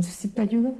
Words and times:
¿Necesita 0.00 0.40
ayuda? 0.40 0.72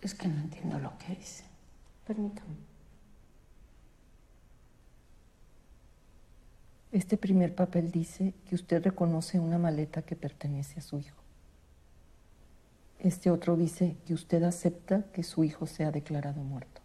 Es 0.00 0.14
que 0.14 0.28
no 0.28 0.40
entiendo 0.40 0.78
lo 0.78 0.96
que 0.98 1.16
dice. 1.16 1.42
Permítame. 2.06 2.54
Este 6.92 7.16
primer 7.16 7.56
papel 7.56 7.90
dice 7.90 8.34
que 8.48 8.54
usted 8.54 8.84
reconoce 8.84 9.40
una 9.40 9.58
maleta 9.58 10.02
que 10.02 10.14
pertenece 10.14 10.78
a 10.78 10.82
su 10.82 11.00
hijo. 11.00 11.20
Este 13.00 13.32
otro 13.32 13.56
dice 13.56 13.96
que 14.06 14.14
usted 14.14 14.44
acepta 14.44 15.10
que 15.12 15.24
su 15.24 15.42
hijo 15.42 15.66
sea 15.66 15.90
declarado 15.90 16.40
muerto. 16.40 16.82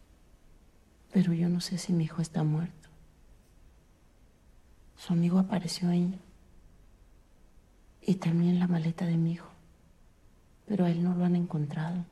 Pero 1.13 1.31
yo 1.33 1.47
no 1.47 1.61
sé 1.61 1.77
si 1.77 1.93
mi 1.93 2.05
hijo 2.05 2.23
está 2.23 2.41
muerto. 2.41 2.80
Su 5.01 5.13
amigo 5.13 5.39
apareció 5.39 5.89
ahí. 5.89 6.13
Y 8.03 8.15
también 8.15 8.59
la 8.59 8.67
maleta 8.67 9.03
de 9.05 9.17
mi 9.17 9.31
hijo. 9.31 9.49
Pero 10.67 10.85
a 10.85 10.91
él 10.91 11.03
no 11.03 11.15
lo 11.15 11.25
han 11.25 11.35
encontrado. 11.35 12.05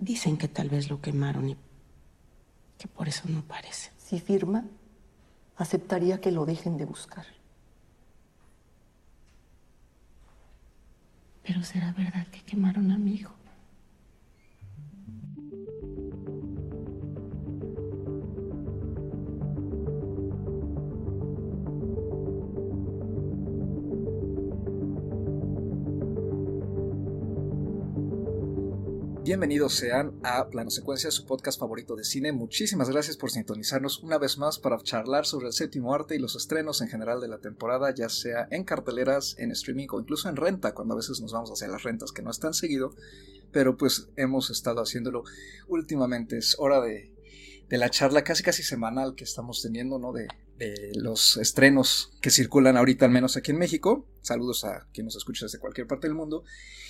Dicen 0.00 0.38
que 0.38 0.48
tal 0.48 0.70
vez 0.70 0.88
lo 0.88 1.02
quemaron 1.02 1.50
y 1.50 1.56
que 2.78 2.88
por 2.88 3.06
eso 3.06 3.28
no 3.28 3.42
parece. 3.42 3.90
Si 3.98 4.18
firma, 4.18 4.64
aceptaría 5.56 6.22
que 6.22 6.32
lo 6.32 6.46
dejen 6.46 6.78
de 6.78 6.86
buscar. 6.86 7.26
Pero 11.42 11.62
será 11.64 11.92
verdad 11.92 12.26
que 12.28 12.40
quemaron 12.40 12.92
a 12.92 12.96
mi 12.96 13.12
hijo. 13.12 13.34
Bienvenidos 29.24 29.76
sean 29.76 30.20
a 30.22 30.50
Plano 30.50 30.68
Secuencia, 30.68 31.10
su 31.10 31.24
podcast 31.24 31.58
favorito 31.58 31.96
de 31.96 32.04
cine. 32.04 32.30
Muchísimas 32.32 32.90
gracias 32.90 33.16
por 33.16 33.30
sintonizarnos 33.30 34.00
una 34.00 34.18
vez 34.18 34.36
más 34.36 34.58
para 34.58 34.78
charlar 34.82 35.24
sobre 35.24 35.46
el 35.46 35.54
séptimo 35.54 35.94
arte 35.94 36.14
y 36.14 36.18
los 36.18 36.36
estrenos 36.36 36.82
en 36.82 36.88
general 36.88 37.22
de 37.22 37.28
la 37.28 37.38
temporada, 37.38 37.94
ya 37.94 38.10
sea 38.10 38.46
en 38.50 38.64
carteleras, 38.64 39.34
en 39.38 39.50
streaming 39.50 39.86
o 39.92 40.00
incluso 40.00 40.28
en 40.28 40.36
renta, 40.36 40.74
cuando 40.74 40.92
a 40.92 40.98
veces 40.98 41.22
nos 41.22 41.32
vamos 41.32 41.50
hacia 41.50 41.68
las 41.68 41.84
rentas 41.84 42.12
que 42.12 42.20
no 42.20 42.30
están 42.30 42.52
seguido, 42.52 42.94
pero 43.50 43.78
pues 43.78 44.08
hemos 44.16 44.50
estado 44.50 44.82
haciéndolo 44.82 45.24
últimamente. 45.68 46.36
Es 46.36 46.56
hora 46.58 46.82
de, 46.82 47.10
de 47.70 47.78
la 47.78 47.88
charla 47.88 48.24
casi 48.24 48.42
casi 48.42 48.62
semanal 48.62 49.14
que 49.14 49.24
estamos 49.24 49.62
teniendo, 49.62 49.98
¿no? 49.98 50.12
De, 50.12 50.28
de 50.58 50.92
los 50.94 51.36
estrenos 51.36 52.12
que 52.20 52.30
circulan 52.30 52.76
ahorita, 52.76 53.04
al 53.04 53.10
menos 53.10 53.36
aquí 53.36 53.50
en 53.50 53.58
México. 53.58 54.06
Saludos 54.20 54.64
a 54.64 54.86
quien 54.92 55.06
nos 55.06 55.16
escucha 55.16 55.46
desde 55.46 55.58
cualquier 55.58 55.86
parte 55.86 56.06
del 56.06 56.14
mundo. 56.14 56.44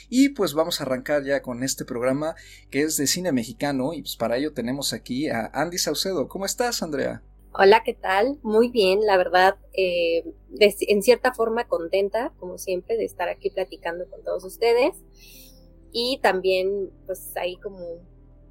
Y 0.08 0.30
pues 0.30 0.54
vamos 0.54 0.80
a 0.80 0.84
arrancar 0.84 1.24
ya 1.24 1.42
con 1.42 1.62
este 1.62 1.84
programa 1.84 2.34
que 2.70 2.82
es 2.82 2.96
de 2.96 3.06
cine 3.06 3.32
mexicano. 3.32 3.94
Y 3.94 4.02
pues 4.02 4.16
para 4.16 4.36
ello 4.36 4.52
tenemos 4.52 4.92
aquí 4.92 5.28
a 5.28 5.50
Andy 5.54 5.78
Saucedo. 5.78 6.28
¿Cómo 6.28 6.44
estás, 6.44 6.82
Andrea? 6.82 7.22
Hola, 7.56 7.82
¿qué 7.84 7.94
tal? 7.94 8.38
Muy 8.42 8.68
bien, 8.68 9.00
la 9.06 9.16
verdad, 9.16 9.56
eh, 9.74 10.24
en 10.58 11.02
cierta 11.02 11.32
forma 11.32 11.68
contenta, 11.68 12.32
como 12.40 12.58
siempre, 12.58 12.96
de 12.96 13.04
estar 13.04 13.28
aquí 13.28 13.48
platicando 13.50 14.08
con 14.10 14.24
todos 14.24 14.42
ustedes. 14.42 14.96
Y 15.92 16.18
también, 16.20 16.90
pues 17.06 17.36
ahí 17.36 17.56
como 17.58 18.00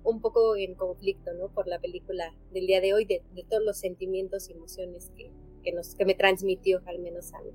un 0.03 0.21
poco 0.21 0.55
en 0.55 0.75
conflicto, 0.75 1.33
¿no? 1.33 1.49
Por 1.49 1.67
la 1.67 1.79
película 1.79 2.33
del 2.51 2.67
día 2.67 2.81
de 2.81 2.93
hoy, 2.93 3.05
de, 3.05 3.23
todos 3.49 3.63
los 3.63 3.77
sentimientos 3.77 4.49
y 4.49 4.53
emociones 4.53 5.11
que, 5.15 5.31
que, 5.63 5.71
nos, 5.71 5.95
que 5.95 6.05
me 6.05 6.15
transmitió, 6.15 6.81
al 6.85 6.99
menos 6.99 7.33
a 7.33 7.41
mí. 7.41 7.51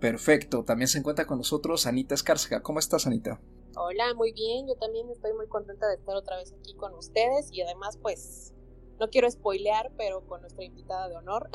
Perfecto, 0.00 0.64
también 0.64 0.88
se 0.88 0.98
encuentra 0.98 1.26
con 1.26 1.38
nosotros 1.38 1.86
Anita 1.86 2.14
Escárcega. 2.14 2.62
¿Cómo 2.62 2.78
estás, 2.78 3.06
Anita? 3.06 3.40
Hola, 3.76 4.14
muy 4.14 4.32
bien, 4.32 4.66
yo 4.66 4.74
también 4.76 5.08
estoy 5.10 5.32
muy 5.34 5.46
contenta 5.46 5.86
de 5.88 5.94
estar 5.94 6.16
otra 6.16 6.36
vez 6.36 6.52
aquí 6.52 6.74
con 6.74 6.94
ustedes 6.94 7.50
y 7.52 7.60
además, 7.60 7.98
pues, 7.98 8.52
no 8.98 9.08
quiero 9.08 9.30
spoilear, 9.30 9.92
pero 9.96 10.26
con 10.26 10.40
nuestra 10.40 10.64
invitada 10.64 11.08
de 11.08 11.16
honor. 11.16 11.50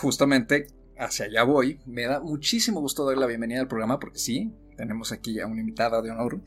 Justamente 0.00 0.66
hacia 0.96 1.26
allá 1.26 1.42
voy. 1.44 1.80
Me 1.86 2.04
da 2.06 2.20
muchísimo 2.20 2.80
gusto 2.80 3.06
dar 3.06 3.18
la 3.18 3.26
bienvenida 3.26 3.60
al 3.60 3.68
programa 3.68 3.98
porque 3.98 4.18
sí, 4.18 4.52
tenemos 4.76 5.12
aquí 5.12 5.40
a 5.40 5.46
una 5.46 5.60
invitada 5.60 6.02
de 6.02 6.10
honor, 6.10 6.40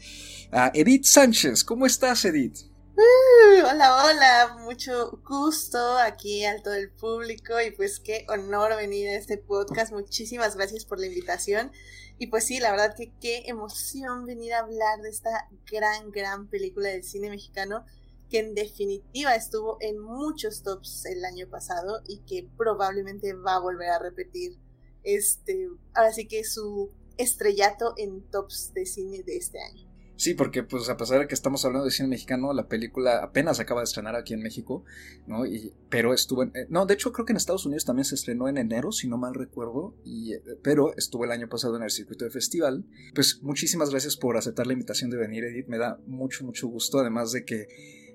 a 0.52 0.72
Edith 0.74 1.04
Sánchez. 1.04 1.64
¿Cómo 1.64 1.86
estás, 1.86 2.26
Edith? 2.26 2.75
Hola, 2.98 4.06
hola, 4.06 4.58
mucho 4.64 5.20
gusto 5.28 5.98
aquí 5.98 6.46
al 6.46 6.64
todo 6.64 6.76
el 6.76 6.90
público 6.90 7.60
y 7.60 7.72
pues 7.72 8.00
qué 8.00 8.26
honor 8.30 8.74
venir 8.78 9.10
a 9.10 9.16
este 9.16 9.38
podcast. 9.38 9.92
Muchísimas 9.92 10.56
gracias 10.56 10.86
por 10.86 11.02
la 11.02 11.08
invitación. 11.08 11.74
Y 12.20 12.28
pues 12.28 12.46
sí, 12.46 12.60
la 12.60 12.72
verdad 12.72 12.96
que 12.96 13.12
qué 13.20 13.44
emoción 13.48 14.26
venir 14.26 14.54
a 14.54 14.60
hablar 14.60 15.02
de 15.02 15.10
esta 15.10 15.50
gran, 15.70 16.10
gran 16.12 16.48
película 16.48 16.88
del 16.88 17.04
cine 17.04 17.30
mexicano 17.30 17.86
que 18.30 18.40
en 18.40 18.56
definitiva 18.56 19.36
estuvo 19.36 19.78
en 19.82 20.00
muchos 20.00 20.64
tops 20.64 21.06
el 21.06 21.26
año 21.26 21.50
pasado 21.50 22.02
y 22.08 22.20
que 22.20 22.48
probablemente 22.56 23.34
va 23.34 23.56
a 23.56 23.60
volver 23.60 23.90
a 23.90 24.00
repetir 24.00 24.58
este, 25.04 25.68
ahora 25.94 26.14
sí 26.14 26.30
que 26.30 26.46
su 26.46 26.92
estrellato 27.18 27.94
en 27.98 28.22
tops 28.32 28.74
de 28.74 28.86
cine 28.86 29.22
de 29.24 29.36
este 29.36 29.60
año. 29.60 29.85
Sí, 30.18 30.34
porque 30.34 30.64
pues 30.64 30.90
a 30.90 30.96
pesar 30.96 31.20
de 31.20 31.28
que 31.28 31.36
estamos 31.36 31.66
hablando 31.66 31.86
de 31.86 31.92
cine 31.92 32.08
mexicano, 32.08 32.54
la 32.54 32.68
película 32.68 33.18
apenas 33.18 33.60
acaba 33.60 33.82
de 33.82 33.86
estrenar 33.86 34.16
aquí 34.16 34.34
en 34.34 34.42
México, 34.42 34.86
¿no? 35.28 35.46
Y, 35.46 35.74
pero 35.90 36.14
estuvo 36.14 36.44
en... 36.44 36.50
Eh, 36.56 36.68
no, 36.70 36.86
de 36.86 36.94
hecho 36.94 37.12
creo 37.12 37.26
que 37.26 37.34
en 37.34 37.38
Estados 37.38 37.66
Unidos 37.66 37.84
también 37.84 38.06
se 38.06 38.16
estrenó 38.16 38.48
en 38.48 38.58
enero, 38.58 38.92
si 38.92 39.10
no 39.10 39.18
mal 39.18 39.34
recuerdo, 39.34 39.94
y, 40.06 40.34
eh, 40.34 40.42
pero 40.62 40.96
estuvo 40.96 41.26
el 41.26 41.32
año 41.32 41.50
pasado 41.50 41.76
en 41.76 41.84
el 41.84 41.92
circuito 41.92 42.24
de 42.24 42.32
festival. 42.32 42.86
Pues 43.14 43.42
muchísimas 43.44 43.90
gracias 43.90 44.16
por 44.16 44.38
aceptar 44.38 44.68
la 44.68 44.74
invitación 44.74 45.10
de 45.10 45.18
venir, 45.18 45.44
Edith, 45.44 45.68
me 45.68 45.78
da 45.78 46.00
mucho, 46.08 46.46
mucho 46.46 46.68
gusto, 46.68 47.00
además 47.00 47.34
de 47.34 47.44
que 47.44 47.68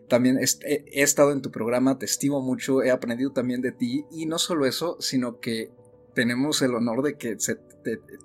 también 0.09 0.39
he, 0.39 0.45
he 0.67 1.03
estado 1.03 1.33
en 1.33 1.43
tu 1.43 1.51
programa, 1.51 1.99
te 1.99 2.07
estimo 2.07 2.41
mucho, 2.41 2.83
he 2.83 2.91
aprendido 2.91 3.33
también 3.33 3.61
de 3.61 3.73
ti, 3.73 4.07
y 4.11 4.25
no 4.25 4.39
solo 4.39 4.65
eso, 4.65 4.97
sino 5.01 5.39
que 5.39 5.71
tenemos 6.15 6.63
el 6.63 6.75
honor 6.75 7.03
de 7.03 7.17
que 7.17 7.37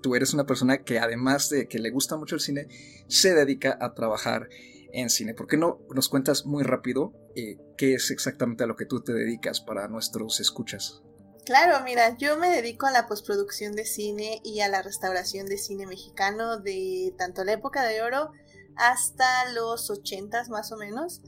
tú 0.02 0.14
eres 0.14 0.34
una 0.34 0.46
persona 0.46 0.82
que 0.82 0.98
además 0.98 1.48
de 1.48 1.68
que 1.68 1.78
le 1.78 1.90
gusta 1.90 2.16
mucho 2.16 2.34
el 2.34 2.40
cine, 2.40 2.68
se 3.08 3.34
dedica 3.34 3.78
a 3.80 3.94
trabajar 3.94 4.48
en 4.92 5.10
cine. 5.10 5.34
¿Por 5.34 5.46
qué 5.46 5.56
no 5.56 5.80
nos 5.94 6.08
cuentas 6.08 6.46
muy 6.46 6.64
rápido 6.64 7.12
eh, 7.34 7.58
qué 7.76 7.94
es 7.94 8.10
exactamente 8.10 8.64
a 8.64 8.66
lo 8.66 8.76
que 8.76 8.86
tú 8.86 9.02
te 9.02 9.12
dedicas 9.12 9.60
para 9.60 9.88
nuestros 9.88 10.40
escuchas? 10.40 11.02
Claro, 11.44 11.84
mira, 11.84 12.16
yo 12.16 12.36
me 12.38 12.50
dedico 12.50 12.86
a 12.86 12.90
la 12.90 13.06
postproducción 13.06 13.76
de 13.76 13.84
cine 13.84 14.40
y 14.42 14.60
a 14.60 14.68
la 14.68 14.82
restauración 14.82 15.46
de 15.46 15.58
cine 15.58 15.86
mexicano 15.86 16.58
de 16.58 17.14
tanto 17.16 17.44
la 17.44 17.52
época 17.52 17.84
de 17.84 18.02
oro 18.02 18.32
hasta 18.74 19.52
los 19.52 19.88
ochentas 19.90 20.48
más 20.48 20.72
o 20.72 20.76
menos. 20.76 21.22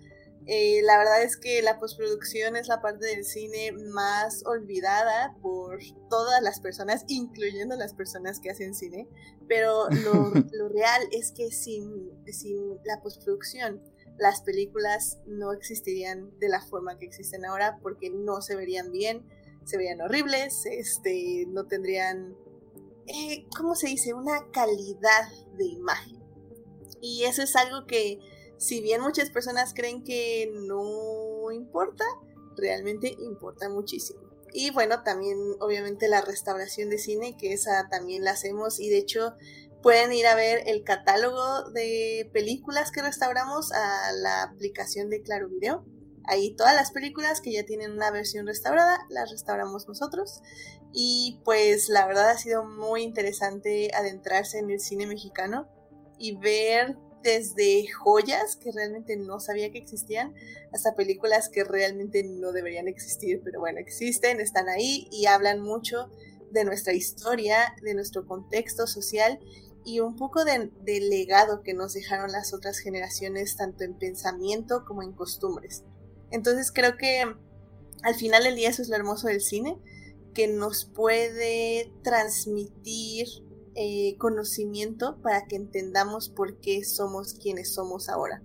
Eh, 0.51 0.81
la 0.83 0.97
verdad 0.97 1.23
es 1.23 1.37
que 1.37 1.61
la 1.61 1.79
postproducción 1.79 2.57
es 2.57 2.69
la 2.69 2.81
parte 2.81 3.07
del 3.07 3.25
cine 3.27 3.71
más 3.93 4.43
olvidada 4.47 5.37
por 5.43 5.79
todas 6.09 6.43
las 6.43 6.59
personas, 6.59 7.05
incluyendo 7.07 7.77
las 7.77 7.93
personas 7.93 8.41
que 8.41 8.51
hacen 8.51 8.75
cine, 8.75 9.07
pero 9.47 9.89
lo, 9.91 10.69
real 10.71 11.03
es 11.13 11.33
que 11.33 11.51
sin, 11.51 12.11
sin 12.33 12.79
la 12.85 13.03
postproducción 13.03 13.83
las 14.17 14.41
películas 14.41 15.19
no 15.27 15.53
existirían 15.53 16.31
de 16.39 16.49
la 16.49 16.63
forma 16.63 16.99
que 16.99 17.05
existen 17.05 17.45
ahora 17.45 17.79
porque 17.83 18.09
no 18.11 18.41
se 18.41 18.57
verían 18.57 18.91
bien, 18.91 19.29
se 19.65 19.77
verían 19.77 20.01
horribles, 20.01 20.65
este, 20.65 21.45
no 21.49 21.67
tendrían, 21.67 22.35
eh, 23.07 23.45
¿cómo 23.55 23.75
se 23.75 23.89
dice?, 23.89 24.15
una 24.15 24.51
calidad 24.51 25.29
de 25.59 25.67
imagen. 25.67 26.19
Y 27.03 27.25
eso 27.25 27.43
es 27.43 27.55
algo 27.55 27.87
que 27.87 28.19
si 28.59 28.81
bien 28.81 29.01
muchas 29.01 29.31
personas 29.31 29.73
creen 29.75 30.05
que 30.05 30.53
no 30.55 31.51
importa, 31.51 32.05
realmente 32.57 33.17
importa 33.21 33.69
muchísimo. 33.69 34.21
Y 34.53 34.71
bueno, 34.71 35.03
también 35.03 35.39
obviamente 35.61 36.09
la 36.09 36.23
restauración 36.23 36.91
de 36.91 36.99
cine, 36.99 37.37
que 37.37 37.53
esa 37.53 37.89
también 37.89 38.25
la 38.25 38.33
hacemos 38.33 38.81
y 38.81 38.89
de 38.89 38.99
hecho 38.99 39.35
pueden 39.83 40.13
ir 40.13 40.27
a 40.27 40.35
ver 40.35 40.63
el 40.67 40.83
catálogo 40.83 41.71
de 41.71 42.29
películas 42.33 42.91
que 42.91 43.03
restauramos 43.03 43.73
a 43.73 44.13
la 44.13 44.43
aplicación 44.43 45.11
de 45.11 45.23
Claro 45.23 45.49
Video. 45.49 45.85
Ahí 46.25 46.55
todas 46.57 46.75
las 46.75 46.91
películas 46.91 47.41
que 47.41 47.53
ya 47.53 47.65
tienen 47.65 47.93
una 47.93 48.11
versión 48.11 48.47
restaurada, 48.47 48.99
las 49.09 49.31
restauramos 49.31 49.89
nosotros. 49.89 50.43
Y 50.93 51.41
pues 51.45 51.89
la 51.89 52.07
verdad 52.07 52.31
ha 52.31 52.39
sido 52.39 52.65
muy 52.65 53.03
interesante 53.03 53.91
adentrarse 53.95 54.59
en 54.59 54.71
el 54.71 54.81
cine 54.81 55.07
mexicano 55.07 55.69
y 56.19 56.37
ver 56.37 56.97
desde 57.23 57.87
joyas 57.89 58.57
que 58.57 58.73
realmente 58.73 59.17
no 59.17 59.41
sabía 59.41 59.71
que 59.71 59.79
existían 59.79 60.35
hasta 60.73 60.95
películas 60.95 61.49
que 61.49 61.65
realmente 61.65 62.23
no 62.25 62.53
deberían 62.53 62.89
existir, 62.89 63.41
pero 63.45 63.61
bueno, 63.61 63.79
existen, 63.79 64.41
están 64.41 64.69
ahí 64.69 65.09
y 65.11 65.27
hablan 65.27 65.61
mucho 65.61 66.11
de 66.51 66.65
nuestra 66.65 66.93
historia, 66.93 67.75
de 67.83 67.95
nuestro 67.95 68.27
contexto 68.27 68.87
social 68.87 69.39
y 69.85 70.01
un 70.01 70.17
poco 70.17 70.45
del 70.45 70.71
legado 70.85 71.63
que 71.63 71.75
nos 71.75 71.95
dejaron 71.95 72.33
las 72.33 72.53
otras 72.53 72.79
generaciones, 72.79 73.57
tanto 73.57 73.85
en 73.85 73.99
pensamiento 73.99 74.85
como 74.87 75.03
en 75.03 75.13
costumbres. 75.13 75.85
Entonces 76.31 76.71
creo 76.73 76.97
que 76.97 77.23
al 78.03 78.15
final 78.15 78.45
del 78.45 78.57
día 78.57 78.69
eso 78.69 78.83
es 78.83 78.89
lo 78.89 78.97
hermoso 78.97 79.29
del 79.29 79.41
cine, 79.41 79.79
que 80.35 80.47
nos 80.47 80.85
puede 80.85 81.93
transmitir 82.03 83.27
eh, 83.81 84.17
conocimiento 84.19 85.23
para 85.23 85.47
que 85.47 85.55
entendamos 85.55 86.31
por 86.31 86.59
qué 86.59 86.85
somos 86.85 87.35
quienes 87.35 87.73
somos 87.73 88.09
ahora. 88.09 88.43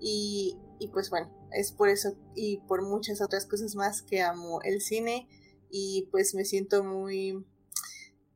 Y, 0.00 0.56
y 0.78 0.86
pues 0.88 1.10
bueno, 1.10 1.34
es 1.52 1.72
por 1.72 1.88
eso 1.88 2.16
y 2.36 2.58
por 2.68 2.82
muchas 2.82 3.20
otras 3.20 3.44
cosas 3.44 3.74
más 3.74 4.02
que 4.02 4.22
amo 4.22 4.60
el 4.62 4.80
cine 4.80 5.28
y 5.68 6.08
pues 6.12 6.32
me 6.36 6.44
siento 6.44 6.84
muy 6.84 7.44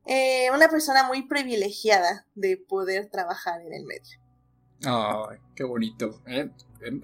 eh, 0.05 0.49
una 0.53 0.67
persona 0.67 1.07
muy 1.07 1.27
privilegiada 1.27 2.27
de 2.35 2.57
poder 2.57 3.09
trabajar 3.09 3.61
en 3.61 3.73
el 3.73 3.85
medio. 3.85 4.19
Ay, 4.85 5.37
qué 5.55 5.63
bonito. 5.63 6.21
¿eh? 6.27 6.49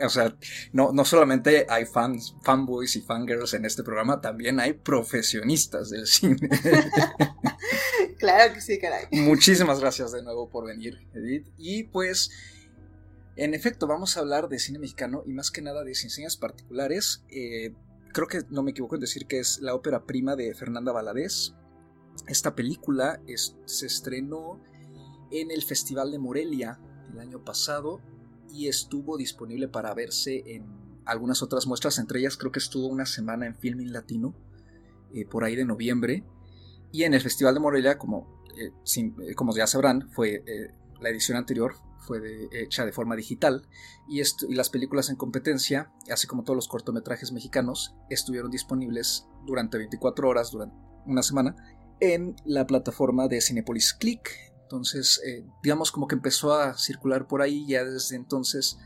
O 0.03 0.09
sea, 0.09 0.35
no, 0.73 0.91
no 0.91 1.05
solamente 1.05 1.65
hay 1.69 1.85
fans, 1.85 2.35
fanboys 2.43 2.97
y 2.97 3.01
fangirls 3.01 3.53
en 3.53 3.63
este 3.63 3.83
programa, 3.83 4.19
también 4.19 4.59
hay 4.59 4.73
profesionistas 4.73 5.89
del 5.89 6.07
cine. 6.07 6.49
claro 8.19 8.53
que 8.53 8.61
sí, 8.61 8.77
caray. 8.77 9.05
Muchísimas 9.11 9.79
gracias 9.79 10.11
de 10.11 10.21
nuevo 10.21 10.49
por 10.49 10.65
venir, 10.65 11.07
Edith. 11.13 11.47
Y 11.57 11.83
pues, 11.85 12.29
en 13.35 13.53
efecto, 13.53 13.87
vamos 13.87 14.15
a 14.15 14.19
hablar 14.19 14.49
de 14.49 14.59
cine 14.59 14.79
mexicano 14.79 15.23
y 15.25 15.33
más 15.33 15.49
que 15.49 15.61
nada 15.61 15.83
de 15.83 15.91
enseñas 15.91 16.37
particulares. 16.37 17.23
Eh, 17.29 17.73
creo 18.13 18.27
que 18.27 18.41
no 18.49 18.63
me 18.63 18.71
equivoco 18.71 18.95
en 18.95 19.01
decir 19.01 19.25
que 19.25 19.39
es 19.39 19.59
la 19.59 19.73
ópera 19.73 20.05
prima 20.05 20.35
de 20.35 20.53
Fernanda 20.53 20.91
Valadez. 20.91 21.53
Esta 22.27 22.53
película 22.55 23.21
se 23.65 23.85
estrenó 23.85 24.61
en 25.31 25.51
el 25.51 25.63
Festival 25.63 26.11
de 26.11 26.19
Morelia 26.19 26.79
el 27.11 27.19
año 27.19 27.43
pasado 27.43 28.01
y 28.51 28.67
estuvo 28.67 29.17
disponible 29.17 29.67
para 29.67 29.93
verse 29.93 30.43
en 30.45 30.65
algunas 31.05 31.41
otras 31.41 31.65
muestras, 31.65 31.97
entre 31.97 32.19
ellas 32.19 32.37
creo 32.37 32.51
que 32.51 32.59
estuvo 32.59 32.87
una 32.87 33.05
semana 33.05 33.45
en 33.47 33.55
Filming 33.55 33.91
Latino, 33.91 34.35
eh, 35.13 35.25
por 35.25 35.43
ahí 35.43 35.55
de 35.55 35.65
noviembre, 35.65 36.23
y 36.91 37.03
en 37.03 37.13
el 37.13 37.21
Festival 37.21 37.53
de 37.53 37.59
Morelia, 37.59 37.97
como, 37.97 38.43
eh, 38.57 38.71
eh, 38.97 39.35
como 39.35 39.55
ya 39.55 39.67
sabrán, 39.67 40.09
fue 40.11 40.43
la 40.99 41.09
edición 41.09 41.37
anterior 41.37 41.75
fue 41.99 42.49
hecha 42.51 42.85
de 42.85 42.91
forma 42.91 43.15
digital 43.15 43.67
y, 44.07 44.19
y, 44.21 44.55
las 44.55 44.69
películas 44.69 45.09
en 45.09 45.15
competencia, 45.15 45.91
así 46.11 46.25
como 46.25 46.43
todos 46.43 46.55
los 46.55 46.67
cortometrajes 46.67 47.31
mexicanos, 47.31 47.95
estuvieron 48.09 48.49
disponibles 48.49 49.27
durante 49.45 49.77
24 49.77 50.27
horas, 50.27 50.49
durante 50.49 50.75
una 51.05 51.21
semana, 51.21 51.55
en 51.99 52.35
la 52.45 52.65
plataforma 52.65 53.27
de 53.27 53.41
Cinepolis 53.41 53.93
Click. 53.93 54.29
Entonces, 54.63 55.21
eh, 55.25 55.45
digamos 55.63 55.91
como 55.91 56.07
que 56.07 56.15
empezó 56.15 56.53
a 56.53 56.77
circular 56.77 57.27
por 57.27 57.41
ahí, 57.41 57.65
ya 57.67 57.83
desde 57.83 58.15
entonces 58.15 58.77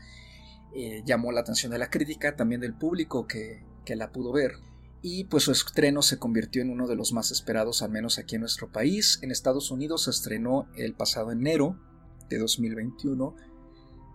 eh, 0.74 1.02
llamó 1.04 1.30
la 1.32 1.40
atención 1.40 1.72
de 1.72 1.78
la 1.78 1.90
crítica, 1.90 2.36
también 2.36 2.60
del 2.60 2.74
público 2.74 3.26
que, 3.26 3.64
que 3.84 3.96
la 3.96 4.10
pudo 4.10 4.32
ver. 4.32 4.52
Y 5.06 5.24
pues 5.24 5.42
su 5.42 5.52
estreno 5.52 6.00
se 6.00 6.18
convirtió 6.18 6.62
en 6.62 6.70
uno 6.70 6.88
de 6.88 6.96
los 6.96 7.12
más 7.12 7.30
esperados, 7.30 7.82
al 7.82 7.90
menos 7.90 8.18
aquí 8.18 8.36
en 8.36 8.40
nuestro 8.40 8.72
país. 8.72 9.18
En 9.20 9.30
Estados 9.30 9.70
Unidos 9.70 10.04
se 10.04 10.10
estrenó 10.10 10.66
el 10.76 10.94
pasado 10.94 11.30
enero 11.30 11.78
de 12.30 12.38
2021 12.38 13.36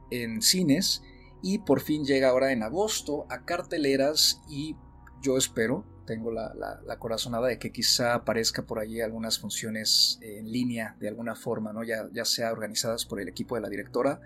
en 0.10 0.42
cines 0.42 1.04
y 1.44 1.60
por 1.60 1.82
fin 1.82 2.06
llega 2.06 2.30
ahora 2.30 2.54
en 2.54 2.64
agosto 2.64 3.28
a 3.30 3.46
carteleras 3.46 4.42
y 4.50 4.76
yo 5.22 5.38
espero 5.38 5.86
tengo 6.08 6.32
la, 6.32 6.98
corazonada 6.98 7.50
de 7.50 7.60
que 7.60 7.72
quizá 7.72 8.16
aparezca 8.16 8.64
por 8.64 8.80
allí 8.80 9.00
algunas 9.00 9.38
funciones 9.38 10.18
en 10.24 10.52
línea 10.52 10.98
de 11.00 11.08
alguna 11.08 11.36
forma, 11.36 11.72
¿no? 11.72 11.84
ya, 11.84 12.10
ya 12.12 12.26
sea 12.26 12.52
organizadas 12.52 13.06
por 13.06 13.22
el 13.22 13.28
equipo 13.28 13.54
de 13.54 13.62
la 13.62 13.70
directora 13.70 14.22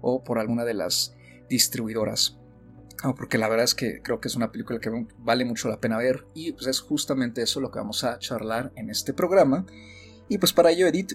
o 0.00 0.24
por 0.24 0.38
alguna 0.38 0.64
de 0.64 0.72
las 0.72 1.14
distribuidoras. 1.50 2.37
Porque 3.16 3.38
la 3.38 3.48
verdad 3.48 3.64
es 3.64 3.74
que 3.74 4.02
creo 4.02 4.20
que 4.20 4.28
es 4.28 4.36
una 4.36 4.50
película 4.50 4.80
que 4.80 4.90
vale 5.18 5.44
mucho 5.44 5.68
la 5.68 5.80
pena 5.80 5.98
ver 5.98 6.26
y 6.34 6.52
pues 6.52 6.66
es 6.66 6.80
justamente 6.80 7.42
eso 7.42 7.60
lo 7.60 7.70
que 7.70 7.78
vamos 7.78 8.04
a 8.04 8.18
charlar 8.18 8.72
en 8.76 8.90
este 8.90 9.12
programa. 9.12 9.66
Y 10.28 10.38
pues 10.38 10.52
para 10.52 10.70
ello, 10.70 10.86
Edith, 10.86 11.12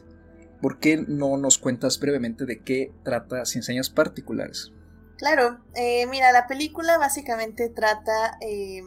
¿por 0.61 0.79
qué 0.79 0.97
no 1.07 1.37
nos 1.37 1.57
cuentas 1.57 1.99
brevemente 1.99 2.45
de 2.45 2.61
qué 2.61 2.93
trata 3.03 3.45
Sin 3.45 3.63
Señas 3.63 3.89
Particulares? 3.89 4.71
Claro, 5.17 5.59
eh, 5.75 6.07
mira, 6.07 6.31
la 6.31 6.47
película 6.47 6.97
básicamente 6.97 7.69
trata 7.69 8.37
eh, 8.41 8.81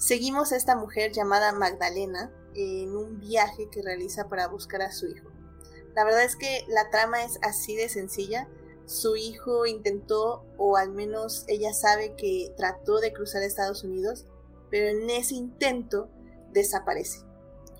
Seguimos 0.00 0.50
a 0.52 0.56
esta 0.56 0.76
mujer 0.76 1.12
llamada 1.12 1.52
Magdalena 1.52 2.32
en 2.54 2.96
un 2.96 3.20
viaje 3.20 3.68
que 3.70 3.82
realiza 3.82 4.30
para 4.30 4.48
buscar 4.48 4.80
a 4.80 4.92
su 4.92 5.06
hijo. 5.06 5.28
La 5.94 6.04
verdad 6.04 6.24
es 6.24 6.36
que 6.36 6.64
la 6.68 6.88
trama 6.88 7.22
es 7.22 7.38
así 7.42 7.76
de 7.76 7.90
sencilla. 7.90 8.48
Su 8.90 9.14
hijo 9.14 9.66
intentó, 9.66 10.44
o 10.56 10.76
al 10.76 10.90
menos 10.90 11.44
ella 11.46 11.72
sabe 11.72 12.16
que 12.16 12.52
trató 12.56 12.98
de 12.98 13.12
cruzar 13.12 13.40
Estados 13.44 13.84
Unidos, 13.84 14.26
pero 14.68 14.88
en 14.88 15.08
ese 15.10 15.36
intento 15.36 16.10
desaparece. 16.52 17.20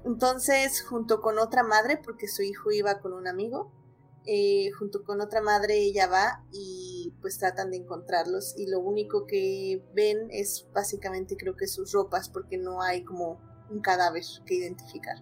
Entonces, 0.04 0.82
junto 0.82 1.20
con 1.20 1.40
otra 1.40 1.64
madre, 1.64 1.96
porque 2.00 2.28
su 2.28 2.42
hijo 2.42 2.70
iba 2.70 3.00
con 3.00 3.12
un 3.12 3.26
amigo, 3.26 3.72
eh, 4.24 4.70
junto 4.78 5.02
con 5.02 5.20
otra 5.20 5.40
madre 5.40 5.78
ella 5.78 6.06
va 6.06 6.44
y 6.52 7.12
pues 7.20 7.38
tratan 7.38 7.72
de 7.72 7.78
encontrarlos 7.78 8.54
y 8.56 8.68
lo 8.68 8.78
único 8.78 9.26
que 9.26 9.82
ven 9.92 10.28
es 10.30 10.68
básicamente 10.72 11.36
creo 11.36 11.56
que 11.56 11.66
sus 11.66 11.90
ropas 11.90 12.28
porque 12.28 12.56
no 12.56 12.82
hay 12.82 13.02
como 13.02 13.40
un 13.68 13.80
cadáver 13.80 14.22
que 14.46 14.54
identificar. 14.54 15.16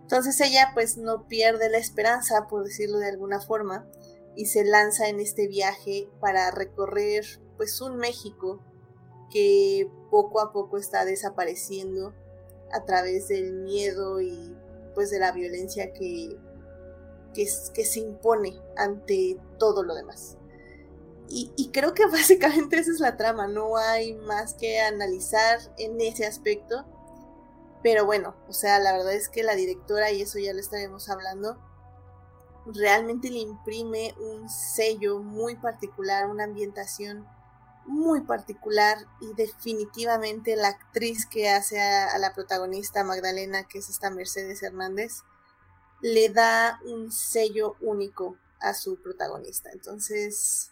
Entonces 0.00 0.40
ella 0.40 0.70
pues 0.72 0.96
no 0.96 1.28
pierde 1.28 1.68
la 1.68 1.76
esperanza 1.76 2.46
por 2.48 2.64
decirlo 2.64 2.96
de 2.98 3.10
alguna 3.10 3.40
forma 3.40 3.86
y 4.36 4.46
se 4.46 4.64
lanza 4.64 5.08
en 5.08 5.20
este 5.20 5.46
viaje 5.46 6.08
para 6.20 6.50
recorrer 6.50 7.24
pues 7.56 7.80
un 7.80 7.96
México 7.96 8.60
que 9.30 9.90
poco 10.10 10.40
a 10.40 10.52
poco 10.52 10.78
está 10.78 11.04
desapareciendo 11.04 12.14
a 12.72 12.84
través 12.84 13.28
del 13.28 13.52
miedo 13.52 14.20
y 14.20 14.56
pues 14.94 15.10
de 15.10 15.18
la 15.18 15.32
violencia 15.32 15.92
que 15.92 16.38
que, 17.32 17.46
se 17.46 18.00
impone 18.00 18.60
ante 18.76 19.38
todo 19.58 19.82
lo 19.82 19.94
demás. 19.94 20.36
Y, 21.34 21.70
creo 21.72 21.94
que 21.94 22.04
básicamente 22.12 22.78
esa 22.78 22.90
es 22.90 23.00
la 23.00 23.16
trama, 23.16 23.48
no 23.48 23.76
hay 23.78 24.12
más 24.14 24.54
que 24.54 24.80
analizar 24.80 25.60
en 25.78 26.00
ese 26.00 26.26
aspecto. 26.26 26.84
Pero 27.82 28.04
bueno, 28.04 28.36
o 28.48 28.52
sea, 28.52 28.78
la 28.78 28.92
verdad 28.92 29.14
es 29.14 29.28
que 29.28 29.42
la 29.42 29.54
directora, 29.54 30.12
y 30.12 30.22
eso 30.22 30.38
ya 30.38 30.52
lo 30.52 30.60
estaremos 30.60 31.08
hablando, 31.08 31.58
realmente 32.66 33.30
le 33.30 33.38
imprime 33.38 34.14
un 34.18 34.48
sello 34.48 35.18
muy 35.18 35.56
particular, 35.56 36.28
una 36.28 36.44
ambientación 36.44 37.26
muy 37.86 38.20
particular 38.20 38.98
y 39.20 39.32
definitivamente 39.34 40.54
la 40.54 40.68
actriz 40.68 41.26
que 41.26 41.50
hace 41.50 41.80
a 41.80 42.16
la 42.18 42.32
protagonista 42.32 43.02
Magdalena, 43.02 43.64
que 43.64 43.78
es 43.78 43.88
esta 43.88 44.10
Mercedes 44.10 44.62
Hernández, 44.62 45.22
le 46.00 46.28
da 46.28 46.80
un 46.84 47.10
sello 47.10 47.76
único 47.80 48.36
a 48.60 48.74
su 48.74 48.96
protagonista. 48.96 49.70
Entonces, 49.72 50.70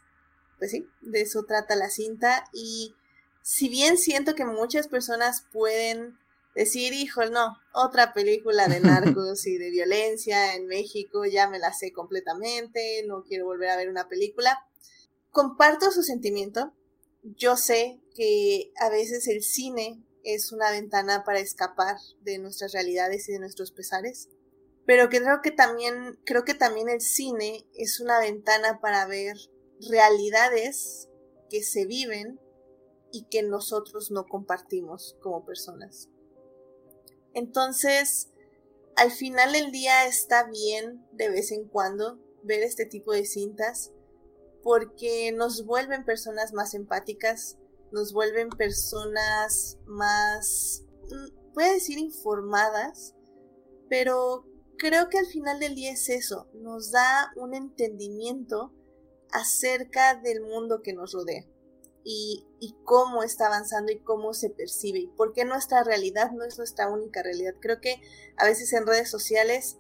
pues 0.58 0.70
sí, 0.70 0.88
de 1.00 1.22
eso 1.22 1.44
trata 1.44 1.74
la 1.76 1.90
cinta. 1.90 2.44
Y 2.52 2.94
si 3.42 3.68
bien 3.68 3.98
siento 3.98 4.34
que 4.34 4.44
muchas 4.44 4.88
personas 4.88 5.44
pueden 5.52 6.18
decir, 6.54 6.92
hijo, 6.92 7.24
no, 7.26 7.56
otra 7.72 8.12
película 8.12 8.68
de 8.68 8.80
narcos 8.80 9.46
y 9.46 9.56
de 9.58 9.70
violencia 9.70 10.54
en 10.54 10.66
México, 10.66 11.24
ya 11.24 11.48
me 11.48 11.58
la 11.58 11.72
sé 11.72 11.92
completamente, 11.92 13.04
no 13.06 13.22
quiero 13.24 13.46
volver 13.46 13.70
a 13.70 13.76
ver 13.76 13.88
una 13.88 14.08
película. 14.08 14.66
Comparto 15.30 15.90
su 15.90 16.02
sentimiento. 16.02 16.72
Yo 17.22 17.56
sé 17.56 18.00
que 18.14 18.72
a 18.80 18.88
veces 18.88 19.28
el 19.28 19.42
cine 19.42 20.02
es 20.24 20.52
una 20.52 20.70
ventana 20.70 21.24
para 21.24 21.40
escapar 21.40 21.96
de 22.22 22.38
nuestras 22.38 22.72
realidades 22.72 23.28
y 23.28 23.32
de 23.32 23.38
nuestros 23.38 23.72
pesares 23.72 24.28
pero 24.90 25.08
creo 25.08 25.40
que 25.40 25.52
también, 25.52 26.18
creo 26.24 26.42
que 26.42 26.54
también 26.54 26.88
el 26.88 27.00
cine 27.00 27.64
es 27.74 28.00
una 28.00 28.18
ventana 28.18 28.80
para 28.80 29.06
ver 29.06 29.36
realidades 29.88 31.08
que 31.48 31.62
se 31.62 31.86
viven 31.86 32.40
y 33.12 33.26
que 33.26 33.44
nosotros 33.44 34.10
no 34.10 34.26
compartimos 34.26 35.16
como 35.22 35.44
personas. 35.44 36.08
Entonces, 37.34 38.30
al 38.96 39.10
final 39.10 39.52
del 39.52 39.70
día 39.70 40.06
está 40.06 40.44
bien 40.44 41.06
de 41.12 41.30
vez 41.30 41.52
en 41.52 41.68
cuando 41.68 42.18
ver 42.42 42.62
este 42.62 42.86
tipo 42.86 43.12
de 43.12 43.24
cintas 43.24 43.92
porque 44.62 45.32
nos 45.32 45.64
vuelven 45.64 46.04
personas 46.04 46.52
más 46.52 46.74
empáticas, 46.74 47.56
nos 47.92 48.12
vuelven 48.12 48.50
personas 48.50 49.78
más, 49.86 50.84
mm, 51.10 51.52
puede 51.54 51.74
decir 51.74 51.98
informadas, 51.98 53.14
pero 53.88 54.44
creo 54.76 55.08
que 55.08 55.18
al 55.18 55.26
final 55.26 55.60
del 55.60 55.74
día 55.74 55.92
es 55.92 56.08
eso, 56.08 56.48
nos 56.54 56.90
da 56.90 57.32
un 57.36 57.54
entendimiento 57.54 58.74
acerca 59.32 60.14
del 60.14 60.42
mundo 60.42 60.82
que 60.82 60.92
nos 60.92 61.12
rodea 61.12 61.46
y, 62.04 62.46
cómo 62.84 63.22
está 63.22 63.46
avanzando 63.46 63.92
y 63.92 64.00
cómo 64.00 64.34
se 64.34 64.50
percibe 64.50 64.98
y 64.98 65.06
por 65.06 65.32
qué 65.32 65.44
nuestra 65.44 65.84
realidad 65.84 66.32
no 66.32 66.44
es 66.44 66.58
nuestra 66.58 66.88
única 66.88 67.22
realidad. 67.22 67.54
Creo 67.60 67.80
que 67.80 68.00
a 68.36 68.44
veces 68.44 68.72
en 68.72 68.86
redes 68.86 69.10
sociales 69.10 69.78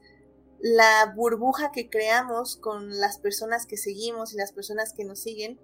la 0.60 1.12
burbuja 1.16 1.72
que 1.72 1.90
creamos 1.90 2.56
con 2.56 3.00
las 3.00 3.18
personas 3.18 3.66
que 3.66 3.76
seguimos 3.76 4.32
y 4.32 4.36
las 4.36 4.52
personas 4.52 4.92
que 4.92 5.04
nos 5.04 5.20
siguen 5.20 5.58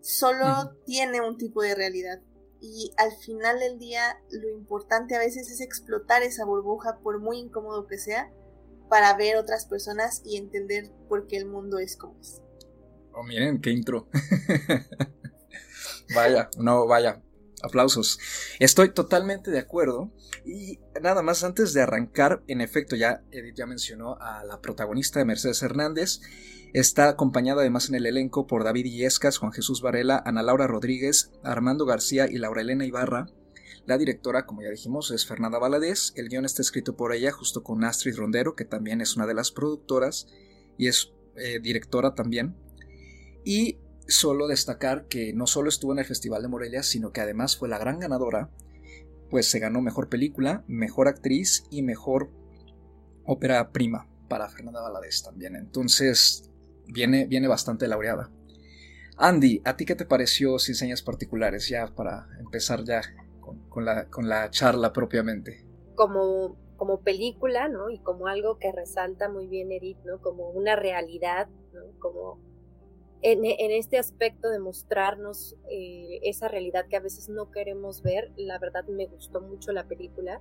solo 0.00 0.76
tiene 0.84 1.20
un 1.20 1.38
tipo 1.38 1.62
de 1.62 1.74
realidad 1.74 2.20
y 2.60 2.92
al 2.96 3.12
final 3.12 3.58
del 3.58 3.78
día 3.78 4.18
lo 4.30 4.48
importante 4.50 5.14
a 5.14 5.18
veces 5.18 5.50
es 5.50 5.60
explotar 5.60 6.22
esa 6.22 6.44
burbuja 6.44 6.98
por 7.02 7.20
muy 7.20 7.38
incómodo 7.38 7.86
que 7.86 7.98
sea 7.98 8.30
para 8.88 9.16
ver 9.16 9.36
otras 9.36 9.66
personas 9.66 10.22
y 10.24 10.36
entender 10.36 10.90
por 11.08 11.26
qué 11.26 11.36
el 11.36 11.46
mundo 11.46 11.78
es 11.78 11.96
como 11.96 12.18
es. 12.20 12.40
Oh, 13.12 13.22
miren, 13.22 13.60
qué 13.60 13.70
intro. 13.70 14.08
vaya, 16.14 16.50
no, 16.58 16.86
vaya. 16.86 17.22
Aplausos. 17.62 18.18
Estoy 18.60 18.92
totalmente 18.92 19.50
de 19.50 19.58
acuerdo. 19.58 20.12
Y 20.44 20.78
nada 21.00 21.22
más 21.22 21.42
antes 21.42 21.72
de 21.72 21.80
arrancar, 21.80 22.42
en 22.48 22.60
efecto, 22.60 22.96
ya 22.96 23.22
Edith 23.30 23.56
ya 23.56 23.66
mencionó 23.66 24.18
a 24.20 24.44
la 24.44 24.60
protagonista 24.60 25.18
de 25.18 25.24
Mercedes 25.24 25.62
Hernández. 25.62 26.20
Está 26.74 27.08
acompañada 27.08 27.62
además 27.62 27.88
en 27.88 27.94
el 27.94 28.06
elenco 28.06 28.46
por 28.46 28.62
David 28.62 28.84
Illescas, 28.84 29.38
Juan 29.38 29.52
Jesús 29.52 29.80
Varela, 29.80 30.22
Ana 30.26 30.42
Laura 30.42 30.66
Rodríguez, 30.66 31.30
Armando 31.42 31.86
García 31.86 32.28
y 32.30 32.36
Laura 32.36 32.60
Elena 32.60 32.84
Ibarra. 32.84 33.26
La 33.86 33.98
directora, 33.98 34.46
como 34.46 34.62
ya 34.62 34.70
dijimos, 34.70 35.10
es 35.10 35.26
Fernanda 35.26 35.58
Valadez. 35.58 36.12
El 36.16 36.28
guion 36.28 36.44
está 36.44 36.60
escrito 36.60 36.96
por 36.96 37.14
ella, 37.14 37.30
justo 37.30 37.62
con 37.62 37.84
Astrid 37.84 38.16
Rondero, 38.16 38.54
que 38.54 38.64
también 38.64 39.00
es 39.00 39.16
una 39.16 39.26
de 39.26 39.34
las 39.34 39.52
productoras 39.52 40.26
y 40.76 40.88
es 40.88 41.12
eh, 41.36 41.60
directora 41.60 42.14
también. 42.14 42.56
Y 43.44 43.78
solo 44.08 44.46
destacar 44.46 45.06
que 45.06 45.32
no 45.32 45.46
solo 45.46 45.68
estuvo 45.68 45.92
en 45.92 45.98
el 45.98 46.04
Festival 46.04 46.42
de 46.42 46.48
Morelia, 46.48 46.82
sino 46.82 47.12
que 47.12 47.20
además 47.20 47.56
fue 47.56 47.68
la 47.68 47.78
gran 47.78 47.98
ganadora, 47.98 48.50
pues 49.30 49.50
se 49.50 49.58
ganó 49.58 49.80
mejor 49.80 50.08
película, 50.08 50.64
mejor 50.68 51.08
actriz 51.08 51.64
y 51.70 51.82
mejor 51.82 52.30
ópera 53.24 53.72
prima 53.72 54.08
para 54.28 54.48
Fernanda 54.48 54.82
Valadez 54.82 55.22
también. 55.22 55.56
Entonces, 55.56 56.50
viene, 56.86 57.26
viene 57.26 57.48
bastante 57.48 57.88
laureada. 57.88 58.30
Andy, 59.18 59.62
¿a 59.64 59.76
ti 59.76 59.84
qué 59.86 59.94
te 59.94 60.04
pareció 60.04 60.58
Sin 60.58 60.74
Señas 60.74 61.02
Particulares? 61.02 61.68
Ya 61.68 61.86
para 61.86 62.28
empezar 62.38 62.84
ya 62.84 63.00
con, 63.70 63.84
la, 63.84 64.08
con 64.08 64.28
la 64.28 64.50
charla 64.50 64.92
propiamente. 64.92 65.64
Como, 65.94 66.56
como 66.76 67.00
película, 67.00 67.68
¿no? 67.68 67.90
Y 67.90 67.98
como 68.00 68.26
algo 68.26 68.58
que 68.58 68.72
resalta 68.72 69.28
muy 69.28 69.46
bien 69.46 69.72
Edith, 69.72 69.98
¿no? 70.04 70.20
Como 70.20 70.50
una 70.50 70.76
realidad, 70.76 71.48
¿no? 71.72 71.98
Como 71.98 72.40
en, 73.22 73.70
este 73.72 73.98
aspecto 73.98 74.50
de 74.50 74.58
mostrarnos 74.58 75.56
eh, 75.70 76.20
esa 76.22 76.48
realidad 76.48 76.86
que 76.88 76.96
a 76.96 77.00
veces 77.00 77.28
no 77.28 77.50
queremos 77.50 78.02
ver, 78.02 78.32
la 78.36 78.58
verdad 78.58 78.84
me 78.86 79.06
gustó 79.06 79.40
mucho 79.40 79.72
la 79.72 79.86
película. 79.86 80.40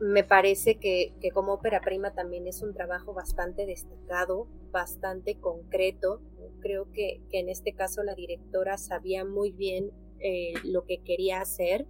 Me 0.00 0.24
parece 0.24 0.76
que, 0.78 1.14
como 1.32 1.54
ópera 1.54 1.80
prima 1.80 2.12
también 2.12 2.46
es 2.46 2.62
un 2.62 2.74
trabajo 2.74 3.14
bastante 3.14 3.64
destacado, 3.64 4.46
bastante 4.70 5.36
concreto. 5.36 6.20
Creo 6.60 6.90
que, 6.92 7.20
en 7.32 7.48
este 7.48 7.72
caso 7.72 8.02
la 8.02 8.14
directora 8.14 8.76
sabía 8.76 9.24
muy 9.24 9.52
bien 9.52 9.90
eh, 10.18 10.54
lo 10.64 10.84
que 10.84 10.98
quería 10.98 11.40
hacer, 11.40 11.86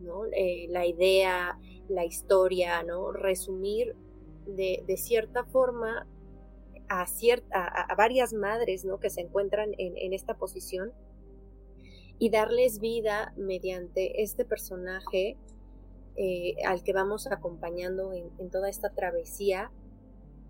¿no? 0.00 0.24
Eh, 0.32 0.66
la 0.70 0.86
idea, 0.86 1.58
la 1.88 2.04
historia, 2.04 2.82
¿no? 2.82 3.12
resumir 3.12 3.94
de, 4.46 4.82
de 4.86 4.96
cierta 4.96 5.44
forma 5.44 6.06
a, 6.88 7.06
a, 7.52 7.94
varias 7.94 8.32
madres 8.32 8.84
¿no? 8.84 8.98
que 8.98 9.10
se 9.10 9.20
encuentran 9.20 9.70
en, 9.78 10.12
esta 10.12 10.34
posición 10.34 10.92
y 12.18 12.30
darles 12.30 12.80
vida 12.80 13.32
mediante 13.36 14.22
este 14.22 14.44
personaje 14.44 15.36
eh, 16.16 16.56
al 16.66 16.82
que 16.82 16.92
vamos 16.92 17.26
acompañando 17.26 18.12
en, 18.12 18.50
toda 18.50 18.68
esta 18.68 18.90
travesía. 18.90 19.70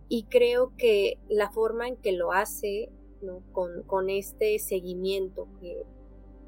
Y 0.09 0.25
creo 0.25 0.73
que 0.79 1.19
la 1.29 1.51
forma 1.51 1.87
en 1.87 1.97
que 1.97 2.13
lo 2.13 2.33
hace, 2.33 2.91
¿no? 3.21 3.43
con, 3.53 3.83
con, 3.83 4.09
este 4.09 4.59
seguimiento 4.59 5.49
que, 5.61 5.83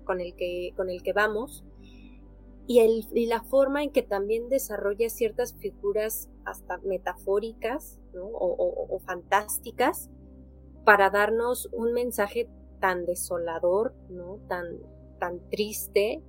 con, 0.05 0.21
el 0.21 0.35
que, 0.35 0.73
con 0.77 0.89
el 0.89 1.03
que 1.03 1.13
vamos, 1.13 1.65
y, 2.67 2.79
el, 2.79 3.07
y, 3.13 3.27
la 3.27 3.43
forma 3.43 3.83
en 3.83 3.91
que 3.91 4.03
también 4.03 4.49
desarrolla 4.49 5.11
ciertas 5.11 5.55
figuras 5.55 6.31
hasta 6.45 6.79
metafóricas 6.79 8.00
o, 8.15 9.01
fantásticas 9.05 10.11
para 10.85 11.11
darnos 11.11 11.69
un 11.73 11.93
mensaje 11.93 12.49
tan 12.81 13.05
desolador, 13.05 13.95
¿no? 14.09 14.39
tan, 14.49 14.79
tan 15.19 15.41
triste, 15.51 16.23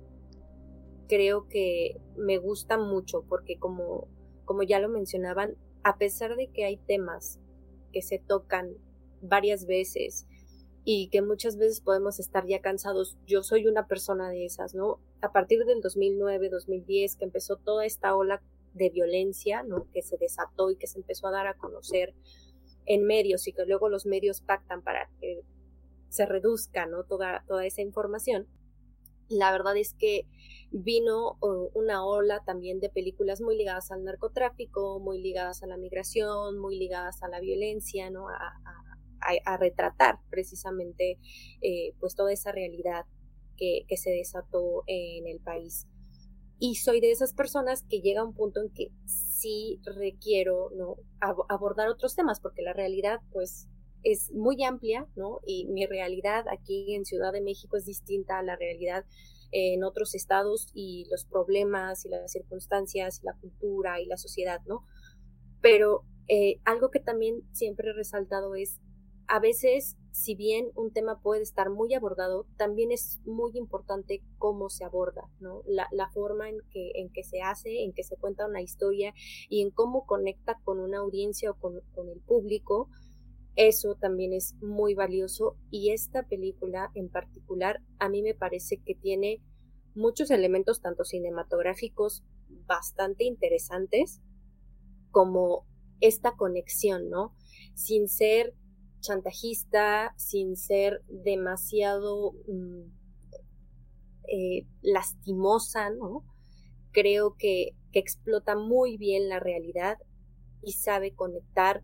creo 1.08 1.48
que 1.48 2.00
me 2.16 2.38
gusta 2.38 2.78
mucho 2.78 3.24
porque 3.28 3.58
como, 3.58 4.08
como 4.44 4.62
ya 4.62 4.78
lo 4.78 4.88
mencionaban, 4.88 5.56
a 5.82 5.96
pesar 5.98 6.36
de 6.36 6.48
que 6.48 6.64
hay 6.64 6.76
temas 6.76 7.40
que 7.92 8.02
se 8.02 8.18
tocan 8.18 8.74
varias 9.20 9.66
veces 9.66 10.26
y 10.84 11.08
que 11.08 11.22
muchas 11.22 11.56
veces 11.56 11.80
podemos 11.80 12.18
estar 12.18 12.46
ya 12.46 12.60
cansados, 12.60 13.16
yo 13.26 13.42
soy 13.42 13.66
una 13.66 13.86
persona 13.86 14.28
de 14.30 14.44
esas, 14.44 14.74
¿no? 14.74 14.98
A 15.20 15.32
partir 15.32 15.64
del 15.64 15.80
2009, 15.80 16.48
2010, 16.48 17.16
que 17.16 17.24
empezó 17.24 17.56
toda 17.56 17.84
esta 17.84 18.16
ola 18.16 18.42
de 18.74 18.90
violencia, 18.90 19.62
¿no? 19.62 19.90
Que 19.92 20.02
se 20.02 20.16
desató 20.16 20.70
y 20.70 20.76
que 20.76 20.86
se 20.86 20.98
empezó 20.98 21.26
a 21.26 21.32
dar 21.32 21.46
a 21.46 21.54
conocer 21.54 22.14
en 22.86 23.04
medios 23.04 23.46
y 23.46 23.52
que 23.52 23.64
luego 23.66 23.88
los 23.88 24.06
medios 24.06 24.40
pactan 24.40 24.82
para 24.82 25.08
que 25.20 25.42
se 26.08 26.26
reduzca, 26.26 26.86
¿no? 26.86 27.04
Toda, 27.04 27.44
toda 27.46 27.64
esa 27.64 27.82
información. 27.82 28.46
La 29.28 29.50
verdad 29.50 29.76
es 29.76 29.94
que 29.94 30.26
vino 30.70 31.38
una 31.74 32.04
ola 32.04 32.42
también 32.44 32.80
de 32.80 32.90
películas 32.90 33.40
muy 33.40 33.56
ligadas 33.56 33.90
al 33.90 34.04
narcotráfico, 34.04 35.00
muy 35.00 35.22
ligadas 35.22 35.62
a 35.62 35.66
la 35.66 35.76
migración, 35.76 36.58
muy 36.58 36.78
ligadas 36.78 37.22
a 37.22 37.28
la 37.28 37.40
violencia, 37.40 38.10
¿no? 38.10 38.28
A, 38.28 38.58
retratar 39.56 40.18
precisamente 40.30 41.16
eh, 41.60 41.94
pues 42.00 42.16
toda 42.16 42.32
esa 42.32 42.50
realidad 42.50 43.04
que, 43.56 43.84
que 43.86 43.96
se 43.96 44.10
desató 44.10 44.82
en 44.88 45.28
el 45.28 45.38
país. 45.38 45.86
Y 46.58 46.76
soy 46.76 47.00
de 47.00 47.10
esas 47.10 47.32
personas 47.32 47.84
que 47.88 48.00
llega 48.00 48.20
a 48.20 48.24
un 48.24 48.34
punto 48.34 48.60
en 48.60 48.70
que 48.70 48.92
sí 49.04 49.80
requiero 49.84 50.70
¿no? 50.76 50.96
abordar 51.48 51.88
otros 51.88 52.14
temas, 52.14 52.40
porque 52.40 52.62
la 52.62 52.72
realidad, 52.72 53.20
pues, 53.32 53.68
es 54.04 54.32
muy 54.32 54.62
amplia, 54.64 55.06
¿no? 55.16 55.40
Y 55.46 55.66
mi 55.66 55.86
realidad 55.86 56.44
aquí 56.50 56.94
en 56.94 57.04
Ciudad 57.04 57.32
de 57.32 57.40
México 57.40 57.76
es 57.76 57.84
distinta 57.84 58.38
a 58.38 58.42
la 58.42 58.56
realidad 58.56 59.04
en 59.52 59.84
otros 59.84 60.14
estados 60.14 60.68
y 60.74 61.06
los 61.10 61.24
problemas 61.24 62.04
y 62.04 62.08
las 62.08 62.32
circunstancias 62.32 63.20
y 63.22 63.26
la 63.26 63.34
cultura 63.34 64.00
y 64.00 64.06
la 64.06 64.16
sociedad, 64.16 64.60
¿no? 64.66 64.84
Pero 65.60 66.04
eh, 66.28 66.60
algo 66.64 66.90
que 66.90 67.00
también 67.00 67.42
siempre 67.52 67.90
he 67.90 67.92
resaltado 67.92 68.54
es, 68.54 68.80
a 69.32 69.40
veces 69.40 69.96
si 70.10 70.34
bien 70.34 70.66
un 70.74 70.92
tema 70.92 71.22
puede 71.22 71.40
estar 71.40 71.70
muy 71.70 71.94
abordado, 71.94 72.46
también 72.58 72.92
es 72.92 73.18
muy 73.24 73.56
importante 73.56 74.22
cómo 74.36 74.68
se 74.68 74.84
aborda, 74.84 75.22
¿no? 75.40 75.62
La, 75.66 76.10
forma 76.12 76.50
en 76.50 76.58
que, 76.70 76.92
en 76.96 77.10
que 77.10 77.24
se 77.24 77.40
hace, 77.40 77.82
en 77.82 77.94
que 77.94 78.02
se 78.02 78.18
cuenta 78.18 78.46
una 78.46 78.60
historia 78.60 79.14
y 79.48 79.62
en 79.62 79.70
cómo 79.70 80.04
conecta 80.04 80.60
con 80.64 80.80
una 80.80 80.98
audiencia 80.98 81.50
o 81.50 81.54
con, 81.54 81.78
el 82.10 82.20
público, 82.20 82.90
eso 83.56 83.94
también 83.94 84.34
es 84.34 84.54
muy 84.60 84.92
valioso 84.92 85.56
y 85.70 85.92
esta 85.92 86.24
película 86.24 86.90
en 86.94 87.08
particular 87.08 87.80
a 87.98 88.10
mí 88.10 88.20
me 88.20 88.34
parece 88.34 88.82
que 88.84 88.94
tiene 88.94 89.40
muchos 89.94 90.30
elementos 90.30 90.82
tanto 90.82 91.04
cinematográficos 91.04 92.22
bastante 92.66 93.24
interesantes 93.24 94.20
como 95.10 95.64
esta 96.00 96.36
conexión, 96.36 97.08
¿no? 97.08 97.34
Sin 97.74 98.08
ser 98.08 98.54
chantajista, 99.02 100.14
sin 100.16 100.56
ser 100.56 101.02
demasiado 101.08 102.32
mm, 102.48 102.82
eh, 104.28 104.66
lastimosa, 104.80 105.90
¿no? 105.90 106.24
Creo 106.92 107.36
que, 107.36 107.76
que 107.92 107.98
explota 107.98 108.56
muy 108.56 108.96
bien 108.96 109.28
la 109.28 109.40
realidad 109.40 109.98
y 110.62 110.72
sabe 110.72 111.14
conectar 111.14 111.82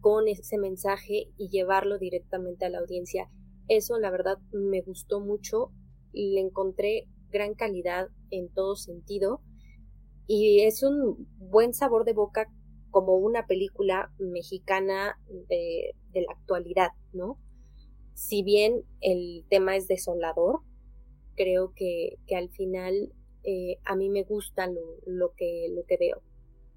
con 0.00 0.28
ese 0.28 0.58
mensaje 0.58 1.30
y 1.38 1.48
llevarlo 1.48 1.98
directamente 1.98 2.66
a 2.66 2.68
la 2.70 2.80
audiencia. 2.80 3.30
Eso 3.68 3.98
la 3.98 4.10
verdad 4.10 4.38
me 4.52 4.82
gustó 4.82 5.20
mucho, 5.20 5.72
le 6.12 6.40
encontré 6.40 7.08
gran 7.30 7.54
calidad 7.54 8.08
en 8.30 8.52
todo 8.52 8.76
sentido 8.76 9.40
y 10.26 10.60
es 10.60 10.82
un 10.82 11.28
buen 11.38 11.72
sabor 11.72 12.04
de 12.04 12.12
boca 12.12 12.50
como 12.92 13.16
una 13.16 13.46
película 13.46 14.12
mexicana 14.18 15.18
de, 15.48 15.96
la 16.14 16.32
actualidad, 16.32 16.90
¿no? 17.12 17.38
Si 18.14 18.44
bien 18.44 18.84
el 19.00 19.44
tema 19.48 19.74
es 19.74 19.88
desolador, 19.88 20.60
creo 21.34 21.72
que, 21.74 22.18
al 22.36 22.50
final 22.50 23.12
eh, 23.42 23.78
a 23.84 23.96
mí 23.96 24.10
me 24.10 24.22
gusta 24.22 24.68
lo, 25.06 25.32
que, 25.34 25.68
lo 25.70 25.84
que 25.86 25.96
veo. 25.96 26.22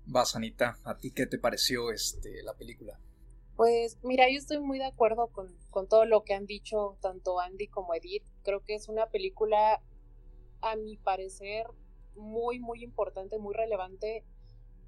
Vas, 0.05 0.35
Anita, 0.35 0.79
¿a 0.85 0.97
ti 0.97 1.11
qué 1.11 1.27
te 1.27 1.37
pareció 1.37 1.91
este, 1.91 2.41
la 2.43 2.53
película? 2.55 2.97
Pues 3.57 3.97
mira, 4.01 4.29
yo 4.31 4.37
estoy 4.37 4.59
muy 4.59 4.79
de 4.79 4.85
acuerdo 4.85 5.27
con, 5.27 5.53
con 5.69 5.87
todo 5.87 6.05
lo 6.05 6.23
que 6.23 6.33
han 6.33 6.45
dicho 6.45 6.97
tanto 7.01 7.39
Andy 7.39 7.67
como 7.67 7.93
Edith. 7.93 8.23
Creo 8.43 8.63
que 8.63 8.75
es 8.75 8.87
una 8.87 9.07
película, 9.07 9.81
a 10.61 10.75
mi 10.77 10.95
parecer, 10.97 11.65
muy, 12.15 12.59
muy 12.59 12.83
importante, 12.83 13.37
muy 13.37 13.53
relevante 13.53 14.23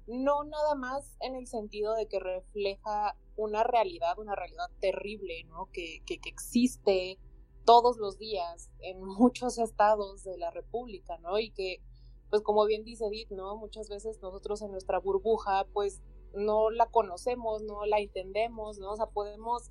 no 0.08 0.42
nada 0.44 0.74
más 0.74 1.16
en 1.20 1.36
el 1.36 1.46
sentido 1.46 1.94
de 1.94 2.06
que 2.06 2.18
refleja 2.18 3.16
una 3.36 3.62
realidad, 3.62 4.18
una 4.18 4.34
realidad 4.34 4.70
terrible, 4.80 5.44
¿no? 5.44 5.68
Que, 5.72 6.02
que, 6.06 6.18
existe 6.24 7.18
todos 7.64 7.98
los 7.98 8.18
días 8.18 8.70
en 8.80 9.04
muchos 9.04 9.58
estados 9.58 10.24
de 10.24 10.38
la 10.38 10.50
República, 10.50 11.18
¿no? 11.18 11.38
Y 11.38 11.50
que, 11.50 11.82
pues 12.30 12.42
como 12.42 12.64
bien 12.64 12.84
dice 12.84 13.06
Edith, 13.06 13.30
¿no? 13.30 13.56
Muchas 13.56 13.88
veces 13.88 14.20
nosotros 14.22 14.62
en 14.62 14.72
nuestra 14.72 14.98
burbuja, 14.98 15.66
pues 15.72 16.02
no 16.34 16.70
la 16.70 16.86
conocemos, 16.86 17.62
no 17.62 17.84
la 17.84 18.00
entendemos, 18.00 18.78
¿no? 18.78 18.92
O 18.92 18.96
sea, 18.96 19.06
podemos, 19.06 19.70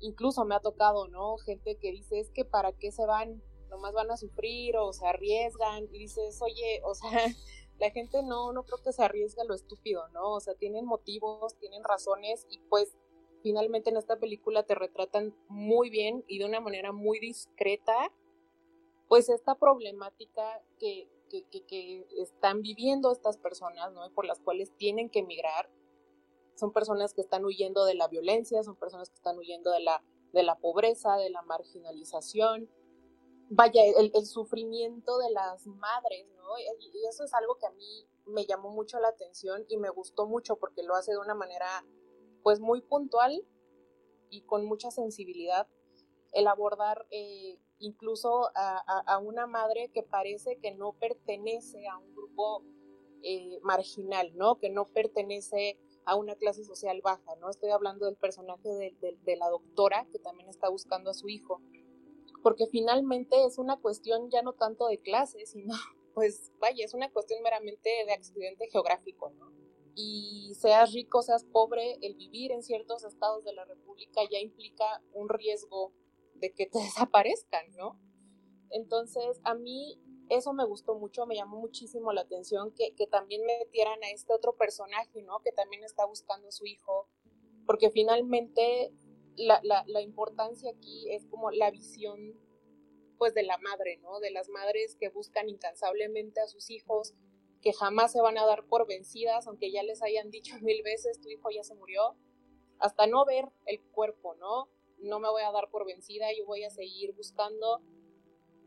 incluso 0.00 0.44
me 0.44 0.54
ha 0.54 0.60
tocado, 0.60 1.08
¿no? 1.08 1.36
Gente 1.38 1.76
que 1.76 1.92
dice, 1.92 2.18
es 2.18 2.30
que 2.30 2.44
para 2.44 2.72
qué 2.72 2.92
se 2.92 3.06
van, 3.06 3.42
nomás 3.68 3.92
van 3.92 4.10
a 4.10 4.16
sufrir 4.16 4.76
o 4.76 4.92
se 4.92 5.06
arriesgan, 5.06 5.84
y 5.92 5.98
dices, 5.98 6.40
oye, 6.42 6.80
o 6.84 6.94
sea, 6.94 7.10
la 7.80 7.90
gente 7.90 8.22
no, 8.22 8.52
no 8.52 8.62
creo 8.64 8.82
que 8.82 8.92
se 8.92 9.02
arriesga 9.02 9.42
lo 9.44 9.54
estúpido, 9.54 10.06
¿no? 10.08 10.34
O 10.34 10.40
sea, 10.40 10.54
tienen 10.54 10.84
motivos, 10.84 11.56
tienen 11.56 11.82
razones 11.82 12.46
y 12.50 12.58
pues 12.68 12.94
finalmente 13.42 13.88
en 13.88 13.96
esta 13.96 14.18
película 14.18 14.64
te 14.64 14.74
retratan 14.74 15.34
muy 15.48 15.88
bien 15.88 16.22
y 16.28 16.38
de 16.38 16.44
una 16.44 16.60
manera 16.60 16.92
muy 16.92 17.18
discreta, 17.20 18.12
pues 19.08 19.30
esta 19.30 19.54
problemática 19.54 20.62
que, 20.78 21.08
que, 21.30 21.44
que, 21.66 22.06
están 22.18 22.60
viviendo 22.60 23.10
estas 23.12 23.38
personas, 23.38 23.92
¿no? 23.94 24.12
Por 24.12 24.26
las 24.26 24.40
cuales 24.40 24.76
tienen 24.76 25.08
que 25.08 25.20
emigrar. 25.20 25.70
Son 26.56 26.72
personas 26.72 27.14
que 27.14 27.22
están 27.22 27.46
huyendo 27.46 27.86
de 27.86 27.94
la 27.94 28.08
violencia, 28.08 28.62
son 28.62 28.76
personas 28.76 29.08
que 29.08 29.16
están 29.16 29.38
huyendo 29.38 29.70
de 29.70 29.80
la, 29.80 30.04
de 30.34 30.42
la 30.42 30.58
pobreza, 30.58 31.16
de 31.16 31.30
la 31.30 31.40
marginalización, 31.42 32.68
vaya, 33.50 33.82
el, 33.84 34.26
sufrimiento 34.26 35.18
de 35.18 35.30
las 35.30 35.66
madres, 35.66 36.26
¿no? 36.36 36.58
Y 36.58 37.06
eso 37.08 37.24
es 37.24 37.34
algo 37.34 37.56
que 37.56 37.66
a 37.66 37.72
mí 37.72 38.06
me 38.26 38.46
llamó 38.46 38.70
mucho 38.70 39.00
la 39.00 39.08
atención 39.08 39.64
y 39.68 39.76
me 39.76 39.90
gustó 39.90 40.26
mucho 40.26 40.56
porque 40.56 40.84
lo 40.84 40.94
hace 40.94 41.10
de 41.10 41.18
una 41.18 41.34
manera, 41.34 41.84
pues, 42.42 42.60
muy 42.60 42.80
puntual 42.80 43.44
y 44.30 44.42
con 44.42 44.64
mucha 44.66 44.92
sensibilidad, 44.92 45.66
el 46.32 46.46
abordar 46.46 47.06
eh, 47.10 47.58
incluso 47.80 48.50
a, 48.54 49.18
una 49.18 49.48
madre 49.48 49.90
que 49.92 50.04
parece 50.04 50.58
que 50.60 50.72
no 50.72 50.92
pertenece 50.92 51.88
a 51.88 51.98
un 51.98 52.14
grupo 52.14 52.62
eh, 53.22 53.58
marginal, 53.62 54.30
¿no? 54.36 54.58
Que 54.58 54.70
no 54.70 54.86
pertenece 54.86 55.76
a 56.04 56.14
una 56.14 56.36
clase 56.36 56.64
social 56.64 57.00
baja, 57.02 57.34
¿no? 57.40 57.50
Estoy 57.50 57.70
hablando 57.70 58.06
del 58.06 58.16
personaje 58.16 58.68
de 59.00 59.36
la 59.36 59.48
doctora 59.48 60.06
que 60.12 60.20
también 60.20 60.48
está 60.48 60.68
buscando 60.68 61.10
a 61.10 61.14
su 61.14 61.28
hijo 61.28 61.60
porque 62.42 62.66
finalmente 62.66 63.44
es 63.44 63.58
una 63.58 63.76
cuestión 63.78 64.30
ya 64.30 64.42
no 64.42 64.52
tanto 64.52 64.86
de 64.86 64.98
clase, 64.98 65.46
sino, 65.46 65.74
pues 66.14 66.52
vaya, 66.58 66.84
es 66.84 66.94
una 66.94 67.10
cuestión 67.10 67.42
meramente 67.42 67.90
de 68.06 68.12
accidente 68.12 68.68
geográfico, 68.68 69.30
¿no? 69.38 69.52
Y 69.94 70.54
seas 70.54 70.92
rico, 70.92 71.22
seas 71.22 71.44
pobre, 71.44 71.98
el 72.00 72.14
vivir 72.14 72.52
en 72.52 72.62
ciertos 72.62 73.04
estados 73.04 73.44
de 73.44 73.52
la 73.52 73.64
República 73.64 74.20
ya 74.30 74.38
implica 74.38 75.02
un 75.12 75.28
riesgo 75.28 75.92
de 76.34 76.52
que 76.52 76.66
te 76.66 76.78
desaparezcan, 76.78 77.70
¿no? 77.76 77.98
Entonces, 78.70 79.40
a 79.44 79.54
mí 79.54 80.00
eso 80.28 80.52
me 80.52 80.64
gustó 80.64 80.94
mucho, 80.94 81.26
me 81.26 81.34
llamó 81.34 81.58
muchísimo 81.58 82.12
la 82.12 82.20
atención 82.20 82.72
que, 82.72 82.94
que 82.94 83.08
también 83.08 83.44
metieran 83.44 84.02
a 84.04 84.10
este 84.10 84.32
otro 84.32 84.56
personaje, 84.56 85.22
¿no? 85.22 85.40
Que 85.40 85.50
también 85.50 85.82
está 85.82 86.06
buscando 86.06 86.48
a 86.48 86.52
su 86.52 86.66
hijo, 86.66 87.08
porque 87.66 87.90
finalmente 87.90 88.92
la, 89.40 89.84
la, 89.86 90.02
importancia 90.02 90.70
aquí 90.70 91.10
es 91.10 91.26
como 91.26 91.50
la 91.50 91.70
visión 91.70 92.38
pues 93.18 93.34
de 93.34 93.42
la 93.42 93.58
madre, 93.58 93.98
¿no? 93.98 94.18
De 94.20 94.30
las 94.30 94.48
madres 94.48 94.96
que 94.96 95.10
buscan 95.10 95.48
incansablemente 95.48 96.40
a 96.40 96.46
sus 96.46 96.70
hijos, 96.70 97.14
que 97.60 97.72
jamás 97.72 98.12
se 98.12 98.20
van 98.20 98.38
a 98.38 98.46
dar 98.46 98.64
por 98.64 98.86
vencidas, 98.86 99.46
aunque 99.46 99.70
ya 99.70 99.82
les 99.82 100.02
hayan 100.02 100.30
dicho 100.30 100.56
mil 100.62 100.82
veces, 100.82 101.20
tu 101.20 101.28
hijo 101.28 101.50
ya 101.50 101.62
se 101.62 101.74
murió, 101.74 102.16
hasta 102.78 103.06
no 103.06 103.24
ver 103.24 103.50
el 103.66 103.80
cuerpo, 103.92 104.34
¿no? 104.36 104.68
No 104.98 105.18
me 105.18 105.28
voy 105.28 105.42
a 105.42 105.52
dar 105.52 105.70
por 105.70 105.86
vencida, 105.86 106.26
yo 106.36 106.46
voy 106.46 106.64
a 106.64 106.70
seguir 106.70 107.12
buscando. 107.12 107.80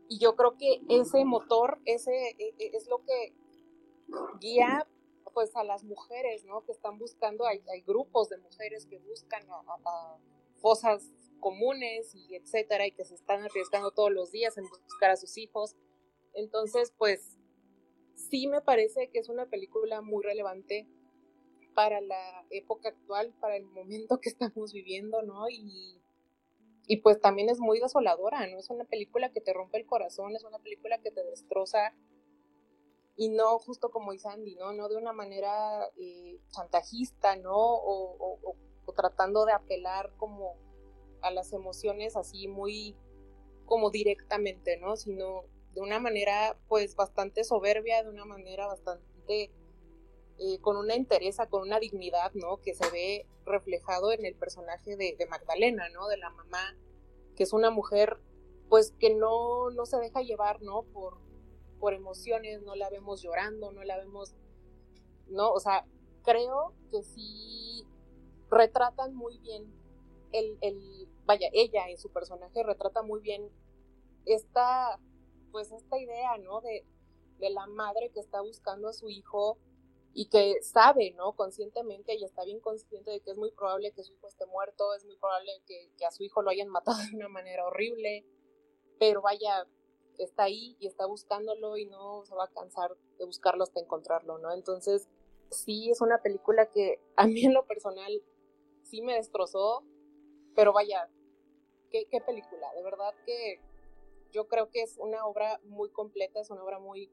Y 0.08 0.18
yo 0.18 0.36
creo 0.36 0.56
que 0.56 0.80
ese 0.88 1.24
motor, 1.24 1.80
ese 1.84 2.12
e, 2.38 2.54
e, 2.58 2.76
es 2.76 2.86
lo 2.88 3.04
que 3.04 3.34
guía 4.40 4.86
pues 5.32 5.56
a 5.56 5.64
las 5.64 5.82
mujeres, 5.82 6.44
¿no? 6.44 6.64
Que 6.64 6.72
están 6.72 6.98
buscando, 6.98 7.44
hay 7.46 7.60
grupos 7.84 8.28
de 8.28 8.38
mujeres 8.38 8.86
que 8.86 8.98
buscan 8.98 9.42
a 9.50 10.18
cosas 10.64 11.12
comunes 11.40 12.14
y 12.14 12.36
etcétera, 12.36 12.86
y 12.86 12.92
que 12.92 13.04
se 13.04 13.14
están 13.14 13.42
arriesgando 13.42 13.90
todos 13.90 14.10
los 14.10 14.32
días 14.32 14.56
en 14.56 14.64
buscar 14.64 15.10
a 15.10 15.16
sus 15.18 15.36
hijos. 15.36 15.76
Entonces, 16.32 16.94
pues 16.96 17.36
sí 18.14 18.46
me 18.46 18.62
parece 18.62 19.10
que 19.10 19.18
es 19.18 19.28
una 19.28 19.44
película 19.44 20.00
muy 20.00 20.24
relevante 20.24 20.88
para 21.74 22.00
la 22.00 22.46
época 22.48 22.88
actual, 22.88 23.34
para 23.40 23.56
el 23.56 23.66
momento 23.66 24.22
que 24.22 24.30
estamos 24.30 24.72
viviendo, 24.72 25.20
¿no? 25.20 25.50
Y, 25.50 26.00
y 26.86 26.96
pues 27.02 27.20
también 27.20 27.50
es 27.50 27.60
muy 27.60 27.78
desoladora, 27.78 28.46
¿no? 28.46 28.58
Es 28.58 28.70
una 28.70 28.86
película 28.86 29.32
que 29.32 29.42
te 29.42 29.52
rompe 29.52 29.76
el 29.76 29.84
corazón, 29.84 30.34
es 30.34 30.44
una 30.44 30.60
película 30.60 30.98
que 31.02 31.10
te 31.10 31.22
destroza 31.24 31.94
y 33.16 33.28
no 33.28 33.58
justo 33.58 33.90
como 33.90 34.12
dice 34.12 34.30
¿no? 34.58 34.72
No 34.72 34.88
de 34.88 34.96
una 34.96 35.12
manera 35.12 35.90
eh, 35.98 36.40
chantajista, 36.52 37.36
¿no? 37.36 37.54
o, 37.54 38.38
o 38.42 38.73
tratando 38.94 39.44
de 39.44 39.52
apelar 39.52 40.12
como 40.16 40.56
a 41.22 41.30
las 41.30 41.52
emociones 41.52 42.16
así 42.16 42.48
muy 42.48 42.96
como 43.66 43.90
directamente, 43.90 44.76
¿no? 44.76 44.96
Sino 44.96 45.44
de 45.74 45.80
una 45.80 45.98
manera 45.98 46.58
pues 46.68 46.94
bastante 46.96 47.44
soberbia, 47.44 48.02
de 48.02 48.10
una 48.10 48.24
manera 48.24 48.66
bastante 48.66 49.50
eh, 50.38 50.58
con 50.60 50.76
una 50.76 50.94
entereza, 50.94 51.48
con 51.48 51.62
una 51.62 51.78
dignidad, 51.78 52.32
¿no? 52.34 52.60
Que 52.60 52.74
se 52.74 52.88
ve 52.90 53.26
reflejado 53.44 54.12
en 54.12 54.24
el 54.24 54.34
personaje 54.34 54.96
de, 54.96 55.16
Magdalena, 55.28 55.88
¿no? 55.90 56.08
De 56.08 56.16
la 56.16 56.30
mamá, 56.30 56.76
que 57.36 57.44
es 57.44 57.52
una 57.52 57.70
mujer 57.70 58.18
pues 58.68 58.92
que 58.98 59.14
no, 59.14 59.70
no 59.70 59.86
se 59.86 59.98
deja 59.98 60.22
llevar, 60.22 60.60
¿no? 60.62 60.82
Por, 60.82 61.18
por 61.78 61.94
emociones, 61.94 62.62
no 62.62 62.74
la 62.74 62.90
vemos 62.90 63.22
llorando, 63.22 63.72
no 63.72 63.84
la 63.84 63.96
vemos, 63.96 64.34
¿no? 65.28 65.52
O 65.52 65.60
sea, 65.60 65.86
creo 66.24 66.74
que 66.90 67.02
sí 67.02 67.73
retratan 68.54 69.14
muy 69.14 69.38
bien 69.38 69.72
el, 70.32 70.58
el, 70.62 71.08
vaya, 71.24 71.48
ella 71.52 71.88
en 71.88 71.98
su 71.98 72.10
personaje 72.10 72.62
retrata 72.62 73.02
muy 73.02 73.20
bien 73.20 73.48
esta, 74.26 74.98
pues 75.52 75.70
esta 75.70 75.98
idea, 75.98 76.36
¿no? 76.38 76.60
De, 76.60 76.84
de 77.38 77.50
la 77.50 77.66
madre 77.66 78.10
que 78.10 78.20
está 78.20 78.40
buscando 78.40 78.88
a 78.88 78.92
su 78.92 79.08
hijo 79.08 79.58
y 80.12 80.26
que 80.26 80.62
sabe, 80.62 81.12
¿no? 81.12 81.34
Conscientemente 81.34 82.14
y 82.14 82.24
está 82.24 82.44
bien 82.44 82.60
consciente 82.60 83.10
de 83.10 83.20
que 83.20 83.30
es 83.30 83.36
muy 83.36 83.50
probable 83.52 83.92
que 83.92 84.02
su 84.02 84.12
hijo 84.12 84.26
esté 84.26 84.46
muerto, 84.46 84.94
es 84.94 85.04
muy 85.04 85.16
probable 85.16 85.50
que, 85.66 85.90
que, 85.96 86.04
a 86.04 86.10
su 86.10 86.22
hijo 86.24 86.42
lo 86.42 86.50
hayan 86.50 86.68
matado 86.68 86.98
de 87.10 87.16
una 87.16 87.28
manera 87.28 87.66
horrible, 87.66 88.24
pero 88.98 89.22
vaya, 89.22 89.66
está 90.18 90.44
ahí 90.44 90.76
y 90.80 90.86
está 90.86 91.06
buscándolo 91.06 91.76
y 91.76 91.86
no 91.86 92.24
se 92.24 92.34
va 92.34 92.44
a 92.44 92.52
cansar 92.52 92.96
de 93.18 93.24
buscarlo 93.24 93.64
hasta 93.64 93.80
encontrarlo, 93.80 94.38
¿no? 94.38 94.52
Entonces, 94.52 95.08
sí 95.50 95.90
es 95.90 96.00
una 96.00 96.22
película 96.22 96.66
que 96.66 97.00
a 97.16 97.26
mí 97.26 97.44
en 97.44 97.54
lo 97.54 97.66
personal 97.66 98.22
sí 98.84 99.02
me 99.02 99.14
destrozó, 99.14 99.84
pero 100.54 100.72
vaya, 100.72 101.08
qué, 101.90 102.06
qué 102.10 102.20
película, 102.20 102.72
de 102.74 102.82
verdad 102.82 103.14
que 103.26 103.60
yo 104.30 104.48
creo 104.48 104.70
que 104.70 104.82
es 104.82 104.96
una 104.98 105.26
obra 105.26 105.60
muy 105.64 105.90
completa, 105.90 106.40
es 106.40 106.50
una 106.50 106.62
obra 106.62 106.78
muy, 106.78 107.10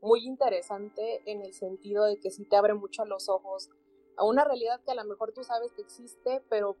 muy 0.00 0.24
interesante 0.24 1.22
en 1.30 1.42
el 1.42 1.52
sentido 1.54 2.04
de 2.04 2.18
que 2.18 2.30
sí 2.30 2.44
te 2.44 2.56
abre 2.56 2.74
mucho 2.74 3.04
los 3.04 3.28
ojos 3.28 3.70
a 4.16 4.24
una 4.24 4.44
realidad 4.44 4.80
que 4.84 4.92
a 4.92 4.94
lo 4.94 5.04
mejor 5.04 5.32
tú 5.32 5.42
sabes 5.44 5.72
que 5.72 5.82
existe, 5.82 6.42
pero 6.48 6.76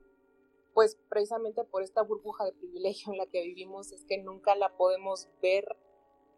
pues 0.74 0.98
precisamente 1.08 1.64
por 1.64 1.82
esta 1.82 2.02
burbuja 2.02 2.44
de 2.44 2.52
privilegio 2.52 3.12
en 3.12 3.18
la 3.18 3.26
que 3.26 3.42
vivimos 3.42 3.92
es 3.92 4.04
que 4.04 4.18
nunca 4.18 4.54
la 4.54 4.76
podemos 4.76 5.28
ver 5.42 5.76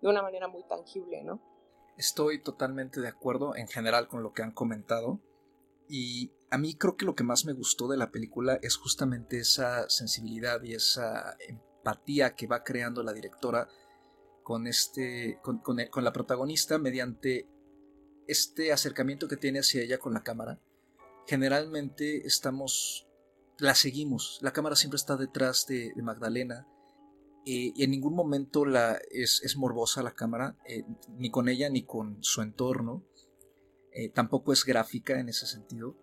de 0.00 0.08
una 0.08 0.22
manera 0.22 0.48
muy 0.48 0.64
tangible, 0.64 1.22
¿no? 1.22 1.40
Estoy 1.96 2.42
totalmente 2.42 3.00
de 3.00 3.08
acuerdo 3.08 3.54
en 3.54 3.68
general 3.68 4.08
con 4.08 4.22
lo 4.22 4.32
que 4.32 4.42
han 4.42 4.50
comentado. 4.50 5.20
Y 5.88 6.32
a 6.50 6.58
mí 6.58 6.74
creo 6.74 6.96
que 6.96 7.04
lo 7.04 7.14
que 7.14 7.24
más 7.24 7.44
me 7.44 7.52
gustó 7.52 7.88
de 7.88 7.96
la 7.96 8.10
película 8.10 8.58
es 8.62 8.76
justamente 8.76 9.38
esa 9.38 9.88
sensibilidad 9.88 10.62
y 10.62 10.74
esa 10.74 11.36
empatía 11.48 12.34
que 12.34 12.46
va 12.46 12.64
creando 12.64 13.02
la 13.02 13.12
directora 13.12 13.68
con, 14.44 14.66
este, 14.66 15.40
con, 15.42 16.04
la 16.04 16.12
protagonista 16.12 16.78
mediante 16.78 17.48
este 18.28 18.72
acercamiento 18.72 19.26
que 19.26 19.36
tiene 19.36 19.60
hacia 19.60 19.82
ella 19.82 19.98
con 19.98 20.14
la 20.14 20.22
cámara. 20.22 20.60
Generalmente 21.26 22.26
estamos, 22.26 23.08
la 23.58 23.74
seguimos, 23.74 24.38
la 24.42 24.52
cámara 24.52 24.76
siempre 24.76 24.96
está 24.96 25.16
detrás 25.16 25.66
de, 25.66 25.92
Magdalena 26.02 26.68
eh, 27.46 27.72
y 27.74 27.82
en 27.82 27.90
ningún 27.90 28.14
momento 28.14 28.64
la, 28.66 28.98
es, 29.10 29.56
morbosa 29.56 30.02
la 30.02 30.14
cámara, 30.14 30.56
eh, 30.66 30.84
ni 31.18 31.30
con 31.30 31.48
ella 31.48 31.68
ni 31.68 31.84
con 31.84 32.22
su 32.22 32.42
entorno. 32.42 33.02
Eh, 33.94 34.08
tampoco 34.08 34.52
es 34.52 34.64
gráfica 34.64 35.18
en 35.18 35.28
ese 35.28 35.46
sentido. 35.46 35.96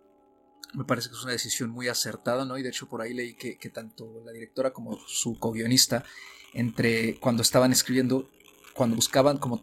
Me 0.74 0.86
parece 0.86 1.10
que 1.10 1.16
es 1.16 1.24
una 1.24 1.34
decisión 1.34 1.70
muy 1.70 1.90
acertada, 1.90 2.46
¿no? 2.46 2.58
Y 2.58 2.64
de 2.64 2.70
hecho 2.70 2.88
por 2.88 3.02
ahí 3.02 3.14
leí 3.14 3.36
que, 3.36 3.70
tanto 3.70 4.24
la 4.26 4.32
directora 4.32 4.72
como 4.72 4.98
su 5.08 5.38
co-guionista, 5.38 6.06
entre 6.54 7.20
cuando 7.20 7.42
estaban 7.42 7.74
escribiendo, 7.74 8.30
cuando 8.74 8.96
buscaban 8.96 9.38
como 9.38 9.62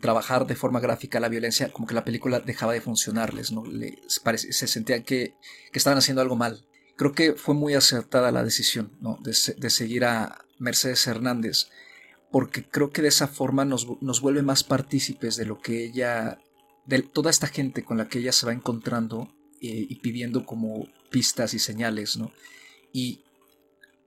trabajar 0.00 0.46
de 0.46 0.56
forma 0.56 0.80
gráfica 0.80 1.20
la 1.20 1.28
violencia, 1.28 1.72
como 1.72 1.86
que 1.86 1.94
la 1.94 2.04
película 2.04 2.40
dejaba 2.40 2.72
de 2.72 2.80
funcionarles, 2.80 3.52
¿no? 3.52 3.62
se 4.08 4.66
sentían 4.66 5.04
que, 5.04 5.36
estaban 5.72 5.98
haciendo 5.98 6.22
algo 6.22 6.34
mal. 6.34 6.66
Creo 6.96 7.12
que 7.12 7.34
fue 7.34 7.54
muy 7.54 7.74
acertada 7.74 8.32
la 8.32 8.42
decisión, 8.42 8.98
¿no? 9.00 9.18
De, 9.22 9.32
seguir 9.70 10.04
a 10.04 10.44
Mercedes 10.58 11.06
Hernández, 11.06 11.68
porque 12.32 12.68
creo 12.68 12.90
que 12.90 13.02
de 13.02 13.08
esa 13.08 13.28
forma 13.28 13.64
nos, 13.64 13.86
vuelve 14.20 14.42
más 14.42 14.64
partícipes 14.64 15.36
de 15.36 15.46
lo 15.46 15.60
que 15.60 15.84
ella, 15.84 16.40
de 16.90 17.02
toda 17.02 17.30
esta 17.30 17.46
gente 17.46 17.84
con 17.84 17.98
la 17.98 18.08
que 18.08 18.18
ella 18.18 18.32
se 18.32 18.46
va 18.46 18.52
encontrando 18.52 19.32
eh, 19.60 19.86
y 19.88 19.94
pidiendo 20.00 20.44
como 20.44 20.88
pistas 21.08 21.54
y 21.54 21.60
señales, 21.60 22.16
¿no? 22.16 22.32
Y 22.92 23.22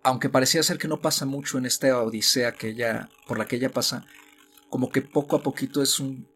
aunque 0.03 0.27
parecía 0.27 0.61
ser 0.63 0.77
que 0.77 0.89
no 0.89 0.99
pasa 0.99 1.25
mucho 1.25 1.57
en 1.57 1.65
esta 1.65 1.97
odisea 2.03 2.51
que 2.51 2.69
ella, 2.69 3.09
por 3.25 3.39
la 3.39 3.47
que 3.47 3.55
ella 3.55 3.71
pasa, 3.71 4.05
como 4.69 4.91
que 4.91 5.01
poco 5.01 5.37
a 5.37 5.43
poquito 5.43 5.81
es 5.81 5.99
un 6.01 6.27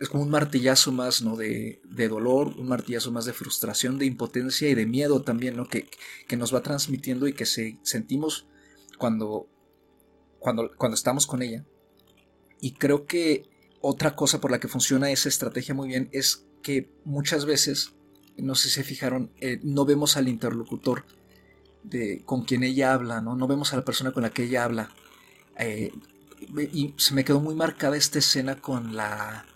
es 0.00 0.08
como 0.08 0.24
un 0.24 0.30
martillazo 0.30 0.90
más, 0.90 1.22
¿no? 1.22 1.36
De, 1.36 1.80
de, 1.84 2.08
dolor, 2.08 2.48
un 2.58 2.66
martillazo 2.66 3.12
más 3.12 3.24
de 3.24 3.32
frustración, 3.32 3.98
de 3.98 4.06
impotencia 4.06 4.68
y 4.68 4.74
de 4.74 4.84
miedo 4.84 5.22
también, 5.22 5.56
¿no? 5.56 5.68
Que, 5.68 5.88
que 6.26 6.36
nos 6.36 6.52
va 6.52 6.62
transmitiendo 6.62 7.28
y 7.28 7.34
que 7.34 7.46
se, 7.46 7.78
sentimos 7.82 8.48
cuando, 8.98 9.46
cuando, 10.40 10.72
cuando 10.76 10.96
estamos 10.96 11.28
con 11.28 11.42
ella. 11.42 11.64
Y 12.60 12.72
creo 12.72 13.06
que 13.06 13.51
otra 13.82 14.16
cosa 14.16 14.40
por 14.40 14.50
la 14.50 14.60
que 14.60 14.68
funciona 14.68 15.10
esa 15.10 15.28
estrategia 15.28 15.74
muy 15.74 15.88
bien 15.88 16.08
es 16.12 16.46
que 16.62 16.90
muchas 17.04 17.44
veces, 17.44 17.92
no 18.36 18.54
sé 18.54 18.68
si 18.68 18.76
se 18.76 18.84
fijaron, 18.84 19.32
eh, 19.40 19.60
no 19.62 19.84
vemos 19.84 20.16
al 20.16 20.28
interlocutor 20.28 21.04
de, 21.82 22.22
con 22.24 22.44
quien 22.44 22.62
ella 22.62 22.94
habla, 22.94 23.20
¿no? 23.20 23.36
No 23.36 23.46
vemos 23.46 23.72
a 23.72 23.76
la 23.76 23.84
persona 23.84 24.12
con 24.12 24.22
la 24.22 24.30
que 24.30 24.44
ella 24.44 24.64
habla. 24.64 24.90
Eh, 25.58 25.92
y 26.72 26.94
se 26.96 27.14
me 27.14 27.24
quedó 27.24 27.40
muy 27.40 27.54
marcada 27.54 27.96
esta 27.96 28.18
escena 28.18 28.60
con 28.60 28.96
la 28.96 29.46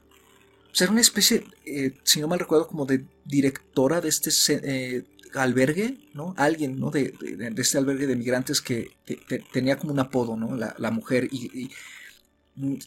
ser 0.72 0.90
una 0.90 1.00
especie, 1.00 1.44
eh, 1.64 1.94
si 2.02 2.20
no 2.20 2.28
mal 2.28 2.38
recuerdo, 2.38 2.68
como 2.68 2.84
de 2.84 3.06
directora 3.24 4.02
de 4.02 4.10
este 4.10 4.30
albergue, 5.34 5.98
¿no? 6.12 6.34
Alguien, 6.36 6.78
¿no? 6.78 6.90
De, 6.90 7.14
este 7.56 7.78
albergue 7.78 8.06
de 8.06 8.16
migrantes 8.16 8.60
que 8.60 8.90
tenía 9.52 9.78
como 9.78 9.92
un 9.92 10.00
apodo, 10.00 10.36
¿no? 10.36 10.54
La, 10.56 10.90
mujer 10.90 11.28
y, 11.30 11.70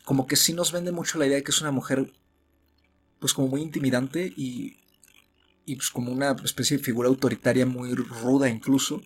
como 0.03 0.27
que 0.27 0.35
sí 0.35 0.53
nos 0.53 0.71
vende 0.71 0.91
mucho 0.91 1.17
la 1.17 1.27
idea 1.27 1.37
de 1.37 1.43
que 1.43 1.51
es 1.51 1.61
una 1.61 1.71
mujer, 1.71 2.11
pues 3.19 3.33
como 3.33 3.47
muy 3.47 3.61
intimidante 3.61 4.33
y, 4.35 4.79
y 5.65 5.75
pues 5.75 5.89
como 5.89 6.11
una 6.11 6.35
especie 6.43 6.77
de 6.77 6.83
figura 6.83 7.09
autoritaria 7.09 7.65
muy 7.65 7.93
ruda 7.93 8.49
incluso 8.49 9.01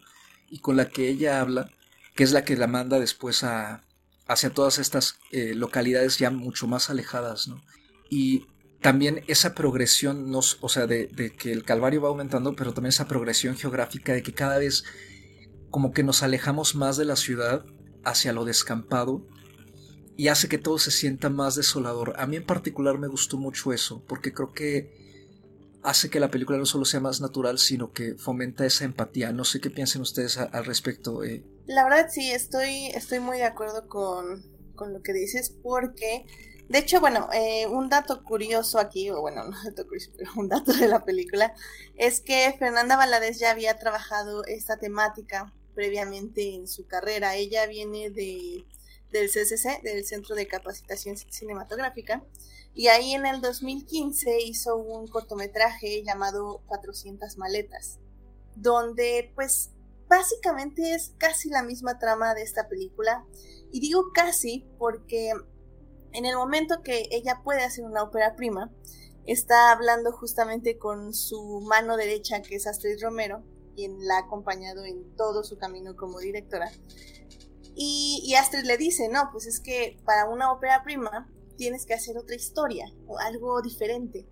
y 0.50 0.60
con 0.60 0.78
la 0.78 0.88
que 0.88 1.10
ella 1.10 1.42
habla, 1.42 1.70
que 2.16 2.24
es 2.24 2.32
la 2.32 2.46
que 2.46 2.56
la 2.56 2.68
manda 2.68 3.00
después 3.00 3.44
a, 3.44 3.84
hacia 4.28 4.52
todas 4.52 4.80
estas 4.80 5.20
eh, 5.32 5.54
localidades 5.56 6.18
ya 6.18 6.30
mucho 6.30 6.68
más 6.68 6.90
alejadas, 6.90 7.48
¿no? 7.48 7.64
Y 8.10 8.46
también 8.82 9.24
esa 9.28 9.56
progresión, 9.56 10.30
nos, 10.30 10.58
o 10.62 10.70
sea, 10.70 10.88
de, 10.88 11.08
que 11.38 11.52
el 11.52 11.64
Calvario 11.64 12.02
va 12.02 12.10
aumentando, 12.10 12.56
pero 12.56 12.74
también 12.74 12.90
esa 12.90 13.08
progresión 13.08 13.56
geográfica 13.56 14.14
de 14.14 14.24
que 14.24 14.34
cada 14.34 14.58
vez 14.58 14.84
como 15.70 15.92
que 15.92 16.04
nos 16.04 16.22
alejamos 16.22 16.76
más 16.76 16.98
de 16.98 17.06
la 17.06 17.16
ciudad 17.16 17.66
hacia 18.04 18.34
lo 18.34 18.46
descampado 18.46 19.26
y 20.16 20.28
hace 20.28 20.48
que 20.48 20.58
todo 20.58 20.78
se 20.78 20.92
sienta 20.92 21.30
más 21.30 21.56
desolador. 21.56 22.14
A 22.18 22.28
mí 22.28 22.38
en 22.38 22.46
particular 22.46 22.98
me 22.98 23.08
gustó 23.08 23.38
mucho 23.38 23.74
eso, 23.74 24.04
porque 24.08 24.34
creo 24.34 24.54
que 24.54 25.04
hace 25.82 26.10
que 26.10 26.20
la 26.20 26.32
película 26.32 26.58
no 26.58 26.66
solo 26.66 26.86
sea 26.86 27.00
más 27.00 27.20
natural, 27.20 27.60
sino 27.60 27.92
que 27.92 28.16
fomenta 28.16 28.66
esa 28.66 28.86
empatía. 28.86 29.32
No 29.32 29.44
sé 29.44 29.60
qué 29.60 29.70
piensen 29.70 30.02
ustedes 30.02 30.38
al 30.38 30.66
respecto. 30.66 31.24
Eh. 31.24 31.44
La 31.66 31.84
verdad 31.84 32.08
sí, 32.10 32.32
estoy, 32.32 32.88
estoy 32.88 33.20
muy 33.20 33.38
de 33.38 33.46
acuerdo 33.46 33.88
con, 33.88 34.44
con 34.76 34.94
lo 34.94 35.02
que 35.02 35.14
dices, 35.14 35.50
porque 35.62 36.26
de 36.70 36.80
hecho, 36.80 37.00
bueno, 37.02 37.30
eh, 37.34 37.68
un 37.68 37.90
dato 37.90 38.24
curioso 38.24 38.80
aquí, 38.80 39.10
o 39.10 39.20
bueno, 39.22 39.44
no 39.44 39.58
dato 39.64 39.86
curioso, 39.86 40.12
pero 40.18 40.32
un 40.38 40.48
dato 40.48 40.74
de 40.74 40.88
la 40.88 41.04
película, 41.04 41.54
es 41.96 42.22
que 42.22 42.56
Fernanda 42.58 42.96
Valadez 42.96 43.40
ya 43.40 43.52
había 43.52 43.78
trabajado 43.78 44.46
esta 44.46 44.78
temática 44.78 45.54
previamente 45.76 46.56
en 46.56 46.68
su 46.68 46.88
carrera. 46.88 47.36
Ella 47.36 47.68
viene 47.68 48.10
de, 48.10 48.66
del 49.14 49.30
CCC, 49.30 49.82
del 49.84 50.04
Centro 50.04 50.36
de 50.36 50.48
Capacitación 50.48 51.16
Cinematográfica, 51.16 52.26
y 52.74 52.88
ahí 52.88 53.14
en 53.14 53.26
el 53.26 53.40
2015 53.40 54.42
hizo 54.42 54.76
un 54.76 55.08
cortometraje 55.08 56.04
llamado 56.04 56.62
400 56.66 57.38
maletas, 57.38 58.00
donde 58.56 59.32
pues 59.36 59.70
básicamente 60.10 60.94
es 60.94 61.14
casi 61.18 61.50
la 61.50 61.64
misma 61.64 62.00
trama 62.00 62.34
de 62.34 62.42
esta 62.42 62.68
película. 62.68 63.26
Y 63.72 63.80
digo 63.80 64.12
casi 64.14 64.68
porque 64.78 65.32
en 66.12 66.26
el 66.26 66.36
momento 66.36 66.82
que 66.84 67.08
ella 67.12 67.42
puede 67.44 67.64
hacer 67.64 67.86
una 67.86 68.04
ópera 68.04 68.36
prima, 68.36 68.72
está 69.26 69.72
hablando 69.72 70.12
justamente 70.12 70.78
con 70.78 71.14
su 71.14 71.62
mano 71.62 71.96
derecha, 71.96 72.42
que 72.42 72.56
es 72.56 72.68
Astrid 72.68 73.02
Romero, 73.02 73.44
quien 73.76 74.06
la 74.06 74.18
ha 74.18 74.20
acompañado 74.22 74.84
en 74.84 75.16
todo 75.16 75.44
su 75.44 75.58
camino 75.58 75.96
como 75.96 76.20
directora. 76.20 76.72
Y, 77.76 78.34
Astrid 78.36 78.66
le 78.66 78.78
dice, 78.78 79.10
no, 79.10 79.30
pues 79.32 79.48
es 79.48 79.60
que 79.60 79.98
para 80.06 80.30
una 80.30 80.52
ópera 80.52 80.84
prima 80.84 81.30
tienes 81.58 81.86
que 81.86 81.94
hacer 81.94 82.18
otra 82.18 82.36
historia 82.36 82.86
o 83.08 83.18
algo 83.20 83.62
diferente. 83.62 84.28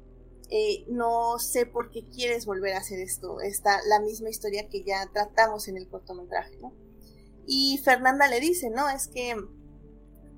Eh, 0.50 0.86
no 0.90 1.40
sé 1.40 1.66
por 1.66 1.92
qué 1.92 2.06
quieres 2.10 2.46
volver 2.46 2.74
a 2.74 2.80
hacer 2.80 3.00
esto, 3.00 3.40
está 3.40 3.80
la 3.88 4.02
misma 4.02 4.30
historia 4.30 4.68
que 4.68 4.84
ya 4.84 5.10
tratamos 5.14 5.70
en 5.70 5.78
el 5.78 5.88
cortometraje, 5.88 6.58
¿no? 6.58 6.74
Y 7.48 7.80
Fernanda 7.84 8.28
le 8.28 8.40
dice, 8.42 8.70
no, 8.70 8.90
es 8.90 9.08
que 9.08 9.36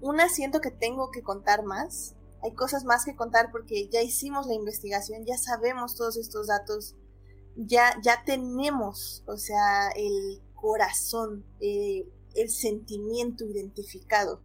una, 0.01 0.29
siento 0.29 0.61
que 0.61 0.69
tengo 0.69 1.11
que 1.11 1.23
contar 1.23 1.63
más. 1.63 2.15
Hay 2.43 2.53
cosas 2.53 2.83
más 2.83 3.05
que 3.05 3.15
contar 3.15 3.51
porque 3.51 3.87
ya 3.87 4.01
hicimos 4.01 4.47
la 4.47 4.53
investigación, 4.53 5.25
ya 5.25 5.37
sabemos 5.37 5.95
todos 5.95 6.17
estos 6.17 6.47
datos, 6.47 6.95
ya, 7.55 7.95
ya 8.03 8.23
tenemos, 8.25 9.23
o 9.27 9.37
sea, 9.37 9.89
el 9.95 10.41
corazón, 10.53 11.45
eh, 11.61 12.05
el 12.35 12.49
sentimiento 12.49 13.45
identificado. 13.45 14.43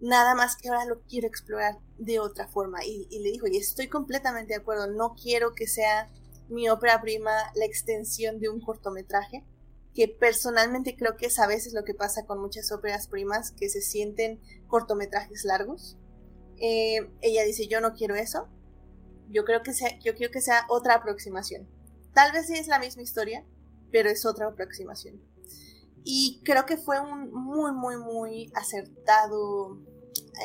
Nada 0.00 0.34
más 0.34 0.56
que 0.56 0.68
ahora 0.68 0.84
lo 0.84 1.02
quiero 1.02 1.26
explorar 1.26 1.78
de 1.98 2.20
otra 2.20 2.48
forma. 2.48 2.84
Y, 2.84 3.06
le 3.18 3.30
dijo, 3.30 3.46
y 3.46 3.56
estoy 3.56 3.88
completamente 3.88 4.52
de 4.52 4.60
acuerdo, 4.60 4.86
no 4.88 5.14
quiero 5.14 5.54
que 5.54 5.66
sea 5.66 6.08
mi 6.48 6.68
ópera 6.68 7.00
prima 7.00 7.32
la 7.54 7.64
extensión 7.64 8.38
de 8.38 8.48
un 8.48 8.60
cortometraje 8.60 9.44
que 9.94 10.08
personalmente 10.08 10.94
creo 10.94 11.16
que 11.16 11.26
es 11.26 11.38
a 11.38 11.46
veces 11.46 11.72
lo 11.72 11.82
que 11.82 11.94
pasa 11.94 12.26
con 12.26 12.38
muchas 12.38 12.70
óperas 12.70 13.08
primas 13.08 13.52
que 13.52 13.70
se 13.70 13.80
sienten 13.80 14.40
cortometrajes 14.68 15.44
largos. 15.44 15.96
Eh, 16.58 17.10
ella 17.22 17.44
dice, 17.44 17.66
yo 17.66 17.80
no 17.80 17.94
quiero 17.94 18.14
eso, 18.14 18.46
yo 19.30 19.44
creo 19.44 19.62
que 19.62 19.72
sea, 19.72 19.98
yo 20.00 20.14
quiero 20.14 20.30
que 20.30 20.42
sea 20.42 20.66
otra 20.68 20.96
aproximación. 20.96 21.66
Tal 22.12 22.32
vez 22.32 22.46
sí 22.46 22.54
es 22.54 22.68
la 22.68 22.78
misma 22.78 23.02
historia, 23.02 23.44
pero 23.90 24.10
es 24.10 24.26
otra 24.26 24.48
aproximación. 24.48 25.20
Y 26.08 26.40
creo 26.44 26.66
que 26.66 26.76
fue 26.76 27.00
un 27.00 27.32
muy, 27.32 27.72
muy, 27.72 27.96
muy 27.96 28.52
acertado, 28.54 29.76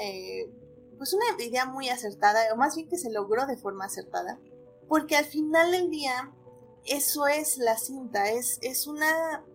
eh, 0.02 0.52
pues 0.98 1.14
una 1.14 1.26
idea 1.44 1.66
muy 1.66 1.88
acertada, 1.90 2.42
o 2.52 2.58
más 2.58 2.76
bien 2.76 2.90
que 2.90 2.98
se 2.98 3.12
logró 3.12 3.46
de 3.46 3.58
forma 3.58 3.86
acertada, 3.86 4.40
porque 4.88 5.16
al 5.16 5.26
final 5.26 5.72
del 5.72 5.92
día 5.92 6.34
eso 6.86 7.28
es 7.28 7.60
la 7.60 7.78
cinta, 7.78 8.32
es, 8.32 8.58
es, 8.62 8.88
una, 8.88 9.46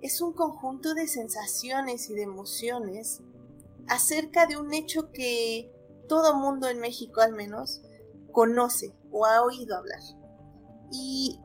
es 0.00 0.20
un 0.20 0.32
conjunto 0.32 0.94
de 0.94 1.08
sensaciones 1.08 2.08
y 2.08 2.14
de 2.14 2.22
emociones 2.22 3.20
acerca 3.88 4.46
de 4.46 4.58
un 4.58 4.72
hecho 4.72 5.10
que 5.10 5.72
todo 6.08 6.36
mundo 6.36 6.68
en 6.68 6.78
México 6.78 7.20
al 7.20 7.32
menos 7.32 7.82
conoce 8.30 8.94
o 9.10 9.26
ha 9.26 9.42
oído 9.42 9.76
hablar. 9.76 10.00
Y, 10.92 11.40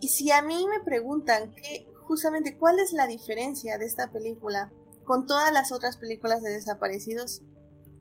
si 0.00 0.30
a 0.30 0.40
mí 0.40 0.66
me 0.66 0.82
preguntan 0.82 1.54
que 1.54 1.86
justamente 2.10 2.58
cuál 2.58 2.80
es 2.80 2.92
la 2.92 3.06
diferencia 3.06 3.78
de 3.78 3.86
esta 3.86 4.10
película 4.10 4.72
con 5.04 5.26
todas 5.26 5.52
las 5.52 5.70
otras 5.70 5.96
películas 5.96 6.42
de 6.42 6.50
desaparecidos, 6.50 7.42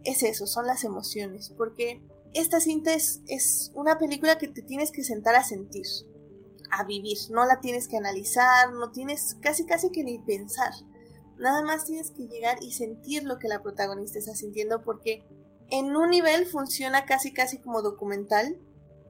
es 0.04 0.24
eso, 0.24 0.48
son 0.48 0.65
las 0.65 0.84
emociones, 0.84 1.54
porque 1.56 2.02
esta 2.34 2.60
cinta 2.60 2.91
es, 2.91 3.22
es 3.28 3.72
una 3.76 4.00
película 4.00 4.39
que 4.39 4.48
te 4.48 4.63
tienes 4.63 4.89
que 4.91 5.04
sentar 5.04 5.36
a 5.36 5.43
sentir 5.43 5.86
a 6.72 6.86
vivir, 6.86 7.19
no 7.30 7.45
la 7.45 7.60
tienes 7.60 7.88
que 7.88 7.98
analizar, 7.98 8.74
no 8.74 8.91
tienes 8.91 9.38
casi 9.41 9.67
casi 9.67 9.91
que 9.91 10.04
ni 10.04 10.17
pensar. 10.17 10.74
Nada 11.38 11.62
más 11.62 11.86
tienes 11.86 12.10
que 12.10 12.28
llegar 12.28 12.58
y 12.63 12.72
sentir 12.72 13.26
lo 13.26 13.38
que 13.38 13.48
la 13.48 13.62
protagonista 13.62 14.17
está 14.17 14.34
sintiendo 14.34 14.84
porque 14.84 15.24
en 15.69 15.95
un 15.95 16.10
nivel 16.10 16.48
funciona 16.48 17.06
casi 17.06 17.32
casi 17.32 17.60
como 17.60 17.84
documental 17.84 18.60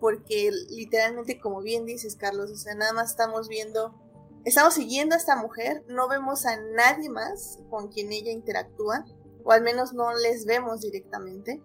porque 0.01 0.51
literalmente 0.69 1.39
como 1.39 1.61
bien 1.61 1.85
dices 1.85 2.17
Carlos, 2.17 2.51
o 2.51 2.57
sea, 2.57 2.75
nada 2.75 2.91
más 2.91 3.11
estamos 3.11 3.47
viendo, 3.47 3.95
estamos 4.45 4.73
siguiendo 4.73 5.15
a 5.15 5.17
esta 5.17 5.35
mujer, 5.35 5.83
no 5.87 6.07
vemos 6.07 6.45
a 6.45 6.59
nadie 6.59 7.09
más 7.09 7.59
con 7.69 7.89
quien 7.89 8.11
ella 8.11 8.31
interactúa 8.31 9.05
o 9.43 9.51
al 9.51 9.61
menos 9.61 9.93
no 9.93 10.13
les 10.13 10.45
vemos 10.45 10.81
directamente. 10.81 11.61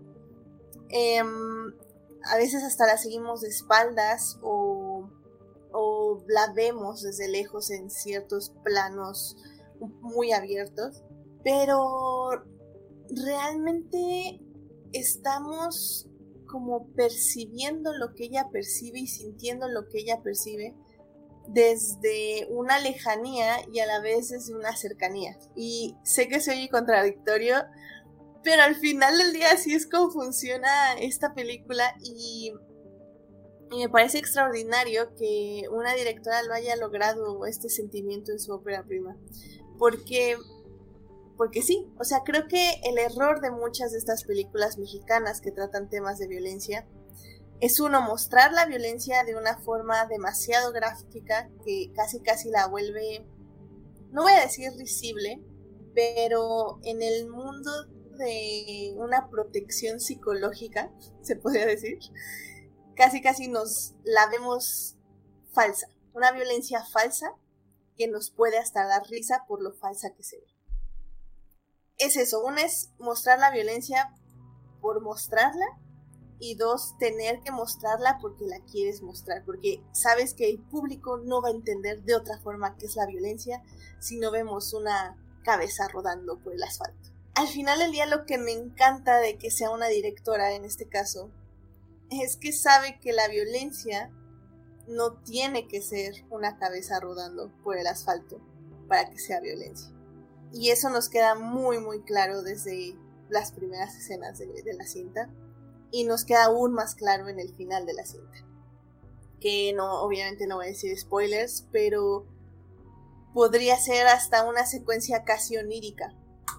Em, 0.89 1.75
a 2.25 2.37
veces 2.37 2.63
hasta 2.63 2.87
la 2.87 2.97
seguimos 2.97 3.41
de 3.41 3.49
espaldas 3.49 4.39
o 4.43 5.09
o 5.75 6.23
la 6.29 6.53
vemos 6.53 7.03
desde 7.03 7.29
lejos 7.29 7.71
en 7.71 7.91
ciertos 7.91 8.53
planos 8.63 9.37
muy 10.01 10.33
abiertos, 10.33 11.03
pero 11.43 12.31
realmente 13.11 14.41
estamos 14.93 16.09
como 16.47 16.87
percibiendo 16.93 17.93
lo 17.93 18.15
que 18.15 18.27
ella 18.27 18.49
percibe 18.53 19.01
y 19.01 19.09
sintiendo 19.09 19.67
lo 19.67 19.89
que 19.89 19.99
ella 19.99 20.23
percibe, 20.23 20.77
desde 21.49 22.47
una 22.51 22.79
lejanía 22.79 23.57
y 23.73 23.81
a 23.81 23.87
la 23.87 24.01
vez 24.01 24.31
desde 24.31 24.55
una 24.55 24.77
cercanía. 24.77 25.37
Y 25.55 25.97
sé 26.03 26.29
que 26.29 26.41
soy 26.41 26.69
contradictorio, 26.69 27.57
pero 28.43 28.63
al 28.63 28.77
final 28.77 29.17
del 29.19 29.33
día 29.33 29.53
así 29.53 29.75
es 29.75 29.87
como 29.87 30.11
funciona 30.11 30.95
esta 30.99 31.35
película 31.35 31.95
y, 32.03 32.53
y, 33.71 33.79
me 33.79 33.89
parece 33.89 34.19
extraordinario 34.19 35.15
que 35.17 35.65
una 35.71 35.95
directora 35.95 36.43
lo 36.43 36.55
haya 36.55 36.77
logrado 36.77 37.47
este 37.47 37.69
sentimiento 37.69 38.33
en 38.33 38.39
su 38.39 38.53
ópera 38.53 38.85
prima. 38.85 39.17
Porque, 39.79 40.37
porque 41.37 41.63
sí, 41.63 41.87
o 41.99 42.05
sea, 42.05 42.21
creo 42.25 42.47
que 42.47 42.81
el 42.85 42.99
error 42.99 43.41
de 43.41 43.51
muchas 43.51 43.93
de 43.93 43.99
estas 43.99 44.25
películas 44.25 44.79
mexicanas 44.79 45.41
que 45.41 45.51
tratan 45.51 45.89
temas 45.89 46.19
de 46.19 46.29
violencia 46.29 46.87
es 47.65 47.81
uno, 47.81 48.03
mostrar 48.03 48.53
la 48.53 48.67
violencia 48.67 49.25
de 49.25 49.37
una 49.37 49.57
forma 49.57 50.05
demasiado 50.05 50.71
gráfica 50.71 51.49
que 51.65 51.91
casi 51.95 52.21
casi 52.21 52.51
la 52.51 52.67
vuelve, 52.67 53.27
no 54.11 54.25
voy 54.25 54.33
a 54.33 54.43
decir 54.43 54.71
risible, 54.77 55.43
pero 55.95 56.79
en 56.83 57.01
el 57.01 57.27
mundo 57.27 57.71
de 58.19 58.93
una 58.99 59.31
protección 59.31 59.99
psicológica, 59.99 60.93
se 61.23 61.37
podría 61.37 61.65
decir, 61.65 61.99
casi 62.97 63.23
casi 63.23 63.49
nos 63.49 63.95
la 64.05 64.27
vemos 64.29 64.97
falsa, 65.53 65.89
una 66.13 66.33
violencia 66.33 66.85
falsa 66.85 67.33
que 67.97 68.09
nos 68.09 68.31
puede 68.31 68.59
hasta 68.59 68.87
dar 68.87 69.07
risa 69.09 69.47
por 69.49 69.63
lo 69.63 69.73
falsa 69.73 70.13
que 70.13 70.23
se 70.23 70.37
ve. 70.37 70.55
Es 71.97 72.19
eso, 72.19 72.45
una 72.45 72.61
es 72.61 72.91
mostrar 72.99 73.39
la 73.39 73.51
violencia 73.51 74.13
por 74.83 75.01
mostrarla 75.01 75.65
y 76.39 76.57
dos, 76.57 76.97
tener 76.99 77.41
que 77.41 77.51
mostrarla 77.51 78.19
porque 78.21 78.47
la 78.47 78.61
quieres 78.61 79.03
mostrar, 79.03 79.45
porque 79.45 79.83
sabes 79.93 80.35
que 80.35 80.49
el 80.49 80.59
público 80.59 81.19
no 81.19 81.41
va 81.41 81.49
a 81.49 81.53
entender 81.53 82.03
de 82.03 82.15
otra 82.15 82.39
forma 82.41 82.77
qué 82.77 82.87
es 82.87 82.97
la 82.97 83.07
violencia 83.07 83.63
si 84.01 84.19
no 84.19 84.31
vemos 84.31 84.75
una 84.75 85.17
cabeza 85.45 85.89
rodando 85.89 86.39
por 86.41 86.55
el 86.55 86.63
asfalto. 86.63 87.11
Al 87.35 87.49
final 87.49 87.79
del 87.79 87.93
día 87.93 88.07
lo 88.07 88.27
que 88.27 88.39
me 88.39 88.53
encanta 88.53 89.19
de 89.19 89.39
que 89.39 89.51
sea 89.51 89.71
una 89.71 89.89
directora 89.89 90.53
en 90.53 90.65
este 90.65 90.89
caso 90.89 91.31
es 92.11 92.37
que 92.37 92.53
sabe 92.53 92.99
que 93.01 93.13
la 93.13 93.29
violencia 93.29 94.11
no 94.87 95.15
tiene 95.23 95.67
que 95.67 95.81
ser 95.81 96.25
una 96.31 96.59
cabeza 96.59 97.01
rodando 97.01 97.51
por 97.63 97.79
el 97.79 97.87
asfalto 97.87 98.41
para 98.89 99.09
que 99.11 99.19
sea 99.19 99.41
violencia. 99.41 99.91
Y 100.53 100.71
eso 100.71 100.91
nos 100.91 101.09
queda 101.09 101.35
muy 101.35 101.79
muy 101.79 102.03
claro 102.03 102.43
desde 102.43 102.97
las 103.29 103.53
primeras 103.53 103.97
escenas 103.97 104.39
de, 104.39 104.47
de 104.47 104.75
la 104.75 104.87
cinta 104.87 105.31
y 105.95 106.03
nos 106.03 106.25
queda 106.25 106.47
aún 106.47 106.73
más 106.73 106.97
claro 106.97 107.29
en 107.29 107.39
el 107.39 107.55
final 107.55 107.87
de 107.87 107.95
la 107.95 108.05
cinta. 108.05 108.37
Que 109.41 109.73
no, 109.75 110.03
obviamente 110.03 110.49
no 110.49 110.57
voy 110.57 110.67
a 110.67 110.71
decir 110.71 110.99
spoilers, 110.99 111.69
pero 111.71 112.27
podría 113.33 113.77
ser 113.77 114.09
hasta 114.09 114.45
una 114.45 114.67
secuencia 114.67 115.23
casi 115.23 115.57
onírica, 115.57 116.13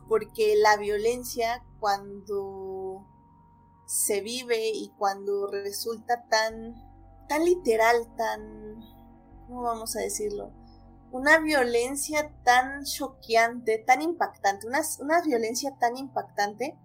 porque 0.08 0.56
la 0.56 0.78
violencia 0.78 1.65
cuando 1.82 3.06
se 3.86 4.21
vive 4.21 4.69
y 4.69 4.93
cuando 4.98 5.48
resulta 5.48 6.26
tan, 6.30 6.74
tan 7.28 7.43
literal, 7.43 8.08
tan, 8.15 8.80
¿cómo 9.48 9.63
vamos 9.63 9.98
a 9.98 10.00
decirlo? 10.00 10.54
Una 11.12 11.39
violencia 11.39 12.34
tan 12.45 12.86
choqueante, 12.86 13.80
tan 13.80 14.02
impactante, 14.02 14.65
una, 14.65 14.80
una 15.02 15.21
violencia 15.21 15.76
tan 15.78 15.98
impactante 15.98 16.80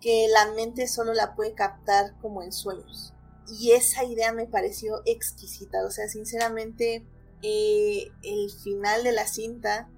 que 0.00 0.28
la 0.32 0.52
mente 0.52 0.86
solo 0.86 1.12
la 1.12 1.34
puede 1.34 1.54
captar 1.54 2.16
como 2.20 2.42
en 2.42 2.52
sueños. 2.52 3.14
Y 3.48 3.72
esa 3.72 4.04
idea 4.04 4.32
me 4.32 4.46
pareció 4.46 5.00
exquisita, 5.06 5.84
o 5.86 5.90
sea, 5.90 6.08
sinceramente 6.08 7.06
eh, 7.42 8.10
el 8.22 8.50
final 8.62 9.04
de 9.04 9.12
la 9.12 9.26
cinta 9.26 9.88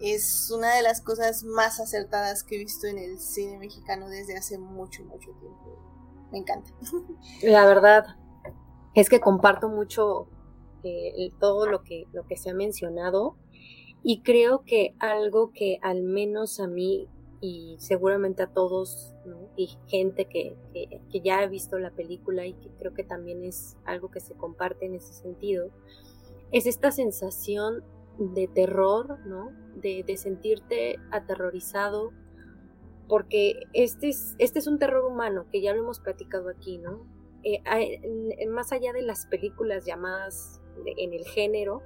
es 0.00 0.50
una 0.54 0.74
de 0.74 0.82
las 0.82 1.00
cosas 1.00 1.44
más 1.44 1.80
acertadas 1.80 2.42
que 2.42 2.56
he 2.56 2.58
visto 2.58 2.86
en 2.86 2.98
el 2.98 3.18
cine 3.18 3.58
mexicano 3.58 4.08
desde 4.08 4.36
hace 4.36 4.58
mucho, 4.58 5.04
mucho 5.04 5.30
tiempo. 5.40 5.78
Me 6.30 6.38
encanta. 6.38 6.70
La 7.42 7.66
verdad 7.66 8.04
es 8.94 9.08
que 9.08 9.20
comparto 9.20 9.68
mucho 9.68 10.28
eh, 10.84 11.32
todo 11.38 11.66
lo 11.66 11.82
que, 11.82 12.06
lo 12.12 12.26
que 12.26 12.36
se 12.36 12.50
ha 12.50 12.54
mencionado 12.54 13.36
y 14.02 14.22
creo 14.22 14.62
que 14.64 14.94
algo 14.98 15.52
que 15.52 15.78
al 15.82 16.02
menos 16.02 16.60
a 16.60 16.66
mí 16.66 17.08
y 17.40 17.76
seguramente 17.78 18.42
a 18.42 18.48
todos, 18.48 19.14
y 19.56 19.78
gente 19.86 20.26
que, 20.26 20.56
que, 20.72 21.20
ya 21.20 21.38
ha 21.38 21.46
visto 21.46 21.78
la 21.78 21.90
película 21.90 22.46
y 22.46 22.52
que 22.54 22.68
creo 22.78 22.92
que 22.92 23.04
también 23.04 23.44
es 23.44 23.76
algo 23.84 24.10
que 24.10 24.20
se 24.20 24.34
comparte 24.34 24.86
en 24.86 24.94
ese 24.94 25.14
sentido, 25.14 25.70
es 26.52 26.66
esta 26.66 26.90
sensación 26.90 27.82
de 28.18 28.46
terror, 28.48 29.18
¿no? 29.26 29.52
De, 29.76 30.04
de 30.06 30.16
sentirte 30.18 30.96
aterrorizado, 31.10 32.12
porque 33.08 33.60
este 33.72 34.08
es, 34.08 34.36
este 34.38 34.58
es 34.58 34.66
un 34.66 34.78
terror 34.78 35.04
humano, 35.04 35.46
que 35.50 35.62
ya 35.62 35.72
lo 35.72 35.82
hemos 35.82 36.00
platicado 36.00 36.50
aquí, 36.50 36.76
¿no? 36.76 37.06
Eh, 37.42 38.46
más 38.48 38.70
allá 38.72 38.92
de 38.92 39.02
las 39.02 39.26
películas 39.26 39.86
llamadas 39.86 40.60
en 40.84 41.14
el 41.14 41.24
género. 41.24 41.82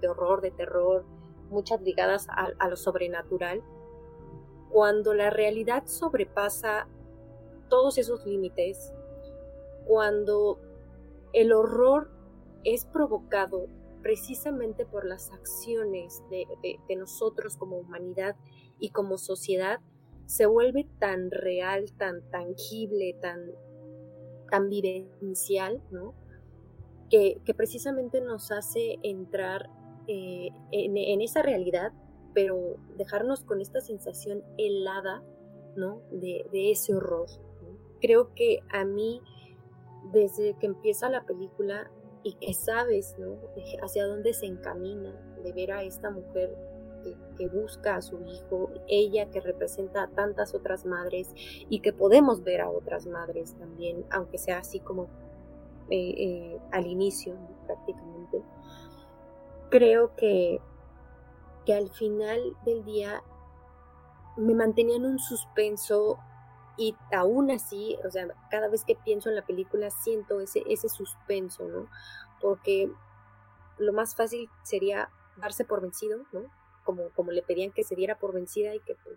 De 0.00 0.08
horror, 0.08 0.40
de 0.40 0.50
terror, 0.50 1.04
muchas 1.50 1.82
ligadas 1.82 2.26
a 2.30 2.68
lo 2.68 2.76
sobrenatural, 2.76 3.62
cuando 4.70 5.14
la 5.14 5.30
realidad 5.30 5.84
sobrepasa 5.86 6.86
todos 7.68 7.98
esos 7.98 8.24
límites, 8.26 8.92
cuando 9.86 10.60
el 11.32 11.52
horror 11.52 12.10
es 12.64 12.84
provocado 12.84 13.66
precisamente 14.02 14.86
por 14.86 15.04
las 15.04 15.30
acciones 15.30 16.22
de, 16.30 16.46
nosotros 16.96 17.56
como 17.56 17.76
humanidad 17.76 18.36
y 18.78 18.90
como 18.90 19.18
sociedad, 19.18 19.80
se 20.26 20.46
vuelve 20.46 20.86
tan 20.98 21.30
real, 21.30 21.92
tan 21.96 22.22
tangible, 22.30 23.16
tan, 23.20 23.50
tan 24.50 24.68
vivencial, 24.68 25.82
¿no? 25.90 26.14
Que, 27.10 27.40
precisamente 27.56 28.20
nos 28.20 28.52
hace 28.52 28.98
entrar 29.02 29.68
eh, 30.06 30.50
en, 30.70 31.20
esa 31.20 31.42
realidad 31.42 31.92
pero 32.34 32.76
dejarnos 32.96 33.42
con 33.44 33.60
esta 33.60 33.80
sensación 33.80 34.42
helada, 34.58 35.22
¿no? 35.76 36.02
De, 36.10 36.46
ese 36.52 36.94
horror. 36.94 37.28
Creo 38.00 38.34
que 38.34 38.60
a 38.70 38.84
mí, 38.84 39.20
desde 40.12 40.54
que 40.58 40.66
empieza 40.66 41.10
la 41.10 41.24
película 41.24 41.90
y 42.22 42.34
que 42.34 42.54
sabes, 42.54 43.16
¿no? 43.18 43.36
Hacia 43.82 44.06
dónde 44.06 44.32
se 44.32 44.46
encamina, 44.46 45.12
de 45.42 45.52
ver 45.52 45.72
a 45.72 45.82
esta 45.82 46.10
mujer 46.10 46.56
que, 47.36 47.48
busca 47.48 47.96
a 47.96 48.02
su 48.02 48.20
hijo, 48.26 48.70
ella 48.86 49.30
que 49.30 49.40
representa 49.40 50.02
a 50.02 50.08
tantas 50.08 50.54
otras 50.54 50.84
madres 50.84 51.32
y 51.36 51.80
que 51.80 51.92
podemos 51.92 52.44
ver 52.44 52.60
a 52.60 52.70
otras 52.70 53.06
madres 53.06 53.54
también, 53.54 54.04
aunque 54.10 54.36
sea 54.36 54.58
así 54.58 54.78
como 54.80 55.04
eh, 55.88 56.14
eh, 56.18 56.58
al 56.70 56.86
inicio 56.86 57.34
prácticamente. 57.66 58.42
Creo 59.70 60.14
que 60.16 60.60
que 61.70 61.74
al 61.76 61.88
final 61.90 62.56
del 62.64 62.84
día 62.84 63.22
me 64.36 64.54
mantenían 64.54 65.04
un 65.04 65.20
suspenso 65.20 66.18
y 66.76 66.96
aún 67.12 67.48
así, 67.52 67.96
o 68.04 68.10
sea, 68.10 68.26
cada 68.50 68.68
vez 68.68 68.84
que 68.84 68.96
pienso 68.96 69.28
en 69.28 69.36
la 69.36 69.46
película 69.46 69.88
siento 69.92 70.40
ese, 70.40 70.64
ese 70.66 70.88
suspenso, 70.88 71.68
¿no? 71.68 71.88
Porque 72.40 72.90
lo 73.78 73.92
más 73.92 74.16
fácil 74.16 74.50
sería 74.64 75.10
darse 75.36 75.64
por 75.64 75.80
vencido, 75.80 76.24
¿no? 76.32 76.42
Como, 76.84 77.10
como 77.10 77.30
le 77.30 77.42
pedían 77.42 77.70
que 77.70 77.84
se 77.84 77.94
diera 77.94 78.18
por 78.18 78.32
vencida 78.32 78.74
y 78.74 78.80
que 78.80 78.96
pues, 79.04 79.16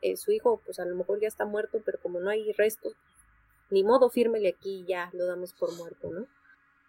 eh, 0.00 0.16
su 0.16 0.32
hijo, 0.32 0.62
pues 0.64 0.78
a 0.80 0.86
lo 0.86 0.96
mejor 0.96 1.20
ya 1.20 1.28
está 1.28 1.44
muerto, 1.44 1.82
pero 1.84 2.00
como 2.00 2.20
no 2.20 2.30
hay 2.30 2.54
restos, 2.54 2.94
ni 3.68 3.84
modo, 3.84 4.08
fírmele 4.08 4.48
aquí 4.48 4.80
y 4.80 4.86
ya 4.86 5.10
lo 5.12 5.26
damos 5.26 5.52
por 5.52 5.76
muerto, 5.76 6.10
¿no? 6.10 6.26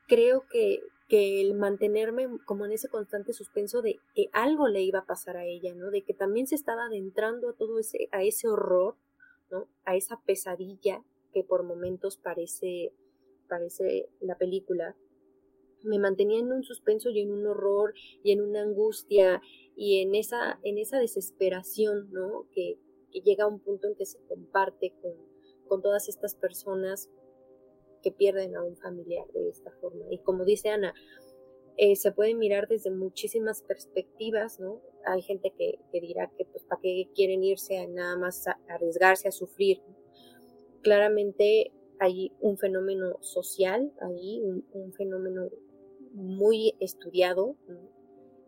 Creo 0.07 0.45
que, 0.49 0.81
que 1.07 1.41
el 1.41 1.53
mantenerme 1.53 2.27
como 2.45 2.65
en 2.65 2.71
ese 2.71 2.89
constante 2.89 3.33
suspenso 3.33 3.81
de 3.81 3.99
que 4.15 4.29
algo 4.31 4.67
le 4.67 4.81
iba 4.81 4.99
a 4.99 5.05
pasar 5.05 5.37
a 5.37 5.45
ella, 5.45 5.73
¿no? 5.75 5.91
De 5.91 6.03
que 6.03 6.13
también 6.13 6.47
se 6.47 6.55
estaba 6.55 6.85
adentrando 6.85 7.49
a 7.49 7.53
todo 7.53 7.79
ese, 7.79 8.07
a 8.11 8.23
ese 8.23 8.47
horror, 8.47 8.95
¿no? 9.51 9.67
A 9.85 9.95
esa 9.95 10.21
pesadilla 10.25 11.03
que 11.33 11.43
por 11.43 11.63
momentos 11.63 12.17
parece, 12.17 12.93
parece 13.47 14.09
la 14.21 14.37
película, 14.37 14.95
me 15.83 15.99
mantenía 15.99 16.39
en 16.39 16.51
un 16.51 16.63
suspenso 16.63 17.09
y 17.09 17.19
en 17.19 17.31
un 17.31 17.45
horror 17.45 17.93
y 18.23 18.31
en 18.31 18.41
una 18.41 18.61
angustia 18.61 19.41
y 19.75 20.01
en 20.01 20.15
esa, 20.15 20.59
en 20.63 20.77
esa 20.77 20.97
desesperación, 20.97 22.11
¿no? 22.11 22.47
Que, 22.53 22.77
que 23.11 23.21
llega 23.21 23.43
a 23.43 23.47
un 23.47 23.59
punto 23.59 23.87
en 23.87 23.95
que 23.95 24.05
se 24.05 24.19
comparte 24.27 24.93
con, 25.01 25.13
con 25.67 25.81
todas 25.81 26.07
estas 26.07 26.35
personas 26.35 27.09
que 28.03 28.11
pierden 28.11 28.55
a 28.55 28.63
un 28.63 28.75
familiar 28.77 29.25
de 29.33 29.49
esta 29.49 29.71
forma. 29.81 30.05
Y 30.11 30.19
como 30.19 30.45
dice 30.45 30.69
Ana, 30.69 30.93
eh, 31.75 31.95
se 31.95 32.11
puede 32.11 32.35
mirar 32.35 32.67
desde 32.67 32.91
muchísimas 32.91 33.63
perspectivas, 33.63 34.59
¿no? 34.59 34.79
Hay 35.05 35.23
gente 35.23 35.51
que, 35.57 35.79
dirá 35.99 36.31
que 36.37 36.45
pues 36.45 36.63
para 36.65 36.81
qué 36.81 37.09
quieren 37.15 37.43
irse 37.43 37.79
a 37.79 37.87
nada 37.87 38.15
más 38.15 38.45
arriesgarse 38.67 39.27
a 39.27 39.31
sufrir. 39.31 39.81
Claramente 40.81 41.71
hay 41.99 42.31
un 42.41 42.57
fenómeno 42.57 43.17
social 43.21 43.91
ahí, 44.01 44.41
un, 44.41 44.93
fenómeno 44.93 45.49
muy 46.11 46.75
estudiado, 46.79 47.55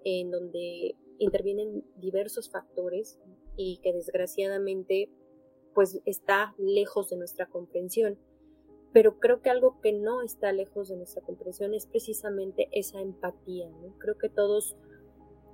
en 0.03 0.29
donde 0.29 0.95
intervienen 1.17 1.83
diversos 1.95 2.51
factores 2.51 3.19
y 3.57 3.79
que 3.81 3.93
desgraciadamente 3.93 5.09
pues 5.73 5.99
está 6.05 6.53
lejos 6.57 7.09
de 7.09 7.17
nuestra 7.17 7.47
comprensión. 7.47 8.19
Pero 8.95 9.19
creo 9.19 9.41
que 9.41 9.49
algo 9.49 9.81
que 9.81 9.91
no 9.91 10.21
está 10.21 10.53
lejos 10.53 10.87
de 10.87 10.95
nuestra 10.95 11.21
comprensión 11.21 11.73
es 11.73 11.85
precisamente 11.85 12.69
esa 12.71 13.01
empatía. 13.01 13.69
Creo 13.97 14.17
que 14.17 14.29
todos 14.29 14.77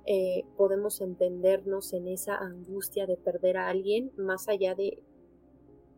eh, 0.06 0.44
podemos 0.56 1.00
entendernos 1.00 1.92
en 1.92 2.06
esa 2.06 2.36
angustia 2.36 3.04
de 3.04 3.16
perder 3.16 3.56
a 3.56 3.68
alguien 3.68 4.12
más 4.16 4.46
allá 4.46 4.76
de, 4.76 5.02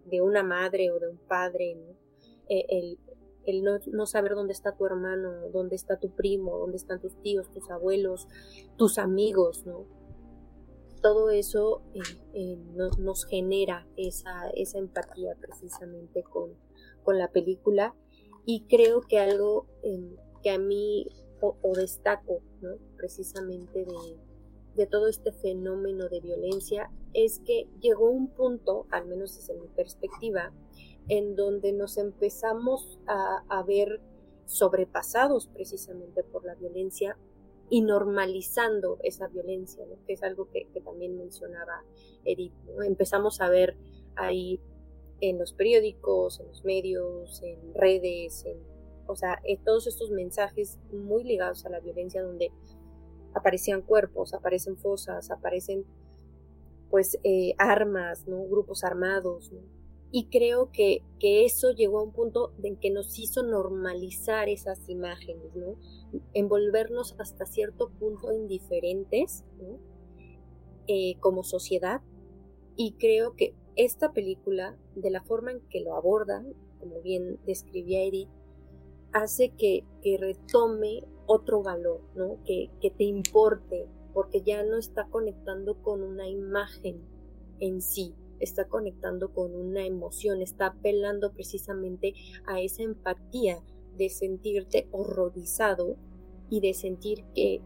de 0.07 0.23
una 0.23 0.43
madre 0.43 0.91
o 0.91 0.99
de 0.99 1.11
un 1.11 1.19
padre. 1.19 1.77
Eh, 2.49 2.65
el, 2.71 2.99
el 3.45 3.63
no, 3.63 4.07
saber 4.07 4.35
dónde 4.37 4.55
está 4.55 4.75
tu 4.75 4.87
hermano, 4.87 5.51
dónde 5.53 5.77
está 5.77 6.01
tu 6.01 6.15
primo, 6.15 6.57
dónde 6.57 6.79
están 6.79 6.99
tus 6.99 7.21
tíos, 7.21 7.53
tus 7.53 7.71
abuelos, 7.71 8.27
tus 8.79 8.97
amigos, 8.97 9.67
¿no? 9.67 9.85
Todo 11.03 11.29
eso 11.29 11.83
eh, 12.33 12.57
nos 12.99 13.27
genera 13.27 13.87
esa, 13.99 14.49
esa 14.55 14.79
empatía 14.79 15.37
precisamente 15.39 16.23
con, 16.23 16.64
con, 17.05 17.19
la 17.19 17.31
película 17.31 17.95
y 18.45 18.65
creo 18.69 19.03
que 19.03 19.19
algo 19.19 19.67
em, 19.83 20.17
que 20.43 20.51
a 20.51 20.59
mí 20.59 21.07
o, 21.41 21.73
destaco 21.75 22.41
precisamente 22.97 23.87
de 24.77 24.87
todo 24.87 25.09
este 25.09 25.33
fenómeno 25.33 26.09
de 26.09 26.21
violencia 26.21 26.91
es 27.13 27.41
que 27.41 27.69
llegó 27.81 28.11
un 28.11 28.29
punto, 28.29 28.87
al 28.91 29.07
menos 29.07 29.37
desde 29.37 29.55
mi 29.61 29.69
perspectiva, 29.69 30.53
en 31.09 31.37
donde 31.37 31.73
nos 31.73 31.97
empezamos 31.97 32.99
a, 33.07 33.63
ver 33.67 34.01
sobrepasados 34.47 35.47
precisamente 35.49 36.23
por 36.23 36.45
la 36.45 36.55
violencia 36.55 37.17
y 37.71 37.81
normalizando 37.81 38.99
esa 39.03 39.29
violencia, 39.29 39.85
que 40.07 40.13
es 40.13 40.23
algo 40.23 40.49
que, 40.51 40.67
también 40.85 41.17
mencionaba 41.17 41.85
Edith. 42.25 42.53
Empezamos 42.85 43.41
a 43.41 43.49
ver 43.49 43.77
ahí 44.17 44.61
en 45.21 45.39
los 45.39 45.53
periódicos, 45.53 46.41
en 46.41 46.49
los 46.49 46.65
medios, 46.65 47.43
en 47.43 47.75
redes, 47.75 48.45
en, 48.45 48.59
o 49.07 49.17
sea, 49.17 49.41
en 49.45 49.63
todos 49.63 49.87
estos 49.87 50.11
mensajes 50.11 50.79
muy 50.93 51.25
ligados 51.25 51.65
a 51.67 51.71
la 51.71 51.81
violencia 51.81 52.23
donde 52.23 52.51
aparecían 53.35 53.83
cuerpos, 53.83 54.35
aparecen 54.35 54.77
fosas, 54.77 55.31
aparecen 55.31 55.85
pues 56.91 57.19
eh, 57.25 57.55
armas, 57.59 58.27
¿no? 58.27 58.45
grupos 58.45 58.85
armados, 58.85 59.51
¿no? 59.53 59.61
Y 60.17 60.27
creo 60.27 60.71
que, 60.71 61.03
que 61.19 61.45
eso 61.45 61.73
llegó 61.73 61.99
a 61.99 62.05
un 62.05 62.13
punto 62.13 62.53
en 62.63 62.77
que 62.77 62.91
nos 62.91 63.19
hizo 63.19 63.43
normalizar 63.43 64.49
esas 64.49 64.89
imágenes, 64.89 65.57
¿no? 65.57 65.75
Envolvernos 66.35 67.17
hasta 67.19 67.47
cierto 67.47 67.91
punto 67.99 68.33
indiferentes, 68.33 69.43
¿no? 69.59 69.77
Eh, 70.87 71.17
como 71.19 71.43
sociedad. 71.43 72.01
Y 72.77 72.93
creo 72.93 73.35
que 73.35 73.55
esta 73.77 74.13
película, 74.13 74.77
de 74.95 75.11
la 75.11 75.23
forma 75.23 75.53
en 75.53 75.61
que 75.69 75.81
lo 75.81 75.97
abordan, 75.97 76.53
como 76.79 77.01
bien 77.01 77.39
describía 77.47 78.03
Edith, 78.03 78.29
hace 79.13 79.51
que, 79.51 79.85
que 80.03 80.17
retome 80.19 81.05
otro 81.27 81.63
valor, 81.63 82.01
¿no? 82.15 82.39
Que, 82.45 82.71
que 82.81 82.91
te 82.91 83.05
importe, 83.05 83.87
porque 84.13 84.43
ya 84.43 84.63
no 84.63 84.77
está 84.77 85.07
conectando 85.09 85.83
con 85.83 86.03
una 86.03 86.29
imagen 86.29 87.01
en 87.61 87.81
sí, 87.81 88.15
está 88.41 88.67
conectando 88.67 89.33
con 89.33 89.55
una 89.55 89.87
emoción, 89.87 90.43
está 90.43 90.67
apelando 90.67 91.33
precisamente 91.33 92.15
a 92.47 92.61
esa 92.61 92.83
empatía 92.83 93.63
de 93.97 94.09
sentirte 94.09 94.89
horrorizado 94.91 95.97
y 96.51 96.61
de 96.61 96.75
sentir 96.75 97.25
que, 97.35 97.61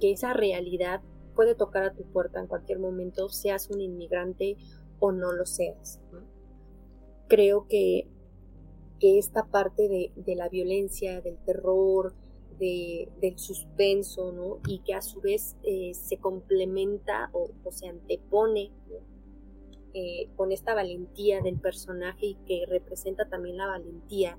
esa 0.00 0.32
realidad 0.32 1.02
puede 1.34 1.54
tocar 1.54 1.84
a 1.84 1.94
tu 1.94 2.04
puerta 2.04 2.40
en 2.40 2.46
cualquier 2.46 2.78
momento, 2.78 3.28
seas 3.28 3.68
un 3.70 3.80
inmigrante 3.80 4.56
o 5.00 5.12
no 5.12 5.32
lo 5.32 5.46
seas. 5.46 6.00
Creo 7.28 7.66
que, 7.68 8.06
que, 9.00 9.18
esta 9.18 9.46
parte 9.46 9.88
de, 9.88 10.34
la 10.34 10.48
violencia, 10.48 11.20
del 11.20 11.36
terror, 11.38 12.14
del 12.58 13.38
suspenso, 13.38 14.32
¿no? 14.32 14.58
y 14.66 14.80
que 14.80 14.94
a 14.94 15.02
su 15.02 15.20
vez 15.20 15.56
eh, 15.62 15.92
se 15.94 16.16
complementa 16.16 17.30
o, 17.32 17.50
se 17.70 17.86
antepone 17.86 18.72
eh, 19.94 20.28
con 20.36 20.50
esta 20.50 20.74
valentía 20.74 21.40
del 21.40 21.58
personaje 21.60 22.26
y 22.26 22.34
que 22.46 22.66
representa 22.66 23.28
también 23.28 23.58
la 23.58 23.66
valentía 23.66 24.38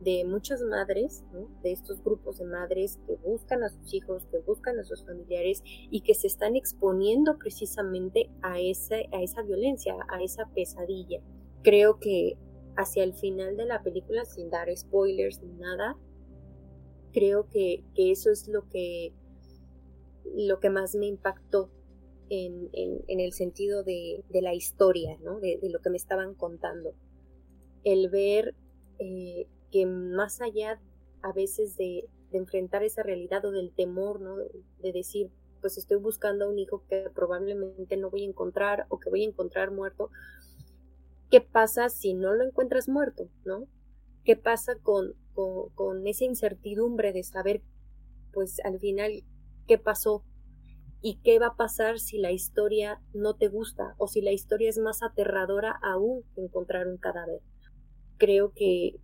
de 0.00 0.24
muchas 0.24 0.62
madres, 0.62 1.24
de 1.62 1.72
estos 1.72 2.02
grupos 2.02 2.38
de 2.38 2.44
madres 2.44 2.98
que 3.06 3.16
buscan 3.16 3.62
a 3.62 3.68
sus 3.68 3.92
hijos, 3.92 4.26
que 4.26 4.38
buscan 4.38 4.78
a 4.78 4.84
sus 4.84 5.04
familiares 5.04 5.62
y 5.64 6.02
que 6.02 6.14
se 6.14 6.26
están 6.26 6.56
exponiendo 6.56 7.36
precisamente 7.38 8.30
a 8.42 8.60
esa, 8.60 8.96
a 9.12 9.22
esa 9.22 9.42
violencia, 9.42 9.94
a 10.08 10.22
esa 10.22 10.46
pesadilla. 10.54 11.20
Creo 11.62 11.98
que 11.98 12.36
hacia 12.76 13.02
el 13.02 13.14
final 13.14 13.56
de 13.56 13.66
la 13.66 13.82
película, 13.82 14.24
sin 14.24 14.50
dar 14.50 14.68
spoilers 14.76 15.42
ni 15.42 15.52
nada, 15.54 15.96
creo 17.12 17.48
que, 17.48 17.82
que 17.94 18.12
eso 18.12 18.30
es 18.30 18.46
lo 18.46 18.68
que, 18.68 19.12
lo 20.36 20.60
que 20.60 20.70
más 20.70 20.94
me 20.94 21.06
impactó 21.06 21.70
en, 22.30 22.70
el 23.08 23.32
sentido 23.32 23.82
de, 23.82 24.22
la 24.30 24.54
historia, 24.54 25.18
¿no? 25.22 25.40
de, 25.40 25.58
lo 25.62 25.80
que 25.80 25.90
me 25.90 25.96
estaban 25.96 26.34
contando. 26.34 26.94
El 27.84 28.10
ver 28.10 28.54
eh, 28.98 29.46
que 29.70 29.86
más 29.86 30.40
allá 30.40 30.80
a 31.22 31.32
veces 31.32 31.76
de, 31.76 32.08
enfrentar 32.30 32.82
esa 32.82 33.02
realidad 33.02 33.42
o 33.46 33.50
del 33.50 33.72
temor, 33.72 34.20
¿no? 34.20 34.36
de 34.36 34.92
decir, 34.92 35.30
pues 35.62 35.78
estoy 35.78 35.96
buscando 35.96 36.44
a 36.44 36.48
un 36.48 36.58
hijo 36.58 36.84
que 36.86 37.08
probablemente 37.14 37.96
no 37.96 38.10
voy 38.10 38.22
a 38.22 38.28
encontrar 38.28 38.84
o 38.90 38.98
que 38.98 39.08
voy 39.08 39.24
a 39.24 39.28
encontrar 39.28 39.70
muerto, 39.70 40.10
¿qué 41.30 41.40
pasa 41.40 41.88
si 41.88 42.12
no 42.12 42.34
lo 42.34 42.44
encuentras 42.44 42.86
muerto? 42.86 43.30
¿no? 43.46 43.66
¿Qué 44.24 44.36
pasa 44.36 44.74
con, 44.82 45.14
con, 45.32 45.70
con 45.70 46.06
esa 46.06 46.26
incertidumbre 46.26 47.14
de 47.14 47.24
saber, 47.24 47.62
pues 48.32 48.60
al 48.62 48.78
final, 48.78 49.24
qué 49.66 49.78
pasó? 49.78 50.22
y 51.00 51.20
qué 51.22 51.38
va 51.38 51.48
a 51.48 51.56
pasar 51.56 51.98
si 51.98 52.18
la 52.18 52.32
historia 52.32 53.00
no 53.14 53.34
te 53.34 53.48
gusta 53.48 53.94
o 53.98 54.08
si 54.08 54.20
la 54.20 54.32
historia 54.32 54.68
es 54.68 54.78
más 54.78 55.02
aterradora 55.02 55.78
aún 55.82 56.24
que 56.34 56.42
encontrar 56.42 56.88
un 56.88 56.98
cadáver. 56.98 57.40
Creo 58.16 58.52
que, 58.52 58.96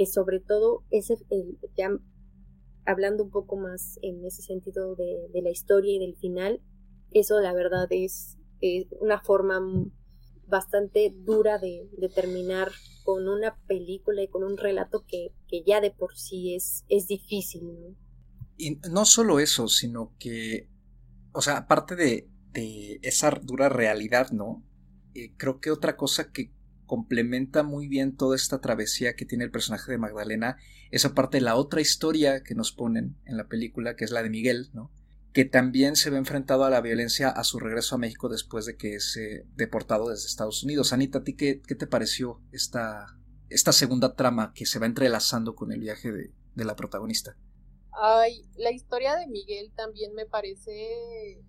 que 0.00 0.06
sobre 0.06 0.40
todo, 0.40 0.82
ese, 0.90 1.18
ya 1.76 1.90
hablando 2.86 3.22
un 3.22 3.30
poco 3.30 3.58
más 3.58 3.98
en 4.00 4.24
ese 4.24 4.40
sentido 4.40 4.96
de, 4.96 5.28
la 5.42 5.50
historia 5.50 5.94
y 5.94 5.98
del 5.98 6.16
final, 6.16 6.62
eso 7.10 7.38
la 7.38 7.52
verdad 7.52 7.86
es, 7.90 8.38
una 8.98 9.20
forma 9.20 9.60
bastante 10.46 11.14
dura 11.14 11.58
de, 11.58 11.86
terminar 12.14 12.70
con 13.04 13.28
una 13.28 13.58
película 13.66 14.22
y 14.22 14.28
con 14.28 14.42
un 14.42 14.56
relato 14.56 15.04
que, 15.06 15.34
que 15.48 15.64
ya 15.66 15.82
de 15.82 15.90
por 15.90 16.16
sí 16.16 16.54
es, 16.54 16.86
es 16.88 17.06
difícil. 17.06 17.62
Y 18.56 18.78
no 18.90 19.04
solo 19.04 19.38
eso, 19.38 19.68
sino 19.68 20.14
que 20.18 20.70
o 21.32 21.42
sea, 21.42 21.58
aparte 21.58 21.94
de, 21.94 22.26
esa 23.02 23.30
dura 23.42 23.68
realidad, 23.68 24.30
¿no? 24.30 24.64
Eh, 25.14 25.34
creo 25.36 25.60
que 25.60 25.70
otra 25.70 25.98
cosa 25.98 26.32
que 26.32 26.50
complementa 26.90 27.62
muy 27.62 27.86
bien 27.86 28.16
toda 28.16 28.34
esta 28.34 28.60
travesía 28.60 29.14
que 29.14 29.24
tiene 29.24 29.44
el 29.44 29.52
personaje 29.52 29.92
de 29.92 29.96
Magdalena 29.96 30.56
es 30.90 31.04
aparte 31.04 31.36
de 31.36 31.42
la 31.42 31.54
otra 31.54 31.80
historia 31.80 32.42
que 32.42 32.56
nos 32.56 32.72
ponen 32.72 33.16
en 33.26 33.36
la 33.36 33.46
película, 33.46 33.94
que 33.94 34.04
es 34.04 34.10
la 34.10 34.24
de 34.24 34.28
Miguel, 34.28 34.70
¿no? 34.72 34.90
que 35.32 35.44
también 35.44 35.94
se 35.94 36.10
ve 36.10 36.18
enfrentado 36.18 36.64
a 36.64 36.70
la 36.70 36.80
violencia 36.80 37.28
a 37.28 37.44
su 37.44 37.60
regreso 37.60 37.94
a 37.94 37.98
México 37.98 38.28
después 38.28 38.66
de 38.66 38.76
que 38.76 38.96
es 38.96 39.16
deportado 39.54 40.08
desde 40.08 40.26
Estados 40.26 40.64
Unidos. 40.64 40.92
Anita, 40.92 41.18
¿a 41.18 41.22
ti 41.22 41.36
qué, 41.36 41.62
te 41.64 41.86
pareció 41.86 42.40
esta, 42.50 43.06
esta 43.50 43.70
segunda 43.70 44.16
trama 44.16 44.52
que 44.52 44.66
se 44.66 44.80
va 44.80 44.86
entrelazando 44.86 45.54
con 45.54 45.70
el 45.70 45.78
viaje 45.78 46.10
de, 46.10 46.32
de 46.56 46.64
la 46.64 46.74
protagonista? 46.74 47.36
Ay, 47.92 48.42
la 48.56 48.72
historia 48.72 49.14
de 49.14 49.28
Miguel 49.28 49.70
también 49.76 50.12
me 50.14 50.26
parece 50.26 51.40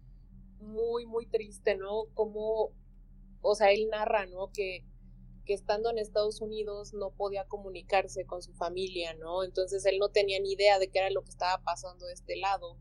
muy, 0.59 1.07
muy 1.07 1.25
triste, 1.25 1.77
¿no? 1.77 2.03
Como, 2.13 2.75
o 3.41 3.55
sea, 3.55 3.71
él 3.71 3.87
narra, 3.89 4.27
¿no? 4.27 4.51
Que, 4.53 4.85
que 5.45 5.53
estando 5.53 5.89
en 5.89 5.97
Estados 5.97 6.41
Unidos 6.41 6.93
no 6.93 7.11
podía 7.11 7.45
comunicarse 7.45 8.25
con 8.25 8.41
su 8.41 8.53
familia, 8.53 9.13
¿no? 9.15 9.43
Entonces 9.43 9.85
él 9.85 9.97
no 9.99 10.09
tenía 10.09 10.39
ni 10.39 10.53
idea 10.53 10.79
de 10.79 10.89
qué 10.89 10.99
era 10.99 11.09
lo 11.09 11.23
que 11.23 11.29
estaba 11.29 11.61
pasando 11.63 12.05
de 12.05 12.13
este 12.13 12.35
lado. 12.37 12.77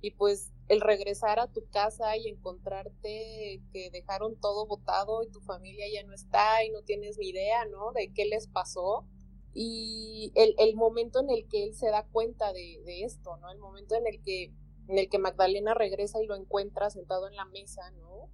Y 0.00 0.12
pues 0.12 0.52
el 0.68 0.80
regresar 0.80 1.38
a 1.38 1.46
tu 1.46 1.68
casa 1.70 2.16
y 2.16 2.28
encontrarte 2.28 3.62
que 3.72 3.90
dejaron 3.90 4.40
todo 4.40 4.66
botado 4.66 5.22
y 5.22 5.30
tu 5.30 5.40
familia 5.40 5.86
ya 5.92 6.02
no 6.04 6.14
está 6.14 6.64
y 6.64 6.70
no 6.70 6.82
tienes 6.82 7.18
ni 7.18 7.28
idea, 7.28 7.64
¿no? 7.66 7.92
De 7.92 8.12
qué 8.12 8.24
les 8.24 8.48
pasó 8.48 9.06
y 9.54 10.32
el, 10.34 10.54
el, 10.58 10.74
momento 10.74 11.20
en 11.20 11.30
el 11.30 11.46
que 11.46 11.64
él 11.64 11.74
se 11.74 11.90
da 11.90 12.06
cuenta 12.10 12.52
de, 12.54 12.80
de, 12.86 13.04
esto, 13.04 13.36
¿no? 13.36 13.50
El 13.50 13.58
momento 13.58 13.94
en 13.94 14.06
el 14.06 14.22
que 14.22 14.50
en 14.88 14.98
el 14.98 15.08
que 15.08 15.18
Magdalena 15.18 15.74
regresa 15.74 16.22
y 16.22 16.26
lo 16.26 16.34
encuentra 16.34 16.90
sentado 16.90 17.28
en 17.28 17.36
la 17.36 17.44
mesa, 17.44 17.90
¿no? 17.92 18.30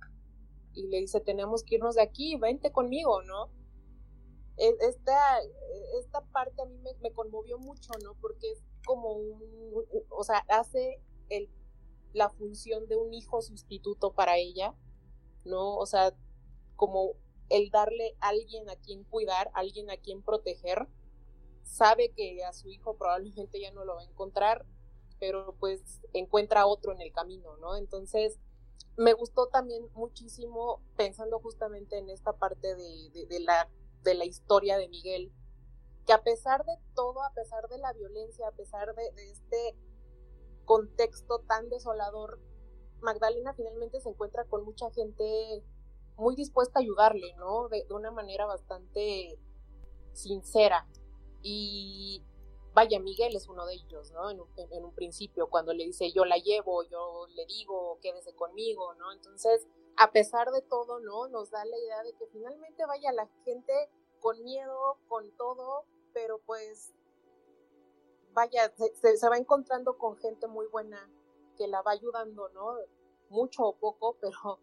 Y 0.78 0.86
le 0.86 0.98
dice, 0.98 1.20
tenemos 1.20 1.64
que 1.64 1.74
irnos 1.74 1.96
de 1.96 2.02
aquí, 2.02 2.36
vente 2.36 2.70
conmigo, 2.70 3.20
¿no? 3.22 3.50
E, 4.56 4.76
esta, 4.80 5.40
esta 5.98 6.20
parte 6.32 6.62
a 6.62 6.66
mí 6.66 6.78
me, 7.02 7.10
conmovió 7.10 7.58
mucho, 7.58 7.90
¿no? 8.04 8.14
Porque 8.20 8.52
es 8.52 8.62
como 8.86 9.12
un, 9.14 9.40
o 10.08 10.22
sea, 10.22 10.38
hace 10.48 11.02
el, 11.30 11.50
la 12.12 12.28
función 12.30 12.86
de 12.86 12.94
un 12.94 13.12
hijo 13.12 13.42
sustituto 13.42 14.12
para 14.12 14.36
ella, 14.36 14.72
¿no? 15.44 15.76
O 15.76 15.84
sea, 15.84 16.14
como 16.76 17.14
el 17.48 17.70
darle 17.70 18.14
a 18.20 18.28
alguien 18.28 18.70
a 18.70 18.76
quien 18.76 19.02
cuidar, 19.02 19.50
alguien 19.54 19.90
a 19.90 19.96
quien 19.96 20.22
proteger, 20.22 20.86
sabe 21.64 22.12
que 22.12 22.44
a 22.44 22.52
su 22.52 22.68
hijo 22.68 22.96
probablemente 22.96 23.60
ya 23.60 23.72
no 23.72 23.84
lo 23.84 23.96
va 23.96 24.02
a 24.02 24.04
encontrar, 24.04 24.64
pero 25.18 25.56
pues 25.58 26.00
encuentra 26.12 26.66
otro 26.66 26.92
en 26.92 27.00
el 27.00 27.12
camino, 27.12 27.56
¿no? 27.56 27.76
Entonces, 27.76 28.38
me 28.98 29.12
gustó 29.12 29.46
también 29.46 29.88
muchísimo 29.94 30.82
pensando 30.96 31.38
justamente 31.38 31.98
en 31.98 32.10
esta 32.10 32.32
parte 32.32 32.74
de, 32.74 33.40
la, 33.40 33.70
de 34.02 34.14
la 34.14 34.24
historia 34.24 34.76
de 34.76 34.88
Miguel, 34.88 35.32
que 36.04 36.12
a 36.12 36.22
pesar 36.22 36.64
de 36.64 36.76
todo, 36.94 37.22
a 37.22 37.32
pesar 37.32 37.68
de 37.68 37.78
la 37.78 37.92
violencia, 37.92 38.48
a 38.48 38.52
pesar 38.52 38.94
de, 38.96 39.30
este 39.30 39.76
contexto 40.64 41.38
tan 41.46 41.68
desolador, 41.68 42.40
Magdalena 43.00 43.54
finalmente 43.54 44.00
se 44.00 44.08
encuentra 44.08 44.44
con 44.44 44.64
mucha 44.64 44.90
gente 44.90 45.62
muy 46.16 46.34
dispuesta 46.34 46.80
a 46.80 46.82
ayudarle, 46.82 47.32
¿no? 47.36 47.68
De, 47.68 47.84
de 47.84 47.94
una 47.94 48.10
manera 48.10 48.46
bastante 48.46 49.38
sincera. 50.12 50.88
Y 51.40 52.24
vaya, 52.78 53.00
Miguel 53.00 53.34
es 53.34 53.48
uno 53.48 53.66
de 53.66 53.74
ellos, 53.74 54.12
¿no? 54.12 54.30
En 54.30 54.38
un, 54.84 54.94
principio, 54.94 55.50
cuando 55.50 55.72
le 55.72 55.84
dice 55.84 56.12
yo 56.12 56.24
la 56.24 56.36
llevo, 56.36 56.84
yo 56.84 57.26
le 57.34 57.44
digo, 57.46 57.98
quédese 58.00 58.36
conmigo, 58.36 58.94
¿no? 58.94 59.10
Entonces, 59.10 59.66
a 59.96 60.12
pesar 60.12 60.52
de 60.52 60.62
todo, 60.62 61.00
¿no? 61.00 61.26
Nos 61.26 61.50
da 61.50 61.64
la 61.64 61.76
idea 61.76 62.04
de 62.04 62.12
que 62.12 62.28
finalmente 62.28 62.86
vaya 62.86 63.10
la 63.10 63.26
gente 63.44 63.72
con 64.20 64.40
miedo, 64.44 64.96
con 65.08 65.28
todo, 65.32 65.86
pero 66.12 66.38
pues, 66.46 66.94
vaya, 68.32 68.72
se, 68.76 69.28
va 69.28 69.36
encontrando 69.36 69.98
con 69.98 70.16
gente 70.16 70.46
muy 70.46 70.68
buena 70.68 71.10
que 71.56 71.66
la 71.66 71.82
va 71.82 71.90
ayudando, 71.90 72.48
¿no? 72.50 72.76
Mucho 73.28 73.64
o 73.64 73.76
poco, 73.76 74.16
pero 74.20 74.60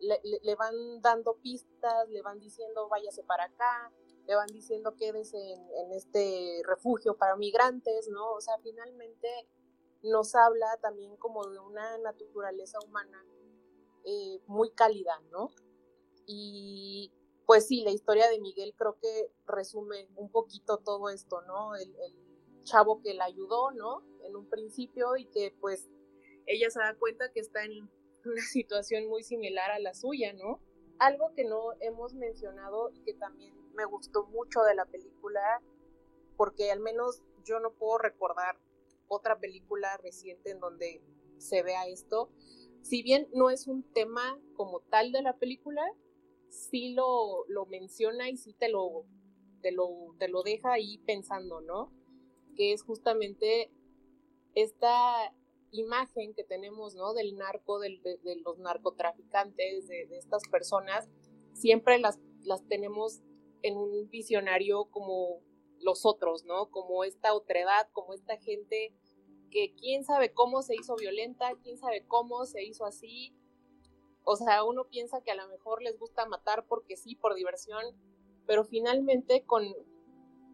le, 0.00 0.20
le 0.42 0.54
van 0.56 1.00
dando 1.02 1.36
pistas, 1.36 2.08
le 2.08 2.20
van 2.20 2.40
diciendo 2.40 2.88
váyase 2.88 3.22
para 3.22 3.44
acá, 3.44 3.92
le 4.26 4.34
van 4.34 4.46
diciendo 4.48 4.94
quédese 4.96 5.38
en, 5.52 5.60
en 5.76 5.92
este 5.92 6.62
refugio 6.64 7.16
para 7.16 7.36
migrantes, 7.36 8.08
¿no? 8.08 8.32
O 8.32 8.40
sea, 8.40 8.54
finalmente 8.62 9.28
nos 10.02 10.34
habla 10.34 10.66
también 10.82 11.16
como 11.16 11.46
de 11.46 11.58
una 11.58 11.98
naturaleza 11.98 12.78
humana 12.86 13.24
eh, 14.04 14.38
muy 14.46 14.70
cálida, 14.70 15.18
¿no? 15.30 15.50
Y 16.26 17.10
pues 17.46 17.66
sí, 17.66 17.82
la 17.82 17.90
historia 17.90 18.28
de 18.28 18.38
Miguel 18.38 18.74
creo 18.76 18.98
que 19.00 19.30
resume 19.46 20.08
un 20.16 20.30
poquito 20.30 20.78
todo 20.78 21.08
esto, 21.08 21.40
¿no? 21.42 21.74
El, 21.74 21.94
el, 21.96 22.24
chavo 22.64 23.02
que 23.02 23.12
la 23.12 23.26
ayudó, 23.26 23.72
¿no? 23.72 24.02
En 24.22 24.36
un 24.36 24.48
principio 24.48 25.18
y 25.18 25.26
que 25.26 25.54
pues 25.60 25.90
ella 26.46 26.70
se 26.70 26.78
da 26.78 26.94
cuenta 26.98 27.30
que 27.30 27.40
está 27.40 27.62
en 27.62 27.90
una 28.24 28.42
situación 28.50 29.06
muy 29.06 29.22
similar 29.22 29.70
a 29.70 29.78
la 29.78 29.92
suya, 29.92 30.32
¿no? 30.32 30.60
Algo 30.98 31.34
que 31.34 31.44
no 31.44 31.72
hemos 31.80 32.14
mencionado 32.14 32.90
y 32.94 33.00
que 33.00 33.12
también 33.14 33.53
me 33.74 33.84
gustó 33.84 34.26
mucho 34.26 34.62
de 34.62 34.74
la 34.74 34.86
película 34.86 35.62
porque 36.36 36.70
al 36.70 36.80
menos 36.80 37.22
yo 37.44 37.60
no 37.60 37.72
puedo 37.72 37.98
recordar 37.98 38.58
otra 39.08 39.38
película 39.38 39.96
reciente 39.98 40.50
en 40.50 40.60
donde 40.60 41.02
se 41.38 41.62
vea 41.62 41.86
esto. 41.86 42.30
Si 42.82 43.02
bien 43.02 43.28
no 43.32 43.50
es 43.50 43.66
un 43.66 43.82
tema 43.92 44.40
como 44.54 44.80
tal 44.80 45.12
de 45.12 45.22
la 45.22 45.36
película, 45.36 45.82
sí 46.48 46.94
lo, 46.94 47.44
lo 47.48 47.66
menciona 47.66 48.28
y 48.28 48.36
sí 48.36 48.54
te 48.54 48.68
lo, 48.68 49.04
te 49.62 49.72
lo, 49.72 49.88
te 50.18 50.28
lo 50.28 50.42
deja 50.42 50.72
ahí 50.72 50.98
pensando, 51.06 51.60
¿no? 51.60 51.92
Que 52.56 52.72
es 52.72 52.82
justamente 52.82 53.70
esta 54.54 55.32
imagen 55.70 56.34
que 56.34 56.44
tenemos, 56.44 56.94
¿no? 56.94 57.14
Del 57.14 57.36
narco, 57.36 57.80
de, 57.80 58.00
los 58.44 58.58
narcotraficantes, 58.58 59.88
de, 59.88 60.06
de, 60.06 60.18
estas 60.18 60.42
personas, 60.48 61.08
siempre 61.52 61.98
las, 61.98 62.20
las 62.42 62.66
tenemos 62.68 63.22
en 63.64 63.78
un 63.78 64.10
visionario 64.10 64.84
como 64.90 65.40
los 65.80 66.04
otros, 66.04 66.44
¿no? 66.44 66.70
Como 66.70 67.02
esta 67.02 67.34
otredad, 67.34 67.88
como 67.92 68.12
esta 68.12 68.36
gente 68.36 68.94
que 69.50 69.74
quién 69.74 70.04
sabe 70.04 70.34
cómo 70.34 70.60
se 70.62 70.74
hizo 70.74 70.96
violenta, 70.96 71.54
quién 71.62 71.78
sabe 71.78 72.04
cómo 72.06 72.44
se 72.44 72.62
hizo 72.62 72.84
así. 72.84 73.34
O 74.22 74.36
sea, 74.36 74.64
uno 74.64 74.88
piensa 74.88 75.22
que 75.22 75.30
a 75.30 75.34
lo 75.34 75.48
mejor 75.48 75.82
les 75.82 75.98
gusta 75.98 76.26
matar 76.26 76.66
porque 76.66 76.96
sí, 76.96 77.16
por 77.16 77.34
diversión, 77.34 77.82
pero 78.46 78.64
finalmente 78.64 79.44
con, 79.46 79.64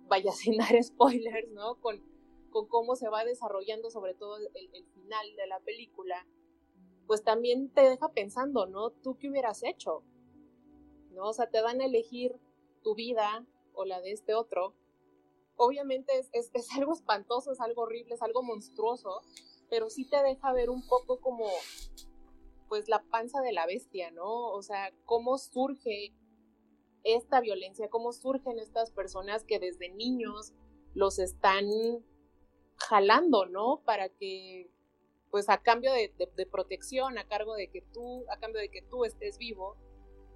vaya 0.06 0.30
sin 0.32 0.56
dar 0.56 0.80
spoilers, 0.80 1.50
¿no? 1.50 1.80
Con, 1.80 2.00
con 2.50 2.68
cómo 2.68 2.94
se 2.94 3.08
va 3.08 3.24
desarrollando 3.24 3.90
sobre 3.90 4.14
todo 4.14 4.36
el, 4.36 4.70
el 4.72 4.86
final 4.86 5.34
de 5.36 5.46
la 5.48 5.58
película, 5.58 6.28
pues 7.08 7.24
también 7.24 7.70
te 7.70 7.82
deja 7.82 8.12
pensando, 8.12 8.66
¿no? 8.66 8.90
¿Tú 8.90 9.16
qué 9.18 9.28
hubieras 9.28 9.64
hecho? 9.64 10.04
¿No? 11.10 11.30
O 11.30 11.32
sea, 11.32 11.50
te 11.50 11.60
dan 11.60 11.80
a 11.80 11.86
elegir 11.86 12.38
tu 12.82 12.94
vida 12.94 13.46
o 13.74 13.84
la 13.84 14.00
de 14.00 14.12
este 14.12 14.34
otro, 14.34 14.74
obviamente 15.56 16.18
es, 16.18 16.50
es, 16.52 16.70
algo 16.76 16.92
espantoso, 16.92 17.52
es 17.52 17.60
algo 17.60 17.82
horrible, 17.82 18.14
es 18.14 18.22
algo 18.22 18.42
monstruoso, 18.42 19.20
pero 19.68 19.90
sí 19.90 20.08
te 20.08 20.22
deja 20.22 20.52
ver 20.52 20.70
un 20.70 20.86
poco 20.86 21.20
como, 21.20 21.46
pues, 22.68 22.88
la 22.88 23.02
panza 23.02 23.40
de 23.42 23.52
la 23.52 23.66
bestia, 23.66 24.10
¿no? 24.10 24.50
O 24.52 24.62
sea, 24.62 24.92
cómo 25.04 25.38
surge 25.38 26.14
esta 27.04 27.40
violencia, 27.40 27.88
cómo 27.88 28.12
surgen 28.12 28.58
estas 28.58 28.90
personas 28.90 29.44
que 29.44 29.58
desde 29.58 29.90
niños 29.90 30.54
los 30.94 31.18
están 31.18 31.66
jalando, 32.76 33.46
¿no? 33.46 33.82
Para 33.84 34.08
que, 34.08 34.70
pues, 35.30 35.48
a 35.48 35.62
cambio 35.62 35.92
de, 35.92 36.12
de 36.16 36.46
protección, 36.46 37.18
a 37.18 37.28
cargo 37.28 37.54
de 37.54 37.68
que 37.68 37.82
tú, 37.82 38.24
a 38.30 38.38
cambio 38.38 38.60
de 38.60 38.70
que 38.70 38.82
tú 38.82 39.04
estés 39.04 39.38
vivo, 39.38 39.76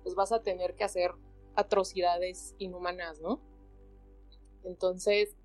pues 0.02 0.14
vas 0.14 0.32
a 0.32 0.42
tener 0.42 0.74
que 0.76 0.84
hacer 0.84 1.12
atrocidades 1.56 2.54
inhumanas, 2.58 3.20
¿no? 3.20 3.40
Entonces, 4.64 5.36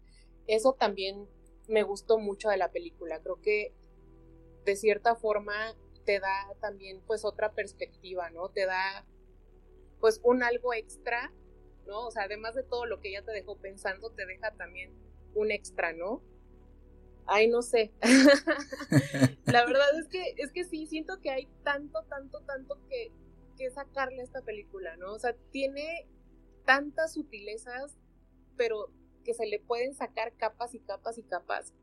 eso 0.47 0.73
también 0.73 1.27
me 1.67 1.83
gustó 1.83 2.17
mucho 2.17 2.49
de 2.49 2.57
la 2.57 2.71
película. 2.71 3.21
Creo 3.21 3.41
que 3.41 3.73
de 4.65 4.75
cierta 4.75 5.15
forma 5.15 5.75
te 6.05 6.19
da 6.19 6.47
también 6.59 7.01
pues 7.05 7.23
otra 7.25 7.53
perspectiva, 7.53 8.29
¿no? 8.31 8.49
Te 8.49 8.65
da 8.65 9.05
pues 9.99 10.19
un 10.23 10.43
algo 10.43 10.73
extra, 10.73 11.31
¿no? 11.85 12.07
O 12.07 12.11
sea, 12.11 12.23
además 12.23 12.55
de 12.55 12.63
todo 12.63 12.85
lo 12.85 12.99
que 12.99 13.09
ella 13.09 13.23
te 13.23 13.31
dejó 13.31 13.57
pensando, 13.57 14.11
te 14.11 14.25
deja 14.25 14.51
también 14.55 14.93
un 15.35 15.51
extra, 15.51 15.93
¿no? 15.93 16.23
Ay, 17.25 17.47
no 17.47 17.61
sé. 17.61 17.91
la 19.45 19.65
verdad 19.65 19.99
es 19.99 20.07
que 20.07 20.33
es 20.37 20.51
que 20.51 20.63
sí 20.63 20.87
siento 20.87 21.19
que 21.21 21.29
hay 21.29 21.47
tanto, 21.63 22.03
tanto, 22.05 22.41
tanto 22.41 22.79
que 22.89 23.11
que 23.59 23.69
sacarle 23.69 24.21
a 24.21 24.23
esta 24.23 24.41
película, 24.41 24.95
¿no? 24.95 25.13
O 25.13 25.19
sea, 25.19 25.35
tiene 25.51 26.07
tantas 26.65 27.13
sutilezas, 27.13 27.97
pero 28.55 28.87
que 29.25 29.33
se 29.33 29.45
le 29.45 29.59
pueden 29.59 29.93
sacar 29.93 30.33
capas 30.37 30.73
y 30.73 30.79
capas 30.79 31.17
y 31.17 31.23
capas. 31.23 31.73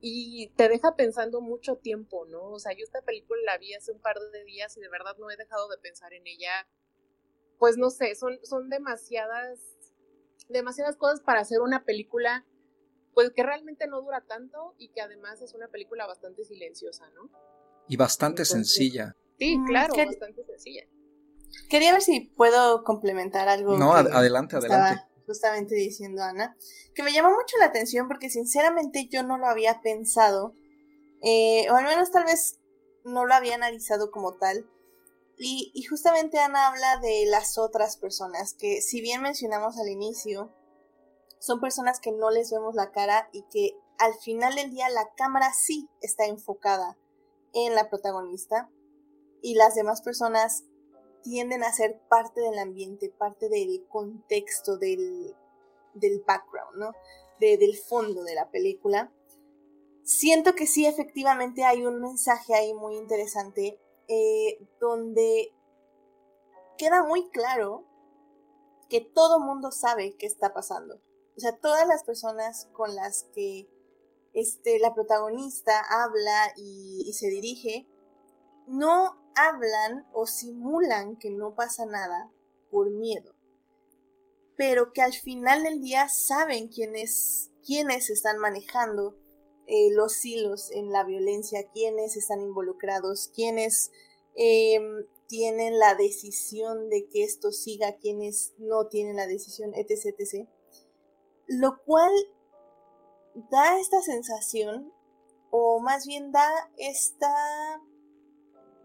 Y 0.00 0.48
te 0.56 0.70
deja 0.70 0.96
pensando 0.96 1.42
mucho 1.42 1.76
tiempo, 1.76 2.24
¿no? 2.26 2.44
O 2.44 2.58
sea, 2.58 2.72
yo 2.72 2.84
esta 2.84 3.02
película 3.02 3.38
la 3.44 3.58
vi 3.58 3.74
hace 3.74 3.92
un 3.92 4.00
par 4.00 4.18
de 4.18 4.44
días 4.44 4.74
y 4.78 4.80
de 4.80 4.88
verdad 4.88 5.14
no 5.18 5.30
he 5.30 5.36
dejado 5.36 5.68
de 5.68 5.76
pensar 5.76 6.14
en 6.14 6.26
ella. 6.26 6.66
Pues 7.58 7.76
no 7.76 7.90
sé, 7.90 8.14
son, 8.14 8.38
son 8.42 8.70
demasiadas, 8.70 9.60
demasiadas 10.48 10.96
cosas 10.96 11.20
para 11.20 11.40
hacer 11.40 11.60
una 11.60 11.84
película, 11.84 12.46
pues 13.12 13.30
que 13.32 13.42
realmente 13.42 13.86
no 13.86 14.00
dura 14.00 14.22
tanto 14.22 14.74
y 14.78 14.88
que 14.88 15.02
además 15.02 15.42
es 15.42 15.52
una 15.52 15.68
película 15.68 16.06
bastante 16.06 16.44
silenciosa, 16.44 17.10
¿no? 17.10 17.30
Y 17.88 17.98
bastante 17.98 18.46
sencilla. 18.46 19.14
Sí, 19.38 19.58
mm, 19.58 19.66
claro, 19.66 19.94
bastante 19.94 20.44
sencilla. 20.44 20.86
Quería 21.68 21.92
ver 21.92 22.02
si 22.02 22.20
puedo 22.20 22.84
complementar 22.84 23.48
algo. 23.48 23.76
No, 23.78 23.92
adelante, 23.92 24.56
adelante. 24.56 25.02
Justamente 25.26 25.74
diciendo 25.76 26.22
Ana, 26.22 26.56
que 26.94 27.04
me 27.04 27.12
llamó 27.12 27.30
mucho 27.30 27.56
la 27.58 27.66
atención 27.66 28.08
porque 28.08 28.30
sinceramente 28.30 29.08
yo 29.08 29.22
no 29.22 29.38
lo 29.38 29.46
había 29.46 29.80
pensado, 29.80 30.54
eh, 31.22 31.70
o 31.70 31.76
al 31.76 31.84
menos 31.84 32.10
tal 32.10 32.24
vez 32.24 32.58
no 33.04 33.26
lo 33.26 33.34
había 33.34 33.54
analizado 33.54 34.10
como 34.10 34.34
tal. 34.34 34.68
Y, 35.38 35.70
y 35.72 35.84
justamente 35.84 36.38
Ana 36.38 36.66
habla 36.66 36.98
de 36.98 37.26
las 37.26 37.56
otras 37.58 37.96
personas, 37.96 38.54
que 38.54 38.82
si 38.82 39.00
bien 39.00 39.22
mencionamos 39.22 39.78
al 39.78 39.88
inicio, 39.88 40.50
son 41.38 41.60
personas 41.60 42.00
que 42.00 42.12
no 42.12 42.30
les 42.30 42.50
vemos 42.50 42.74
la 42.74 42.90
cara 42.92 43.28
y 43.32 43.44
que 43.50 43.76
al 43.98 44.14
final 44.14 44.54
del 44.54 44.70
día 44.70 44.88
la 44.88 45.10
cámara 45.16 45.52
sí 45.52 45.88
está 46.00 46.26
enfocada 46.26 46.96
en 47.52 47.74
la 47.74 47.88
protagonista 47.88 48.70
y 49.42 49.54
las 49.54 49.74
demás 49.74 50.02
personas 50.02 50.64
tienden 51.22 51.62
a 51.62 51.72
ser 51.72 52.00
parte 52.08 52.40
del 52.40 52.58
ambiente, 52.58 53.10
parte 53.10 53.48
del 53.48 53.86
contexto, 53.88 54.76
del, 54.78 55.34
del 55.94 56.22
background, 56.26 56.76
¿no? 56.76 56.92
del 57.40 57.76
fondo 57.76 58.22
de 58.22 58.34
la 58.34 58.50
película. 58.50 59.12
Siento 60.02 60.54
que 60.54 60.66
sí, 60.66 60.86
efectivamente 60.86 61.64
hay 61.64 61.84
un 61.86 62.00
mensaje 62.00 62.54
ahí 62.54 62.74
muy 62.74 62.96
interesante 62.96 63.78
eh, 64.08 64.58
donde 64.78 65.54
queda 66.76 67.02
muy 67.02 67.30
claro 67.30 67.84
que 68.88 69.00
todo 69.00 69.40
mundo 69.40 69.70
sabe 69.70 70.16
qué 70.18 70.26
está 70.26 70.52
pasando. 70.52 71.00
O 71.36 71.40
sea, 71.40 71.56
todas 71.56 71.86
las 71.86 72.04
personas 72.04 72.68
con 72.72 72.94
las 72.94 73.24
que 73.32 73.68
este, 74.34 74.78
la 74.80 74.94
protagonista 74.94 75.80
habla 75.88 76.52
y 76.56 77.10
se 77.14 77.28
dirige, 77.28 77.86
no 78.70 79.20
hablan 79.34 80.06
o 80.12 80.26
simulan 80.26 81.16
que 81.16 81.30
no 81.30 81.54
pasa 81.54 81.86
nada 81.86 82.30
por 82.70 82.90
miedo, 82.90 83.34
pero 84.56 84.92
que 84.92 85.02
al 85.02 85.12
final 85.12 85.64
del 85.64 85.80
día 85.80 86.08
saben 86.08 86.68
quiénes, 86.68 87.50
quiénes 87.66 88.10
están 88.10 88.38
manejando 88.38 89.16
eh, 89.66 89.90
los 89.92 90.24
hilos 90.24 90.70
en 90.70 90.92
la 90.92 91.04
violencia, 91.04 91.68
quiénes 91.72 92.16
están 92.16 92.40
involucrados, 92.42 93.32
quiénes 93.34 93.90
em, 94.36 95.04
tienen 95.26 95.78
la 95.78 95.96
decisión 95.96 96.88
de 96.90 97.08
que 97.08 97.24
esto 97.24 97.50
siga, 97.50 97.96
quiénes 97.96 98.54
no 98.58 98.86
tienen 98.86 99.16
la 99.16 99.26
decisión, 99.26 99.72
etc, 99.74 100.14
etc. 100.16 100.48
Lo 101.48 101.82
cual 101.84 102.12
da 103.50 103.80
esta 103.80 104.00
sensación, 104.02 104.92
o 105.50 105.80
más 105.80 106.06
bien 106.06 106.30
da 106.30 106.48
esta 106.76 107.34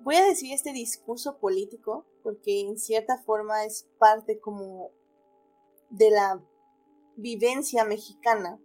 voy 0.05 0.17
a 0.17 0.23
decir 0.23 0.53
este 0.53 0.71
discurso 0.71 1.39
político, 1.39 2.05
porque 2.21 2.61
en 2.61 2.77
cierta 2.77 3.17
forma 3.23 3.65
es 3.65 3.89
parte 3.97 4.39
como 4.39 4.91
de 5.89 6.11
la 6.11 6.45
vivencia 7.15 7.83
mexicana, 7.85 8.61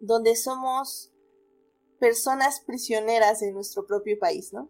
donde 0.00 0.36
somos 0.36 1.14
personas 1.98 2.60
prisioneras 2.60 3.40
de 3.40 3.52
nuestro 3.52 3.86
propio 3.86 4.18
país, 4.18 4.52
¿no? 4.52 4.68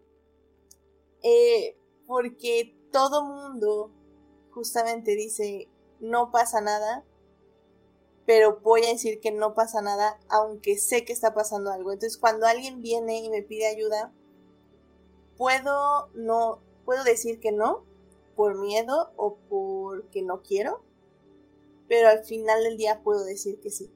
Eh, 1.23 1.77
porque 2.07 2.73
todo 2.93 3.25
mundo 3.25 3.91
justamente 4.51 5.11
dice, 5.15 5.69
no 5.99 6.31
pasa 6.31 6.61
nada, 6.61 7.05
pero 8.25 8.61
voy 8.61 8.85
a 8.85 8.93
decir 8.93 9.19
que 9.19 9.31
no 9.31 9.55
pasa 9.55 9.81
nada, 9.81 10.21
aunque 10.29 10.77
sé 10.77 11.03
que 11.03 11.11
está 11.11 11.33
pasando 11.33 11.69
algo. 11.69 11.91
Entonces, 11.91 12.17
cuando 12.17 12.45
alguien 12.45 12.81
viene 12.81 13.19
y 13.19 13.29
me 13.29 13.43
pide 13.43 13.67
ayuda, 13.67 14.13
puedo 15.39 16.09
no 16.15 16.61
puedo 16.83 17.05
decir 17.05 17.39
que 17.39 17.53
no 17.53 17.85
por 18.35 18.59
miedo 18.59 19.13
o 19.15 19.37
porque 19.49 20.21
no 20.21 20.43
quiero, 20.43 20.83
pero 21.87 22.09
al 22.09 22.25
final 22.25 22.61
del 22.63 22.75
día 22.75 23.01
puedo 23.03 23.23
decir 23.23 23.59
que 23.61 23.69
sí. 23.71 23.89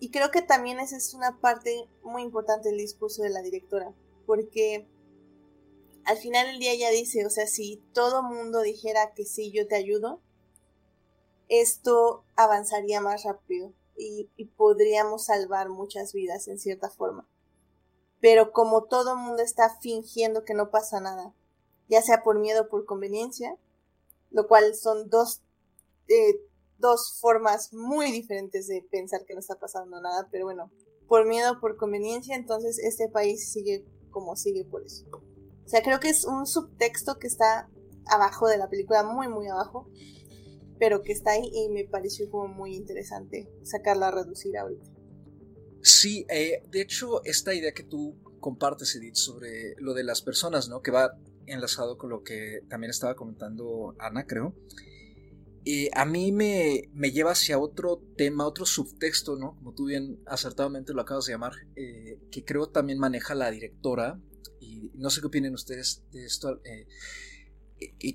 Y 0.00 0.10
creo 0.10 0.30
que 0.30 0.40
también 0.40 0.80
esa 0.80 0.96
es 0.96 1.12
una 1.12 1.38
parte 1.38 1.86
muy 2.02 2.22
importante 2.22 2.70
del 2.70 2.78
discurso 2.78 3.22
de 3.22 3.28
la 3.28 3.42
directora, 3.42 3.92
porque 4.26 4.88
al 6.06 6.16
final 6.16 6.46
del 6.46 6.58
día 6.58 6.72
ella 6.72 6.90
dice, 6.90 7.26
o 7.26 7.30
sea, 7.30 7.46
si 7.46 7.82
todo 7.92 8.22
mundo 8.22 8.62
dijera 8.62 9.12
que 9.12 9.26
sí, 9.26 9.50
yo 9.50 9.68
te 9.68 9.76
ayudo, 9.76 10.22
esto 11.48 12.24
avanzaría 12.36 13.02
más 13.02 13.24
rápido 13.24 13.74
y, 13.98 14.30
y 14.36 14.46
podríamos 14.46 15.26
salvar 15.26 15.68
muchas 15.68 16.14
vidas 16.14 16.48
en 16.48 16.58
cierta 16.58 16.88
forma 16.88 17.28
pero 18.24 18.52
como 18.52 18.84
todo 18.84 19.18
mundo 19.18 19.42
está 19.42 19.76
fingiendo 19.82 20.46
que 20.46 20.54
no 20.54 20.70
pasa 20.70 20.98
nada, 20.98 21.34
ya 21.90 22.00
sea 22.00 22.22
por 22.22 22.38
miedo 22.38 22.62
o 22.62 22.68
por 22.70 22.86
conveniencia, 22.86 23.58
lo 24.30 24.48
cual 24.48 24.74
son 24.74 25.10
dos, 25.10 25.42
eh, 26.08 26.40
dos 26.78 27.18
formas 27.20 27.74
muy 27.74 28.10
diferentes 28.12 28.66
de 28.66 28.80
pensar 28.90 29.26
que 29.26 29.34
no 29.34 29.40
está 29.40 29.56
pasando 29.56 30.00
nada, 30.00 30.26
pero 30.32 30.46
bueno, 30.46 30.70
por 31.06 31.26
miedo 31.26 31.52
o 31.52 31.60
por 31.60 31.76
conveniencia, 31.76 32.34
entonces 32.34 32.78
este 32.78 33.10
país 33.10 33.52
sigue 33.52 33.84
como 34.10 34.36
sigue 34.36 34.64
por 34.64 34.82
eso. 34.86 35.04
O 35.12 35.68
sea, 35.68 35.82
creo 35.82 36.00
que 36.00 36.08
es 36.08 36.24
un 36.24 36.46
subtexto 36.46 37.18
que 37.18 37.26
está 37.26 37.68
abajo 38.06 38.48
de 38.48 38.56
la 38.56 38.70
película, 38.70 39.02
muy, 39.02 39.28
muy 39.28 39.48
abajo, 39.48 39.86
pero 40.78 41.02
que 41.02 41.12
está 41.12 41.32
ahí 41.32 41.50
y 41.52 41.68
me 41.68 41.84
pareció 41.84 42.30
como 42.30 42.48
muy 42.48 42.74
interesante 42.74 43.52
sacarla 43.64 44.08
a 44.08 44.12
reducir 44.12 44.56
ahorita. 44.56 44.94
Sí, 45.84 46.24
eh, 46.30 46.62
de 46.70 46.80
hecho, 46.80 47.22
esta 47.24 47.52
idea 47.52 47.74
que 47.74 47.82
tú 47.82 48.16
compartes, 48.40 48.96
Edith, 48.96 49.16
sobre 49.16 49.74
lo 49.76 49.92
de 49.92 50.02
las 50.02 50.22
personas, 50.22 50.70
¿no? 50.70 50.80
Que 50.80 50.90
va 50.90 51.18
enlazado 51.46 51.98
con 51.98 52.08
lo 52.08 52.22
que 52.22 52.62
también 52.70 52.90
estaba 52.90 53.14
comentando 53.14 53.94
Ana, 53.98 54.24
creo. 54.26 54.56
Eh, 55.66 55.90
a 55.92 56.06
mí 56.06 56.32
me, 56.32 56.88
me, 56.94 57.10
lleva 57.10 57.32
hacia 57.32 57.58
otro 57.58 58.02
tema, 58.16 58.46
otro 58.46 58.64
subtexto, 58.64 59.36
¿no? 59.36 59.56
Como 59.56 59.74
tú 59.74 59.84
bien 59.84 60.22
acertadamente 60.24 60.94
lo 60.94 61.02
acabas 61.02 61.26
de 61.26 61.32
llamar, 61.32 61.52
eh, 61.76 62.18
que 62.30 62.46
creo 62.46 62.70
también 62.70 62.98
maneja 62.98 63.34
la 63.34 63.50
directora. 63.50 64.18
Y 64.60 64.90
no 64.94 65.10
sé 65.10 65.20
qué 65.20 65.26
opinen 65.26 65.52
ustedes 65.52 66.02
de 66.12 66.24
esto. 66.24 66.62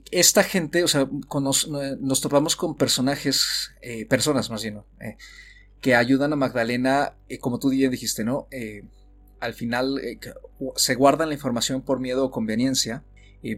esta 0.09 0.43
gente, 0.43 0.83
o 0.83 0.87
sea, 0.87 1.07
nos, 1.39 1.67
nos, 1.67 2.21
topamos 2.21 2.55
con 2.55 2.75
personajes, 2.75 3.69
personas 4.09 4.49
más 4.49 4.63
bien, 4.63 4.73
¿no? 4.73 4.87
Que 5.81 5.95
ayudan 5.95 6.33
a 6.33 6.35
Magdalena, 6.35 7.15
eh, 7.27 7.39
como 7.39 7.59
tú 7.59 7.69
bien 7.69 7.91
dijiste, 7.91 8.23
¿no? 8.23 8.47
Eh, 8.51 8.83
al 9.39 9.53
final 9.53 9.99
eh, 9.99 10.19
se 10.75 10.95
guardan 10.95 11.29
la 11.29 11.35
información 11.35 11.81
por 11.81 11.99
miedo 11.99 12.25
o 12.25 12.31
conveniencia, 12.31 13.05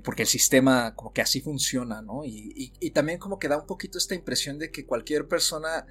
porque 0.03 0.21
el 0.21 0.27
sistema 0.27 0.93
como 0.93 1.11
que 1.11 1.23
así 1.23 1.41
funciona, 1.41 2.03
¿no? 2.03 2.23
Y, 2.23 2.91
también 2.91 3.17
como 3.17 3.39
que 3.39 3.47
da 3.47 3.57
un 3.57 3.65
poquito 3.65 3.97
esta 3.97 4.13
impresión 4.13 4.59
de 4.59 4.69
que 4.69 4.85
cualquier 4.85 5.27
persona 5.27 5.87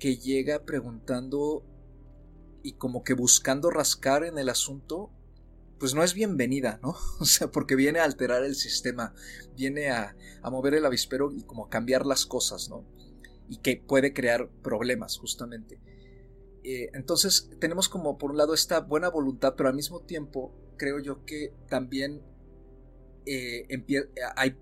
que 0.00 0.16
llega 0.16 0.64
preguntando 0.64 1.64
y 2.64 2.72
como 2.72 3.04
que 3.04 3.14
buscando 3.14 3.70
rascar 3.70 4.24
en 4.24 4.38
el 4.38 4.48
asunto, 4.48 5.12
pues 5.78 5.94
no 5.94 6.02
es 6.02 6.14
bienvenida, 6.14 6.80
¿no? 6.82 6.96
O 7.20 7.24
sea, 7.24 7.48
porque 7.48 7.76
viene 7.76 8.00
a 8.00 8.04
alterar 8.04 8.42
el 8.42 8.56
sistema, 8.56 9.14
viene 9.56 9.90
a, 9.90 10.16
a 10.42 10.50
mover 10.50 10.74
el 10.74 10.84
avispero 10.84 11.30
y 11.30 11.44
como 11.44 11.66
a 11.66 11.70
cambiar 11.70 12.04
las 12.04 12.26
cosas, 12.26 12.68
¿no? 12.68 12.84
Y 13.52 13.58
que 13.58 13.76
puede 13.76 14.14
crear 14.14 14.48
problemas 14.62 15.18
justamente. 15.18 15.78
Eh, 16.64 16.88
entonces 16.94 17.50
tenemos 17.60 17.90
como 17.90 18.16
por 18.16 18.30
un 18.30 18.38
lado 18.38 18.54
esta 18.54 18.80
buena 18.80 19.10
voluntad, 19.10 19.54
pero 19.56 19.68
al 19.68 19.74
mismo 19.74 20.00
tiempo 20.00 20.54
creo 20.78 21.00
yo 21.00 21.26
que 21.26 21.52
también 21.68 22.22
eh, 23.26 23.66
hay, 24.36 24.56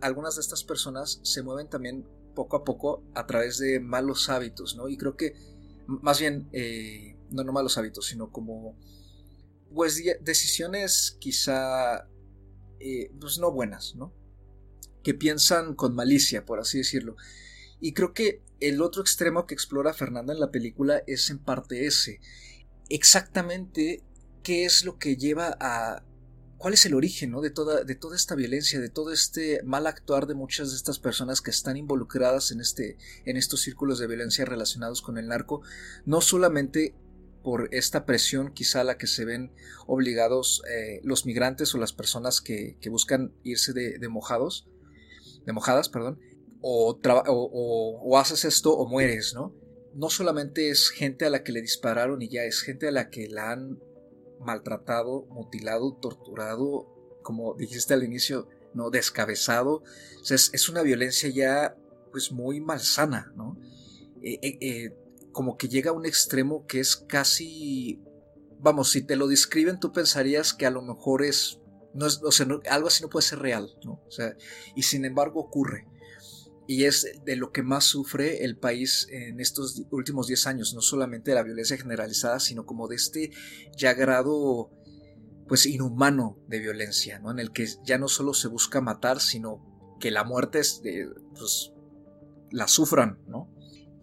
algunas 0.00 0.36
de 0.36 0.40
estas 0.40 0.62
personas 0.62 1.18
se 1.24 1.42
mueven 1.42 1.68
también 1.68 2.06
poco 2.36 2.56
a 2.56 2.62
poco 2.62 3.02
a 3.16 3.26
través 3.26 3.58
de 3.58 3.80
malos 3.80 4.28
hábitos, 4.28 4.76
¿no? 4.76 4.88
Y 4.88 4.96
creo 4.96 5.16
que 5.16 5.34
más 5.88 6.20
bien, 6.20 6.48
eh, 6.52 7.16
no, 7.30 7.42
no 7.42 7.52
malos 7.52 7.78
hábitos, 7.78 8.06
sino 8.06 8.30
como 8.30 8.78
pues 9.74 10.00
decisiones 10.20 11.16
quizá 11.18 12.08
pues 13.20 13.38
no 13.38 13.50
buenas, 13.50 13.96
¿no? 13.96 14.12
Que 15.02 15.14
piensan 15.14 15.74
con 15.74 15.96
malicia, 15.96 16.44
por 16.44 16.60
así 16.60 16.78
decirlo. 16.78 17.16
Y 17.84 17.92
creo 17.92 18.14
que 18.14 18.40
el 18.60 18.80
otro 18.80 19.02
extremo 19.02 19.46
que 19.46 19.52
explora 19.52 19.92
Fernanda 19.92 20.32
en 20.32 20.40
la 20.40 20.50
película 20.50 21.02
es 21.06 21.28
en 21.28 21.38
parte 21.38 21.84
ese. 21.84 22.18
Exactamente 22.88 24.02
qué 24.42 24.64
es 24.64 24.86
lo 24.86 24.96
que 24.96 25.18
lleva 25.18 25.54
a... 25.60 26.02
¿Cuál 26.56 26.72
es 26.72 26.86
el 26.86 26.94
origen 26.94 27.38
de, 27.42 27.50
toda, 27.50 27.84
de 27.84 27.94
toda 27.94 28.16
esta 28.16 28.36
violencia, 28.36 28.80
de 28.80 28.88
todo 28.88 29.12
este 29.12 29.62
mal 29.64 29.86
actuar 29.86 30.26
de 30.26 30.32
muchas 30.32 30.70
de 30.70 30.76
estas 30.76 30.98
personas 30.98 31.42
que 31.42 31.50
están 31.50 31.76
involucradas 31.76 32.52
en, 32.52 32.62
este, 32.62 32.96
en 33.26 33.36
estos 33.36 33.60
círculos 33.60 33.98
de 33.98 34.06
violencia 34.06 34.46
relacionados 34.46 35.02
con 35.02 35.18
el 35.18 35.28
narco? 35.28 35.60
No 36.06 36.22
solamente 36.22 36.94
por 37.42 37.68
esta 37.70 38.06
presión 38.06 38.54
quizá 38.54 38.80
a 38.80 38.84
la 38.84 38.96
que 38.96 39.06
se 39.06 39.26
ven 39.26 39.52
obligados 39.86 40.62
eh, 40.70 41.02
los 41.04 41.26
migrantes 41.26 41.74
o 41.74 41.78
las 41.78 41.92
personas 41.92 42.40
que, 42.40 42.78
buscan 42.90 43.34
irse 43.42 43.74
de, 43.74 43.98
de 43.98 44.08
mojados, 44.08 44.66
de 45.44 45.52
mojadas, 45.52 45.90
perdón, 45.90 46.18
o, 46.66 48.18
haces 48.18 48.44
esto 48.44 48.74
o 48.74 48.88
mueres, 48.88 49.34
¿no? 49.34 49.54
No 49.94 50.08
solamente 50.08 50.70
es 50.70 50.88
gente 50.88 51.26
a 51.26 51.30
la 51.30 51.44
que 51.44 51.52
le 51.52 51.60
dispararon 51.60 52.22
y 52.22 52.28
ya, 52.28 52.44
es 52.44 52.60
gente 52.60 52.88
a 52.88 52.90
la 52.90 53.10
que 53.10 53.28
la 53.28 53.52
han 53.52 53.78
maltratado, 54.40 55.26
mutilado, 55.26 55.94
torturado, 56.00 56.88
como 57.22 57.54
dijiste 57.54 57.94
al 57.94 58.02
inicio, 58.02 58.48
¿no? 58.72 58.90
Descabezado. 58.90 59.82
Es, 60.28 60.68
una 60.68 60.82
violencia 60.82 61.28
ya, 61.28 61.76
pues, 62.10 62.32
muy 62.32 62.60
malsana, 62.60 63.32
¿no? 63.36 63.58
Eh, 64.22 64.38
eh, 64.42 64.58
eh, 64.60 64.96
como 65.32 65.56
que 65.56 65.68
llega 65.68 65.90
a 65.90 65.94
un 65.94 66.06
extremo 66.06 66.66
que 66.66 66.80
es 66.80 66.96
casi... 66.96 68.00
Vamos, 68.58 68.90
si 68.90 69.02
te 69.02 69.16
lo 69.16 69.28
describen, 69.28 69.78
tú 69.78 69.92
pensarías 69.92 70.54
que 70.54 70.64
a 70.66 70.70
lo 70.70 70.80
mejor 70.80 71.22
es... 71.22 71.60
No 71.92 72.06
es 72.06 72.20
o 72.24 72.32
sea, 72.32 72.46
algo 72.70 72.88
así 72.88 73.02
no 73.02 73.10
puede 73.10 73.26
ser 73.26 73.38
real, 73.38 73.70
¿no? 73.84 74.02
O 74.06 74.10
sea, 74.10 74.34
y 74.74 74.82
sin 74.82 75.04
embargo 75.04 75.38
ocurre 75.40 75.86
y 76.66 76.84
es 76.84 77.20
de 77.24 77.36
lo 77.36 77.52
que 77.52 77.62
más 77.62 77.84
sufre 77.84 78.44
el 78.44 78.56
país 78.56 79.06
en 79.10 79.40
estos 79.40 79.82
últimos 79.90 80.26
10 80.26 80.46
años, 80.46 80.74
no 80.74 80.80
solamente 80.80 81.30
de 81.30 81.34
la 81.36 81.42
violencia 81.42 81.76
generalizada, 81.76 82.40
sino 82.40 82.64
como 82.64 82.88
de 82.88 82.96
este 82.96 83.30
ya 83.76 83.94
grado 83.94 84.70
pues 85.46 85.66
inhumano 85.66 86.38
de 86.48 86.58
violencia, 86.58 87.18
¿no? 87.18 87.30
En 87.30 87.38
el 87.38 87.52
que 87.52 87.66
ya 87.84 87.98
no 87.98 88.08
solo 88.08 88.32
se 88.32 88.48
busca 88.48 88.80
matar, 88.80 89.20
sino 89.20 89.96
que 90.00 90.10
la 90.10 90.24
muerte 90.24 90.60
de, 90.82 91.08
pues, 91.36 91.72
la 92.50 92.66
sufran, 92.66 93.18
¿no? 93.26 93.53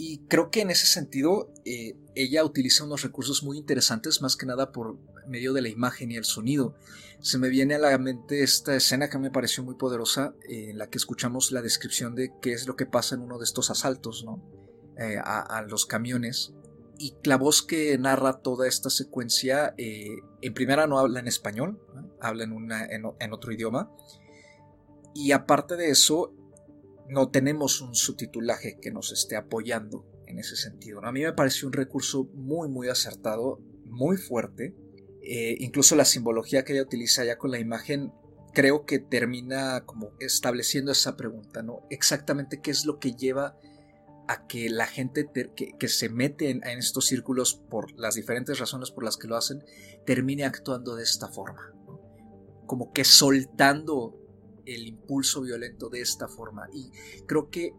Y 0.03 0.17
creo 0.27 0.49
que 0.49 0.61
en 0.61 0.71
ese 0.71 0.87
sentido 0.87 1.53
eh, 1.63 1.95
ella 2.15 2.43
utiliza 2.43 2.83
unos 2.83 3.03
recursos 3.03 3.43
muy 3.43 3.59
interesantes, 3.59 4.19
más 4.23 4.35
que 4.35 4.47
nada 4.47 4.71
por 4.71 4.97
medio 5.27 5.53
de 5.53 5.61
la 5.61 5.69
imagen 5.69 6.09
y 6.09 6.15
el 6.15 6.25
sonido. 6.25 6.73
Se 7.19 7.37
me 7.37 7.49
viene 7.49 7.75
a 7.75 7.77
la 7.77 7.95
mente 7.99 8.41
esta 8.41 8.75
escena 8.75 9.11
que 9.11 9.19
me 9.19 9.29
pareció 9.29 9.63
muy 9.63 9.75
poderosa, 9.75 10.33
eh, 10.49 10.71
en 10.71 10.79
la 10.79 10.89
que 10.89 10.97
escuchamos 10.97 11.51
la 11.51 11.61
descripción 11.61 12.15
de 12.15 12.33
qué 12.41 12.51
es 12.51 12.65
lo 12.65 12.75
que 12.75 12.87
pasa 12.87 13.13
en 13.13 13.21
uno 13.21 13.37
de 13.37 13.43
estos 13.43 13.69
asaltos. 13.69 14.25
Eh, 14.97 15.19
a, 15.23 15.63
los 15.69 15.85
camiones. 15.85 16.51
y 16.97 17.13
la 17.23 17.37
voz 17.37 17.61
que 17.61 17.95
narra 17.99 18.41
toda 18.41 18.67
esta 18.67 18.89
secuencia, 18.89 19.75
en 19.77 20.53
primera 20.55 20.87
no 20.87 20.97
habla 20.97 21.19
en 21.19 21.27
español, 21.27 21.79
habla 22.19 22.43
en, 22.43 22.53
una, 22.53 22.87
en, 22.87 23.05
otro 23.05 23.51
idioma. 23.51 23.91
Y 25.13 25.31
aparte 25.31 25.75
de 25.75 25.91
eso, 25.91 26.33
no 27.11 27.29
tenemos 27.29 27.81
un 27.81 27.93
subtitulaje 27.93 28.77
que 28.81 28.89
nos 28.89 29.11
esté 29.11 29.35
apoyando 29.35 30.05
en 30.27 30.39
ese 30.39 30.55
sentido. 30.55 31.03
A 31.03 31.11
mí 31.11 31.21
me 31.21 31.33
pareció 31.33 31.67
un 31.67 31.73
recurso 31.73 32.29
muy, 32.33 32.69
muy 32.69 32.87
acertado, 32.87 33.59
muy 33.83 34.15
fuerte. 34.15 34.73
Eh, 35.21 35.57
incluso 35.59 35.97
la 35.97 36.05
simbología 36.05 36.63
que 36.63 36.71
ella 36.71 36.83
utiliza 36.83 37.25
ya 37.25 37.37
con 37.37 37.51
la 37.51 37.59
imagen 37.59 38.13
creo 38.53 38.85
que 38.85 38.99
termina 38.99 39.83
como 39.85 40.13
estableciendo 40.21 40.93
esa 40.93 41.17
pregunta, 41.17 41.61
¿no? 41.61 41.81
Exactamente 41.89 42.61
qué 42.61 42.71
es 42.71 42.85
lo 42.85 42.97
que 42.97 43.11
lleva 43.11 43.57
a 44.29 44.47
que 44.47 44.69
la 44.69 44.87
gente 44.87 45.29
que, 45.53 45.87
se 45.89 46.07
mete 46.07 46.49
en, 46.49 46.63
estos 46.63 47.07
círculos 47.07 47.55
por 47.69 47.91
las 47.99 48.15
diferentes 48.15 48.57
razones 48.57 48.89
por 48.89 49.03
las 49.03 49.17
que 49.17 49.27
lo 49.27 49.35
hacen, 49.35 49.65
termine 50.05 50.45
actuando 50.45 50.95
de 50.95 51.03
esta 51.03 51.27
forma. 51.27 51.73
Como 52.67 52.93
que 52.93 53.03
soltando 53.03 54.20
el 54.65 54.87
impulso 54.87 55.41
violento 55.41 55.89
de 55.89 56.01
esta 56.01 56.27
forma. 56.27 56.67
Y 56.73 56.91
creo 57.25 57.49
que 57.49 57.73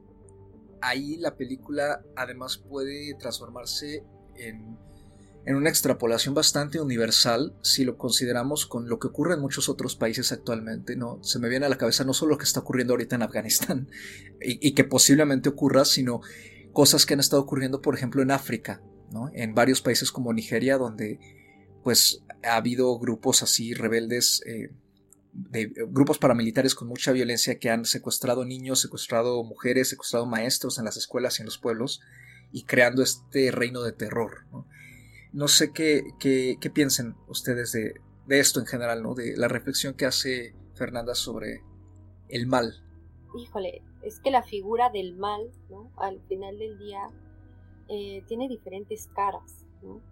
ahí 0.81 1.17
la 1.17 1.37
película 1.37 2.03
además 2.17 2.59
puede 2.59 3.15
transformarse 3.15 4.05
en 4.37 4.77
en 5.45 5.57
una 5.57 5.71
extrapolación 5.71 6.35
bastante 6.35 6.81
universal 6.81 7.55
si 7.63 7.85
lo 7.85 7.99
consideramos 7.99 8.67
con 8.67 8.89
lo 8.89 8.99
que 8.99 9.09
ocurre 9.09 9.35
en 9.35 9.41
muchos 9.41 9.69
otros 9.69 9.97
países 9.97 10.31
actualmente, 10.31 10.95
¿no? 10.97 11.19
Se 11.23 11.39
me 11.39 11.49
viene 11.49 11.67
a 11.67 11.69
la 11.69 11.79
cabeza 11.79 12.05
no 12.05 12.15
solo 12.15 12.33
lo 12.33 12.39
que 12.39 12.45
está 12.45 12.61
ocurriendo 12.61 12.95
ahorita 12.95 13.17
en 13.17 13.23
Afganistán 13.23 13.89
y, 14.41 14.73
que 14.73 14.85
posiblemente 14.85 15.49
ocurra, 15.49 15.85
sino 15.85 16.21
cosas 16.73 17.07
que 17.07 17.15
han 17.15 17.21
estado 17.21 17.43
ocurriendo, 17.43 17.83
por 17.83 17.97
ejemplo, 17.97 18.23
en 18.23 18.31
África, 18.31 18.81
¿no? 19.11 19.31
En 19.35 19.55
varios 19.55 19.83
países 19.83 20.13
como 20.13 20.33
Nigeria, 20.33 20.79
donde 20.79 21.19
pues 21.83 22.23
ha 22.45 22.55
habido 22.55 22.97
grupos 22.99 23.43
así 23.43 23.75
rebeldes, 23.75 24.43
eh, 24.47 24.71
de, 25.53 25.71
grupos 25.89 26.19
paramilitares 26.19 26.75
con 26.75 26.89
mucha 26.89 27.13
violencia 27.13 27.59
que 27.59 27.71
han 27.71 27.85
secuestrado 27.85 28.45
niños, 28.45 28.81
secuestrado 28.81 29.45
mujeres, 29.45 29.91
secuestrado 29.91 30.27
maestros 30.27 30.79
en 30.79 30.87
las 30.87 30.97
escuelas 30.97 31.39
y 31.39 31.43
en 31.43 31.47
los 31.47 31.59
pueblos 31.59 32.01
y 32.51 32.65
creando 32.65 33.03
este 33.03 33.51
reino 33.51 33.83
de 33.83 33.93
terror, 33.93 34.47
¿no? 34.51 34.67
No 35.33 35.49
sé 35.49 35.73
qué, 35.73 36.03
qué, 36.19 36.71
piensen 36.75 37.15
ustedes 37.27 37.73
de, 37.73 37.95
esto 38.29 38.61
en 38.61 38.67
general, 38.67 39.03
¿no? 39.03 39.15
De 39.15 39.35
la 39.37 39.49
reflexión 39.49 39.95
que 39.95 40.05
hace 40.05 40.55
Fernanda 40.75 41.15
sobre 41.15 41.63
el 42.29 42.47
mal. 42.47 42.83
Híjole, 43.39 43.83
es 44.03 44.21
que 44.21 44.31
la 44.31 44.43
figura 44.43 44.91
del 44.91 45.17
mal, 45.17 45.51
¿no? 45.71 45.91
Al 45.97 46.21
final 46.29 46.59
del 46.59 46.79
día 46.79 47.01
eh, 47.89 48.23
tiene 48.29 48.47
diferentes 48.47 49.09
caras, 49.15 49.65
¿no? 49.83 50.03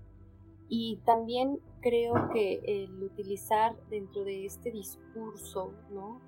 Y 0.72 0.98
también 1.04 1.60
creo 1.80 2.30
que 2.32 2.62
el 2.64 3.02
utilizar 3.02 3.76
dentro 3.90 4.22
de 4.22 4.46
este 4.46 4.70
discurso, 4.70 5.72
¿no? 5.90 6.20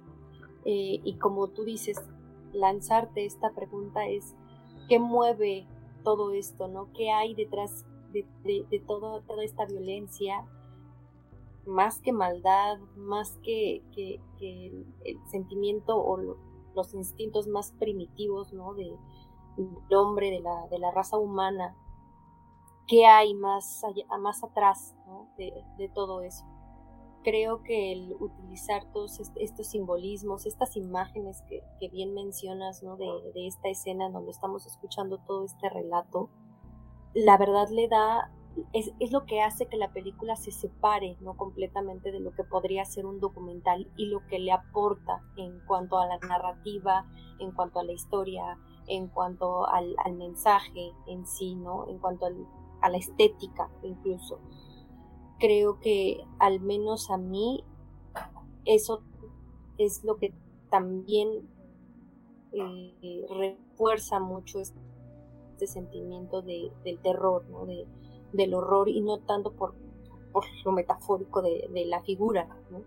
Eh, 0.64 1.01
y 1.05 1.14
como 1.14 1.47
tú 1.49 1.62
dices, 1.64 1.97
lanzarte 2.53 3.24
esta 3.24 3.51
pregunta 3.53 4.07
es, 4.09 4.34
¿qué 4.88 4.99
mueve 4.99 5.66
todo 6.03 6.32
esto, 6.32 6.66
¿no? 6.66 6.93
¿Qué 6.93 7.11
hay 7.11 7.34
detrás 7.34 7.86
de, 8.12 8.82
todo, 8.86 9.22
toda 9.22 9.45
esta 9.45 9.64
violencia, 9.64 10.45
más 11.64 12.01
que 12.01 12.12
maldad, 12.12 12.78
más 12.97 13.38
que, 13.45 13.82
el, 14.40 14.86
sentimiento 15.30 15.97
o 15.97 16.36
los 16.74 16.95
instintos 16.95 17.47
más 17.47 17.72
primitivos 17.78 18.53
¿no? 18.53 18.74
de, 18.74 18.97
del 19.57 19.97
hombre, 19.97 20.30
de 20.30 20.40
la, 20.40 20.66
de 20.68 20.78
la 20.78 20.90
raza 20.90 21.16
humana, 21.16 21.76
¿qué 22.87 23.07
hay 23.07 23.35
más, 23.35 23.83
más 24.20 24.43
atrás 24.43 24.95
de, 25.37 25.89
todo 25.95 26.22
eso? 26.22 26.45
Creo 27.24 27.62
que 27.62 27.93
el 27.93 28.14
utilizar 28.18 28.85
todos 28.93 29.20
estos 29.37 29.66
simbolismos, 29.68 30.47
estas 30.47 30.76
imágenes 30.76 31.43
que, 31.49 31.89
bien 31.89 32.14
mencionas 32.14 32.83
¿no? 32.83 32.97
de, 32.97 33.07
esta 33.47 33.68
escena 33.68 34.11
donde 34.11 34.33
estamos 34.33 34.66
escuchando 34.66 35.18
todo 35.18 35.45
este 35.45 35.68
relato, 35.68 36.30
la 37.14 37.37
verdad 37.37 37.68
le 37.70 37.89
da, 37.89 38.33
es, 38.72 38.93
es, 38.99 39.12
lo 39.12 39.26
que 39.26 39.43
hace 39.43 39.66
que 39.66 39.76
la 39.76 39.93
película 39.93 40.35
se 40.35 40.51
separe 40.51 41.16
no 41.20 41.37
completamente 41.37 42.11
de 42.11 42.20
lo 42.20 42.33
que 42.33 42.43
podría 42.43 42.85
ser 42.85 43.07
un 43.07 43.20
documental 43.20 43.91
y 43.97 44.07
lo 44.07 44.26
que 44.26 44.39
le 44.39 44.51
aporta 44.51 45.20
en 45.37 45.61
cuanto 45.66 45.99
a 45.99 46.07
la 46.07 46.18
narrativa, 46.18 47.07
en 47.39 47.53
cuanto 47.53 47.80
a 47.80 47.85
la 47.85 47.93
historia, 47.93 48.59
en 48.87 49.09
cuanto 49.09 49.66
al, 49.68 49.95
mensaje 50.16 50.93
en 51.07 51.26
sí, 51.26 51.55
¿no? 51.55 51.89
En 51.89 51.99
cuanto 51.99 52.26
a 52.83 52.91
la 52.91 52.99
estética 52.99 53.70
incluso. 53.83 54.41
Creo 55.39 55.80
que 55.80 56.24
al 56.39 56.61
menos 56.61 57.11
a 57.11 57.16
mí 57.16 57.64
eso 58.64 59.03
es 59.78 60.05
lo 60.05 60.16
que 60.16 60.33
también 60.70 61.49
eh, 62.53 63.26
refuerza 63.28 64.20
mucho 64.20 64.61
este 64.61 65.66
sentimiento 65.66 66.43
de, 66.43 66.70
del 66.85 66.99
terror, 67.01 67.45
¿no? 67.49 67.66
de, 67.66 67.87
del 68.33 68.55
horror, 68.55 68.89
y 68.89 69.01
no 69.01 69.18
tanto 69.18 69.53
por, 69.53 69.74
por 70.33 70.45
lo 70.64 70.72
metafórico 70.72 71.43
de, 71.43 71.85
la 71.87 72.03
figura, 72.03 72.49
¿no? 72.70 72.83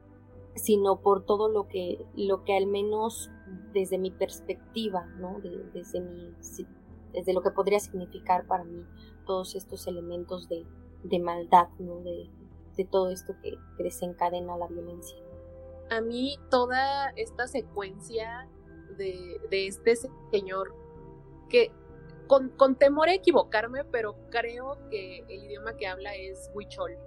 sino 0.56 1.02
por 1.02 1.26
todo 1.26 1.50
lo 1.50 1.68
que, 1.68 2.06
lo 2.16 2.44
que 2.44 2.56
al 2.56 2.68
menos 2.68 3.30
desde 3.74 3.98
mi 3.98 4.12
perspectiva, 4.12 5.06
¿no? 5.20 5.40
desde, 5.74 6.02
mi, 6.02 6.34
desde 7.12 7.34
lo 7.34 7.42
que 7.42 7.52
podría 7.52 7.80
significar 7.80 8.48
para 8.48 8.64
mí 8.64 8.84
todos 9.26 9.56
estos 9.56 9.88
elementos 9.88 10.48
de, 10.48 10.66
de 11.04 11.20
maldad, 11.20 11.68
¿no? 11.80 12.00
de, 12.02 12.30
de 12.76 12.86
todo 12.86 13.10
esto 13.10 13.36
que, 13.42 13.58
desencadena 13.78 14.58
la 14.58 14.68
violencia. 14.68 15.18
A 15.90 16.02
mí 16.02 16.40
toda 16.50 17.10
esta 17.16 17.48
secuencia 17.48 18.50
de, 18.98 19.40
de 19.50 19.68
este 19.68 19.96
señor 20.32 20.74
que 21.50 21.72
con, 22.28 22.76
temor 22.76 23.10
a 23.10 23.14
equivocarme, 23.14 23.84
pero 23.86 24.16
creo 24.30 24.78
que 24.90 25.20
el 25.28 25.46
idioma 25.46 25.76
que 25.78 25.88
habla 25.88 26.16
es 26.16 26.50
huichol. 26.54 26.98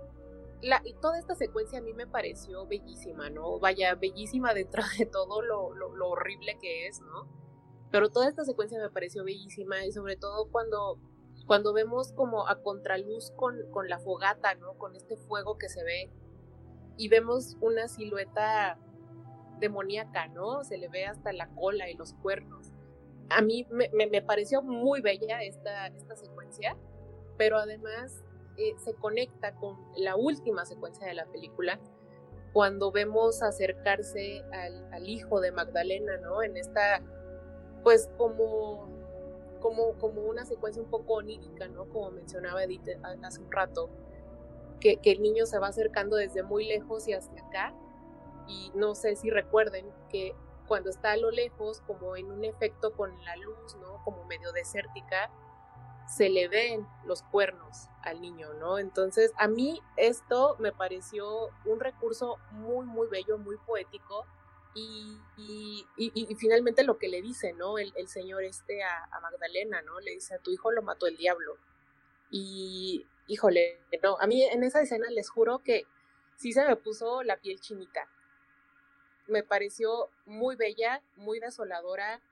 La, 0.62 0.80
y 0.84 0.94
toda 0.94 1.18
esta 1.18 1.34
secuencia 1.34 1.78
a 1.78 1.82
mí 1.82 1.92
me 1.92 2.06
pareció 2.06 2.66
bellísima, 2.66 3.30
¿no? 3.30 3.58
Vaya, 3.60 3.94
bellísima 3.94 4.54
dentro 4.54 4.82
de 4.98 5.06
todo 5.06 5.42
lo, 5.42 5.74
lo, 5.74 6.08
horrible 6.08 6.58
que 6.60 6.86
es, 6.86 7.00
¿no? 7.00 7.28
Pero 7.90 8.10
toda 8.10 8.28
esta 8.28 8.44
secuencia 8.44 8.78
me 8.78 8.90
pareció 8.90 9.24
bellísima 9.24 9.84
y 9.84 9.92
sobre 9.92 10.16
todo 10.16 10.48
cuando, 10.50 10.98
cuando 11.48 11.72
vemos 11.72 12.12
como 12.12 12.46
a 12.46 12.62
contraluz 12.62 13.32
con, 13.32 13.68
con 13.72 13.88
la 13.88 13.98
fogata, 13.98 14.54
¿no? 14.54 14.74
Con 14.74 14.94
este 14.94 15.16
fuego 15.16 15.58
que 15.58 15.68
se 15.68 15.82
ve 15.82 16.10
y 16.96 17.08
vemos 17.08 17.56
una 17.60 17.88
silueta 17.88 18.78
demoníaca, 19.58 20.28
¿no? 20.28 20.62
Se 20.62 20.78
le 20.78 20.88
ve 20.88 21.06
hasta 21.06 21.32
la 21.32 21.48
cola 21.48 21.90
y 21.90 21.94
los 21.94 22.12
cuernos 22.14 22.72
a 23.30 23.42
mí 23.42 23.66
me, 23.70 23.90
me, 23.92 24.22
pareció 24.22 24.62
muy 24.62 25.00
bella 25.00 25.42
esta, 25.42 25.88
esta 25.88 26.16
secuencia, 26.16 26.76
pero 27.36 27.58
además 27.58 28.22
eh, 28.56 28.74
se 28.78 28.94
conecta 28.94 29.54
con 29.54 29.76
la 29.96 30.16
última 30.16 30.64
secuencia 30.64 31.06
de 31.06 31.14
la 31.14 31.26
película, 31.26 31.78
cuando 32.52 32.90
vemos 32.90 33.42
acercarse 33.42 34.42
al, 34.52 34.92
al, 34.92 35.08
hijo 35.08 35.40
de 35.40 35.52
Magdalena, 35.52 36.16
¿no? 36.18 36.42
En 36.42 36.56
esta, 36.56 37.02
pues 37.82 38.10
como, 38.16 38.88
como, 39.58 39.92
como 39.98 40.22
una 40.22 40.44
secuencia 40.44 40.82
un 40.82 40.90
poco 40.90 41.14
onírica, 41.14 41.68
¿no? 41.68 41.88
Como 41.88 42.10
mencionaba 42.10 42.64
Edith 42.64 42.88
hace 43.22 43.40
un 43.40 43.50
rato, 43.50 43.90
que, 44.80 44.96
que 44.98 45.12
el 45.12 45.22
niño 45.22 45.46
se 45.46 45.58
va 45.58 45.68
acercando 45.68 46.16
desde 46.16 46.42
muy 46.42 46.66
lejos 46.66 47.08
y 47.08 47.12
hasta 47.12 47.40
acá, 47.46 47.74
y 48.46 48.70
no 48.74 48.94
sé 48.94 49.16
si 49.16 49.30
recuerden 49.30 49.86
que 50.08 50.34
cuando 50.66 50.90
está 50.90 51.12
a 51.12 51.16
lo 51.16 51.30
lejos, 51.30 51.80
como 51.86 52.16
en 52.16 52.30
un 52.30 52.44
efecto 52.44 52.92
con 52.92 53.10
la 53.24 53.36
luz, 53.36 53.76
¿no? 53.80 54.02
Como 54.04 54.24
medio 54.24 54.52
desértica, 54.52 55.30
se 56.08 56.30
le 56.30 56.48
ven 56.48 56.86
los 57.04 57.22
cuernos 57.22 57.88
al 58.02 58.20
niño, 58.20 58.54
¿no? 58.54 58.78
Entonces, 58.78 59.32
a 59.36 59.48
mí 59.48 59.82
esto 59.96 60.56
me 60.58 60.72
pareció 60.72 61.48
un 61.64 61.80
recurso 61.80 62.38
muy, 62.50 62.86
muy 62.86 63.08
bello, 63.08 63.38
muy 63.38 63.56
poético. 63.58 64.24
Y, 65.36 65.86
finalmente 66.38 66.84
lo 66.84 66.98
que 66.98 67.08
le 67.08 67.22
dice, 67.22 67.52
¿no? 67.52 67.78
El, 67.78 68.08
señor 68.08 68.44
este 68.44 68.82
a, 68.82 69.04
a, 69.10 69.20
Magdalena, 69.20 69.82
¿no? 69.82 70.00
Le 70.00 70.12
dice, 70.12 70.34
a 70.34 70.38
tu 70.38 70.50
hijo 70.50 70.70
lo 70.70 70.82
mató 70.82 71.06
el 71.06 71.16
diablo. 71.16 71.56
Y, 72.30 73.06
híjole, 73.26 73.80
no, 74.02 74.16
a 74.20 74.26
mí 74.26 74.42
en 74.44 74.62
esa 74.64 74.82
escena 74.82 75.10
les 75.10 75.30
juro 75.30 75.60
que 75.60 75.86
sí 76.36 76.52
se 76.52 76.64
me 76.64 76.76
puso 76.76 77.22
la 77.22 77.36
piel 77.38 77.60
chinita 77.60 78.08
me 79.28 79.42
pareció 79.42 80.10
muy 80.26 80.56
bella, 80.56 81.02
muy 81.16 81.38
desoladora, 81.38 82.22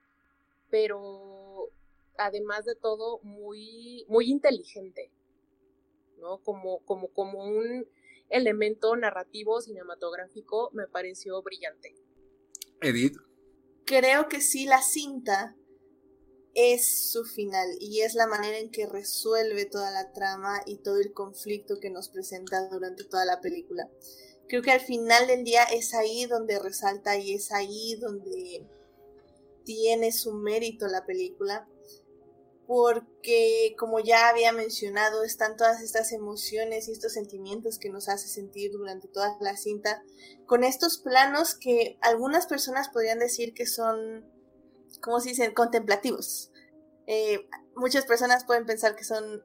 pero 0.70 1.70
además 2.16 2.64
de 2.64 2.74
todo 2.74 3.20
muy, 3.22 4.04
muy 4.08 4.30
inteligente, 4.30 5.12
¿no? 6.18 6.38
Como, 6.38 6.80
como, 6.80 7.08
como 7.08 7.44
un 7.44 7.86
elemento 8.30 8.96
narrativo 8.96 9.60
cinematográfico 9.60 10.70
me 10.72 10.88
pareció 10.88 11.40
brillante. 11.42 11.94
Edith. 12.80 13.16
Creo 13.84 14.28
que 14.28 14.40
sí 14.40 14.66
la 14.66 14.82
cinta 14.82 15.56
es 16.54 17.10
su 17.10 17.24
final 17.24 17.68
y 17.80 18.00
es 18.00 18.14
la 18.14 18.26
manera 18.26 18.58
en 18.58 18.70
que 18.70 18.86
resuelve 18.86 19.66
toda 19.66 19.90
la 19.90 20.12
trama 20.12 20.62
y 20.66 20.78
todo 20.78 20.98
el 20.98 21.12
conflicto 21.12 21.78
que 21.80 21.90
nos 21.90 22.08
presenta 22.08 22.68
durante 22.68 23.04
toda 23.04 23.24
la 23.24 23.40
película. 23.40 23.88
Creo 24.48 24.62
que 24.62 24.70
al 24.70 24.80
final 24.80 25.26
del 25.26 25.44
día 25.44 25.64
es 25.64 25.92
ahí 25.92 26.24
donde 26.24 26.58
resalta 26.58 27.18
y 27.18 27.34
es 27.34 27.52
ahí 27.52 27.96
donde 27.96 28.66
tiene 29.64 30.12
su 30.12 30.32
mérito 30.32 30.86
la 30.86 31.04
película 31.04 31.68
porque 32.66 33.74
como 33.78 34.00
ya 34.00 34.28
había 34.28 34.52
mencionado 34.52 35.22
están 35.22 35.56
todas 35.56 35.80
estas 35.80 36.12
emociones 36.12 36.88
y 36.88 36.92
estos 36.92 37.12
sentimientos 37.12 37.78
que 37.78 37.90
nos 37.90 38.08
hace 38.08 38.28
sentir 38.28 38.72
durante 38.72 39.08
toda 39.08 39.36
la 39.40 39.56
cinta 39.56 40.02
con 40.46 40.64
estos 40.64 40.98
planos 40.98 41.54
que 41.54 41.98
algunas 42.00 42.46
personas 42.46 42.88
podrían 42.88 43.18
decir 43.18 43.54
que 43.54 43.66
son 43.66 44.24
¿cómo 45.00 45.20
se 45.20 45.30
dicen? 45.30 45.54
Contemplativos. 45.54 46.50
Eh, 47.06 47.48
muchas 47.76 48.04
personas 48.04 48.44
pueden 48.44 48.66
pensar 48.66 48.96
que 48.96 49.04
son 49.04 49.44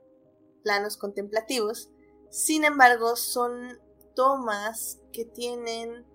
planos 0.63 0.97
contemplativos, 0.97 1.89
sin 2.30 2.63
embargo, 2.63 3.15
son 3.15 3.80
tomas 4.15 4.99
que 5.11 5.26
tienen 5.26 6.05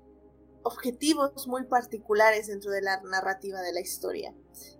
objetivos 0.62 1.46
muy 1.46 1.64
particulares 1.64 2.46
dentro 2.48 2.70
de 2.70 2.82
la 2.82 3.00
narrativa 3.02 3.60
de 3.60 3.72
la 3.72 3.80
historia. 3.80 4.34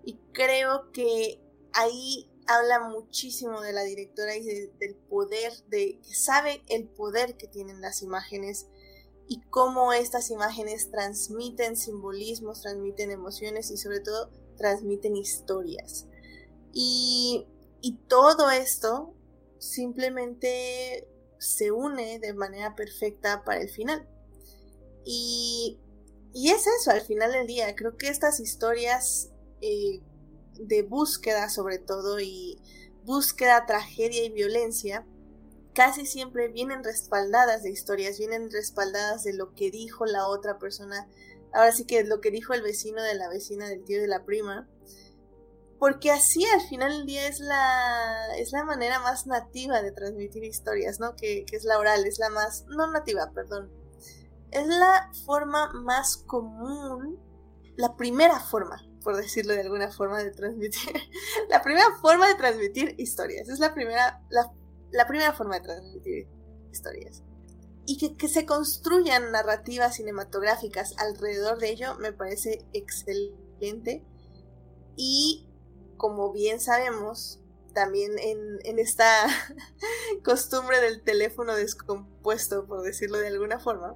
Y 0.05 0.19
creo 0.33 0.91
que 0.93 1.41
ahí 1.77 2.31
habla 2.47 2.89
muchísimo 2.89 3.61
de 3.61 3.73
la 3.73 3.83
directora 3.83 4.37
y 4.37 4.43
del 4.45 4.97
poder, 5.09 5.53
de 5.69 6.01
que 6.01 6.15
sabe 6.15 6.63
el 6.69 6.89
poder 6.89 7.37
que 7.37 7.49
tienen 7.49 7.81
las 7.81 8.03
imágenes 8.03 8.67
y 9.29 9.41
cómo 9.51 9.93
estas 9.93 10.31
imágenes 10.31 10.91
transmiten 10.91 11.77
simbolismos, 11.77 12.63
transmiten 12.63 13.11
emociones 13.11 13.71
y 13.71 13.77
sobre 13.77 14.01
todo 14.01 14.31
transmiten 14.57 15.17
historias. 15.17 16.07
Y, 16.73 17.47
todo 18.09 18.51
esto 18.51 19.15
simplemente 19.59 21.09
se 21.39 21.71
une 21.71 22.19
de 22.19 22.35
manera 22.35 22.75
perfecta 22.75 23.45
para 23.45 23.61
el 23.61 23.69
final. 23.69 24.09
Y, 25.05 25.79
es 26.35 26.67
eso, 26.67 26.91
al 26.91 27.01
final 27.01 27.33
del 27.33 27.47
día, 27.47 27.75
creo 27.77 27.97
que 27.97 28.09
estas 28.09 28.41
historias 28.41 29.31
eh, 29.61 30.01
de 30.59 30.83
búsqueda 30.83 31.49
sobre 31.49 31.79
todo 31.79 32.21
y 32.21 32.61
búsqueda, 33.05 33.67
tragedia 33.67 34.25
y 34.25 34.31
violencia, 34.31 35.07
casi 35.75 36.07
siempre 36.07 36.49
vienen 36.49 36.83
respaldadas 36.83 37.63
de 37.63 37.71
historias, 37.71 38.19
vienen 38.19 38.51
respaldadas 38.51 39.25
de 39.25 39.35
lo 39.35 39.55
que 39.55 39.71
dijo 39.71 40.07
la 40.07 40.27
otra 40.27 40.59
persona, 40.59 41.07
ahora 41.53 41.73
sí 41.73 41.85
que 41.85 42.03
lo 42.05 42.21
que 42.21 42.31
dijo 42.31 42.55
el 42.55 42.63
vecino 42.63 43.03
de 43.03 43.15
la 43.15 43.29
vecina, 43.29 43.69
del 43.69 43.85
tío 43.85 44.01
de 44.01 44.09
la 44.09 44.25
prima, 44.25 44.69
porque 45.79 46.11
así 46.11 46.45
al 46.47 46.63
final 46.63 46.91
del 46.91 47.07
día 47.07 47.29
es 47.29 47.41
la, 47.41 48.35
es 48.39 48.53
la 48.53 48.65
manera 48.65 49.01
más 49.01 49.27
nativa 49.27 49.83
de 49.83 49.93
transmitir 49.93 50.45
historias, 50.45 50.99
¿no? 50.99 51.15
Que, 51.15 51.45
que 51.45 51.57
es 51.57 51.65
la 51.65 51.79
oral, 51.79 52.07
es 52.07 52.19
la 52.19 52.31
más, 52.31 52.65
no 52.69 52.91
nativa, 52.91 53.31
perdón, 53.33 53.71
es 54.51 54.67
la 54.67 55.11
forma 55.27 55.73
más 55.75 56.17
común, 56.17 57.21
la 57.77 57.97
primera 57.97 58.41
forma, 58.41 58.83
por 59.07 59.17
decirlo 59.17 59.55
de 59.55 59.61
alguna 59.61 59.89
forma, 59.93 60.19
de 60.21 60.33
transmitir, 60.33 60.93
la 61.49 61.63
primera 61.63 61.87
forma 62.03 62.27
de 62.27 62.35
transmitir 62.35 62.97
historias, 62.99 63.49
es 63.49 63.61
la 63.61 63.73
primera, 63.73 64.21
la, 64.31 65.07
primera 65.07 65.33
forma 65.33 65.61
de 65.61 65.61
transmitir 65.61 66.29
historias. 66.73 67.23
Y 67.87 68.17
que, 68.17 68.29
se 68.29 68.45
construyan 68.47 69.31
narrativas 69.31 69.95
cinematográficas 69.95 70.97
alrededor 70.99 71.61
de 71.61 71.71
ello 71.71 71.95
me 72.01 72.13
parece 72.13 72.67
excelente. 72.73 74.05
Y 74.97 75.49
como 75.97 76.33
bien 76.33 76.59
sabemos, 76.59 77.39
también 77.75 78.11
en, 78.19 78.79
esta 78.81 79.29
costumbre 80.25 80.81
del 80.81 81.05
teléfono 81.05 81.55
descompuesto, 81.55 82.67
por 82.67 82.83
decirlo 82.83 83.19
de 83.19 83.29
alguna 83.29 83.61
forma, 83.61 83.95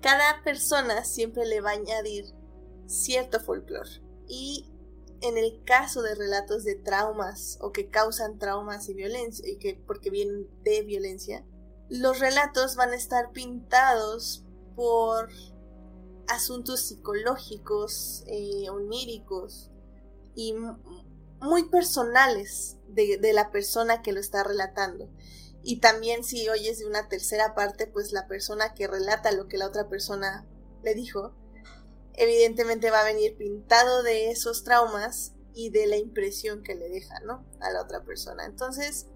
cada 0.00 0.42
persona 0.44 1.04
siempre 1.04 1.44
le 1.44 1.60
va 1.60 1.72
a 1.72 1.74
añadir 1.74 2.24
cierto 2.86 3.40
folclore. 3.40 4.02
Y 4.28 4.70
en 5.20 5.38
el 5.38 5.62
caso 5.64 6.02
de 6.02 6.14
relatos 6.14 6.64
de 6.64 6.74
traumas 6.74 7.58
o 7.60 7.72
que 7.72 7.88
causan 7.88 8.38
traumas 8.38 8.88
y 8.88 8.94
violencia, 8.94 9.48
y 9.48 9.56
que 9.56 9.80
porque 9.86 10.10
vienen 10.10 10.48
de 10.62 10.82
violencia, 10.82 11.44
los 11.88 12.18
relatos 12.18 12.76
van 12.76 12.90
a 12.90 12.96
estar 12.96 13.32
pintados 13.32 14.44
por 14.74 15.30
asuntos 16.28 16.80
psicológicos, 16.80 18.24
eh, 18.26 18.68
oníricos 18.70 19.70
y 20.34 20.54
muy 21.40 21.68
personales 21.68 22.76
de, 22.88 23.18
de, 23.18 23.32
la 23.32 23.50
persona 23.52 24.02
que 24.02 24.12
lo 24.12 24.20
está 24.20 24.42
relatando. 24.42 25.08
Y 25.62 25.80
también 25.80 26.24
si 26.24 26.48
oyes 26.48 26.78
de 26.78 26.86
una 26.86 27.08
tercera 27.08 27.54
parte, 27.54 27.86
pues 27.86 28.12
la 28.12 28.26
persona 28.26 28.74
que 28.74 28.86
relata 28.86 29.32
lo 29.32 29.46
que 29.46 29.58
la 29.58 29.66
otra 29.66 29.88
persona 29.88 30.46
le 30.82 30.94
dijo, 30.94 31.34
evidentemente 32.16 32.90
va 32.90 33.00
a 33.00 33.04
venir 33.04 33.36
pintado 33.36 34.02
de 34.02 34.30
esos 34.30 34.64
traumas 34.64 35.34
y 35.54 35.70
de 35.70 35.86
la 35.86 35.96
impresión 35.96 36.62
que 36.62 36.74
le 36.74 36.88
deja, 36.88 37.20
¿no? 37.20 37.46
A 37.60 37.70
la 37.70 37.82
otra 37.82 38.04
persona. 38.04 38.44
Entonces, 38.44 39.06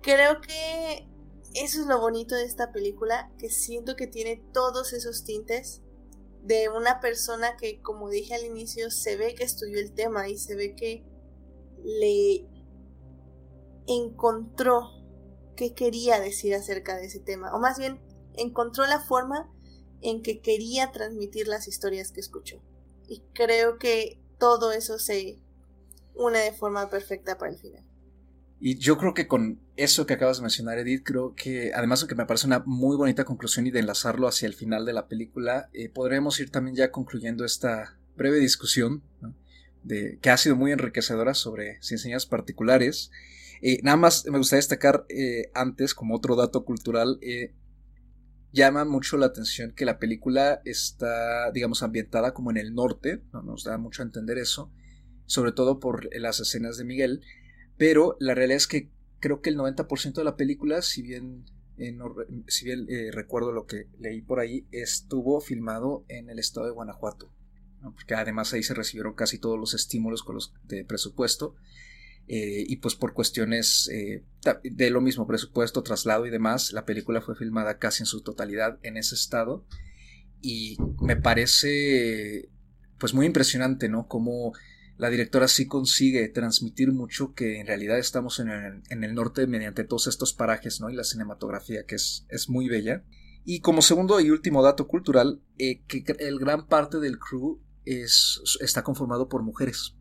creo 0.00 0.40
que 0.40 1.08
eso 1.54 1.80
es 1.80 1.86
lo 1.86 2.00
bonito 2.00 2.34
de 2.34 2.44
esta 2.44 2.72
película, 2.72 3.30
que 3.38 3.50
siento 3.50 3.96
que 3.96 4.06
tiene 4.06 4.42
todos 4.52 4.92
esos 4.92 5.24
tintes 5.24 5.82
de 6.42 6.68
una 6.68 7.00
persona 7.00 7.56
que, 7.56 7.80
como 7.82 8.08
dije 8.08 8.34
al 8.34 8.44
inicio, 8.44 8.90
se 8.90 9.16
ve 9.16 9.34
que 9.34 9.44
estudió 9.44 9.78
el 9.78 9.92
tema 9.92 10.28
y 10.28 10.38
se 10.38 10.56
ve 10.56 10.74
que 10.74 11.04
le 11.84 12.46
encontró 13.86 14.90
qué 15.56 15.74
quería 15.74 16.18
decir 16.20 16.54
acerca 16.54 16.96
de 16.96 17.06
ese 17.06 17.20
tema, 17.20 17.54
o 17.54 17.58
más 17.58 17.78
bien 17.78 18.00
encontró 18.34 18.86
la 18.86 19.00
forma 19.00 19.52
en 20.02 20.22
que 20.22 20.40
quería 20.40 20.92
transmitir 20.92 21.48
las 21.48 21.68
historias 21.68 22.12
que 22.12 22.20
escuchó. 22.20 22.60
Y 23.08 23.22
creo 23.34 23.78
que 23.78 24.18
todo 24.38 24.72
eso 24.72 24.98
se 24.98 25.38
une 26.14 26.38
de 26.38 26.52
forma 26.52 26.90
perfecta 26.90 27.38
para 27.38 27.52
el 27.52 27.58
final. 27.58 27.84
Y 28.64 28.78
yo 28.78 28.96
creo 28.96 29.12
que 29.12 29.26
con 29.26 29.60
eso 29.76 30.06
que 30.06 30.14
acabas 30.14 30.36
de 30.36 30.42
mencionar, 30.42 30.78
Edith, 30.78 31.02
creo 31.04 31.34
que 31.34 31.72
además 31.74 32.00
de 32.00 32.06
que 32.06 32.14
me 32.14 32.26
parece 32.26 32.46
una 32.46 32.62
muy 32.64 32.96
bonita 32.96 33.24
conclusión 33.24 33.66
y 33.66 33.72
de 33.72 33.80
enlazarlo 33.80 34.28
hacia 34.28 34.46
el 34.46 34.54
final 34.54 34.86
de 34.86 34.92
la 34.92 35.08
película, 35.08 35.68
eh, 35.72 35.88
podremos 35.88 36.38
ir 36.38 36.50
también 36.50 36.76
ya 36.76 36.92
concluyendo 36.92 37.44
esta 37.44 37.98
breve 38.16 38.38
discusión 38.38 39.02
de, 39.82 40.18
que 40.22 40.30
ha 40.30 40.36
sido 40.36 40.54
muy 40.54 40.70
enriquecedora 40.70 41.34
sobre 41.34 41.78
enseñas 41.78 42.26
particulares. 42.26 43.10
Eh, 43.62 43.80
nada 43.82 43.96
más 43.96 44.26
me 44.26 44.38
gustaría 44.38 44.58
destacar 44.58 45.06
eh, 45.08 45.50
antes, 45.54 45.92
como 45.92 46.14
otro 46.14 46.36
dato 46.36 46.64
cultural, 46.64 47.18
llama 48.52 48.84
mucho 48.84 49.16
la 49.16 49.26
atención 49.26 49.72
que 49.72 49.84
la 49.84 49.98
película 49.98 50.60
está, 50.64 51.50
digamos, 51.52 51.82
ambientada 51.82 52.34
como 52.34 52.50
en 52.50 52.58
el 52.58 52.74
norte, 52.74 53.22
¿no? 53.32 53.42
nos 53.42 53.64
da 53.64 53.78
mucho 53.78 54.02
a 54.02 54.06
entender 54.06 54.38
eso, 54.38 54.72
sobre 55.26 55.52
todo 55.52 55.80
por 55.80 56.08
las 56.14 56.40
escenas 56.40 56.76
de 56.76 56.84
Miguel 56.84 57.22
pero 57.82 58.16
la 58.20 58.34
realidad 58.34 58.58
es 58.58 58.68
que 58.68 58.90
creo 59.18 59.40
que 59.40 59.50
el 59.50 59.56
90% 59.56 60.14
de 60.14 60.22
la 60.22 60.36
película, 60.36 60.82
si 60.82 61.02
bien, 61.02 61.44
eh, 61.78 61.96
si 62.46 62.64
bien 62.64 62.86
eh, 62.88 63.10
recuerdo 63.12 63.50
lo 63.50 63.66
que 63.66 63.88
leí 63.98 64.22
por 64.22 64.38
ahí, 64.38 64.68
estuvo 64.70 65.40
filmado 65.40 66.04
en 66.08 66.30
el 66.30 66.38
estado 66.38 66.66
de 66.66 66.72
Guanajuato. 66.72 67.32
Porque 67.82 68.14
además 68.14 68.52
ahí 68.52 68.62
se 68.62 68.74
recibieron 68.74 69.14
casi 69.14 69.40
todos 69.40 69.58
los 69.58 69.74
estímulos 69.74 70.22
con 70.22 70.36
los 70.36 70.54
de 70.62 70.84
presupuesto. 70.84 71.56
Eh, 72.28 72.64
y 72.66 72.76
pues 72.76 72.94
por 72.94 73.12
cuestiones 73.12 73.90
de 74.62 74.90
lo 74.90 75.00
mismo, 75.00 75.26
presupuesto, 75.26 75.82
traslado 75.82 76.26
y 76.26 76.30
demás, 76.30 76.72
la 76.72 76.84
película 76.84 77.20
fue 77.20 77.36
filmada 77.36 77.78
casi 77.78 78.02
en 78.02 78.06
su 78.06 78.22
totalidad 78.22 78.78
en 78.82 78.96
ese 78.96 79.14
estado. 79.14 79.66
Y 80.40 80.76
me 81.00 81.16
parece 81.16 82.48
pues 82.98 83.14
muy 83.14 83.26
impresionante, 83.26 83.88
¿no? 83.88 84.06
Como 84.06 84.52
la 84.96 85.10
directora 85.10 85.48
sí 85.48 85.66
consigue 85.66 86.28
transmitir 86.28 86.92
mucho 86.92 87.34
que 87.34 87.58
en 87.58 87.66
realidad 87.66 87.98
estamos 87.98 88.38
en 88.38 88.48
el, 88.48 89.14
norte 89.14 89.48
mediante 89.48 89.82
todos 89.82 90.06
estos 90.06 90.32
parajes, 90.32 90.80
¿no? 90.80 90.90
Y 90.90 90.94
la 90.94 91.02
cinematografía 91.02 91.84
que 91.84 91.96
es, 91.96 92.24
es 92.28 92.48
muy 92.48 92.68
bella. 92.68 93.02
Y 93.44 93.58
como 93.58 93.82
segundo 93.82 94.20
y 94.20 94.30
último 94.30 94.62
dato 94.62 94.86
cultural, 94.86 95.42
eh, 95.58 95.82
que 95.88 96.04
el 96.20 96.38
gran 96.38 96.68
parte 96.68 97.00
del 97.00 97.18
crew 97.18 97.60
es, 97.84 98.40
está 98.60 98.84
conformado 98.84 99.28
por 99.28 99.42
mujeres. 99.42 99.96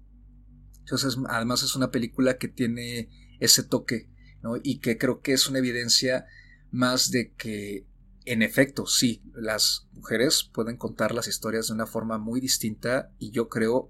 Entonces, 0.91 1.17
además 1.29 1.63
es 1.63 1.77
una 1.77 1.89
película 1.89 2.37
que 2.37 2.49
tiene 2.49 3.07
ese 3.39 3.63
toque, 3.63 4.09
¿no? 4.43 4.57
Y 4.61 4.79
que 4.79 4.97
creo 4.97 5.21
que 5.21 5.31
es 5.31 5.47
una 5.47 5.59
evidencia 5.59 6.25
más 6.69 7.11
de 7.11 7.31
que, 7.31 7.87
en 8.25 8.41
efecto, 8.41 8.85
sí, 8.85 9.23
las 9.33 9.87
mujeres 9.93 10.49
pueden 10.53 10.75
contar 10.75 11.13
las 11.13 11.29
historias 11.29 11.67
de 11.67 11.75
una 11.75 11.87
forma 11.87 12.17
muy 12.17 12.41
distinta 12.41 13.09
y 13.19 13.31
yo 13.31 13.47
creo 13.47 13.89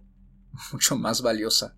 mucho 0.74 0.96
más 0.96 1.24
valiosa. 1.24 1.76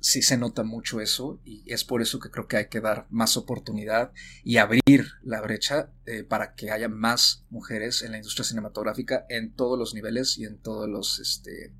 Sí 0.00 0.20
se 0.20 0.36
nota 0.36 0.64
mucho 0.64 1.00
eso 1.00 1.40
y 1.42 1.64
es 1.72 1.84
por 1.84 2.02
eso 2.02 2.18
que 2.18 2.30
creo 2.30 2.46
que 2.46 2.58
hay 2.58 2.68
que 2.68 2.82
dar 2.82 3.06
más 3.08 3.38
oportunidad 3.38 4.12
y 4.42 4.58
abrir 4.58 5.06
la 5.22 5.40
brecha 5.40 5.92
eh, 6.04 6.24
para 6.24 6.54
que 6.54 6.70
haya 6.70 6.90
más 6.90 7.46
mujeres 7.48 8.02
en 8.02 8.12
la 8.12 8.18
industria 8.18 8.44
cinematográfica 8.44 9.24
en 9.30 9.54
todos 9.54 9.78
los 9.78 9.94
niveles 9.94 10.36
y 10.36 10.44
en 10.44 10.58
todos 10.58 10.88
los, 10.88 11.20
este, 11.20 11.72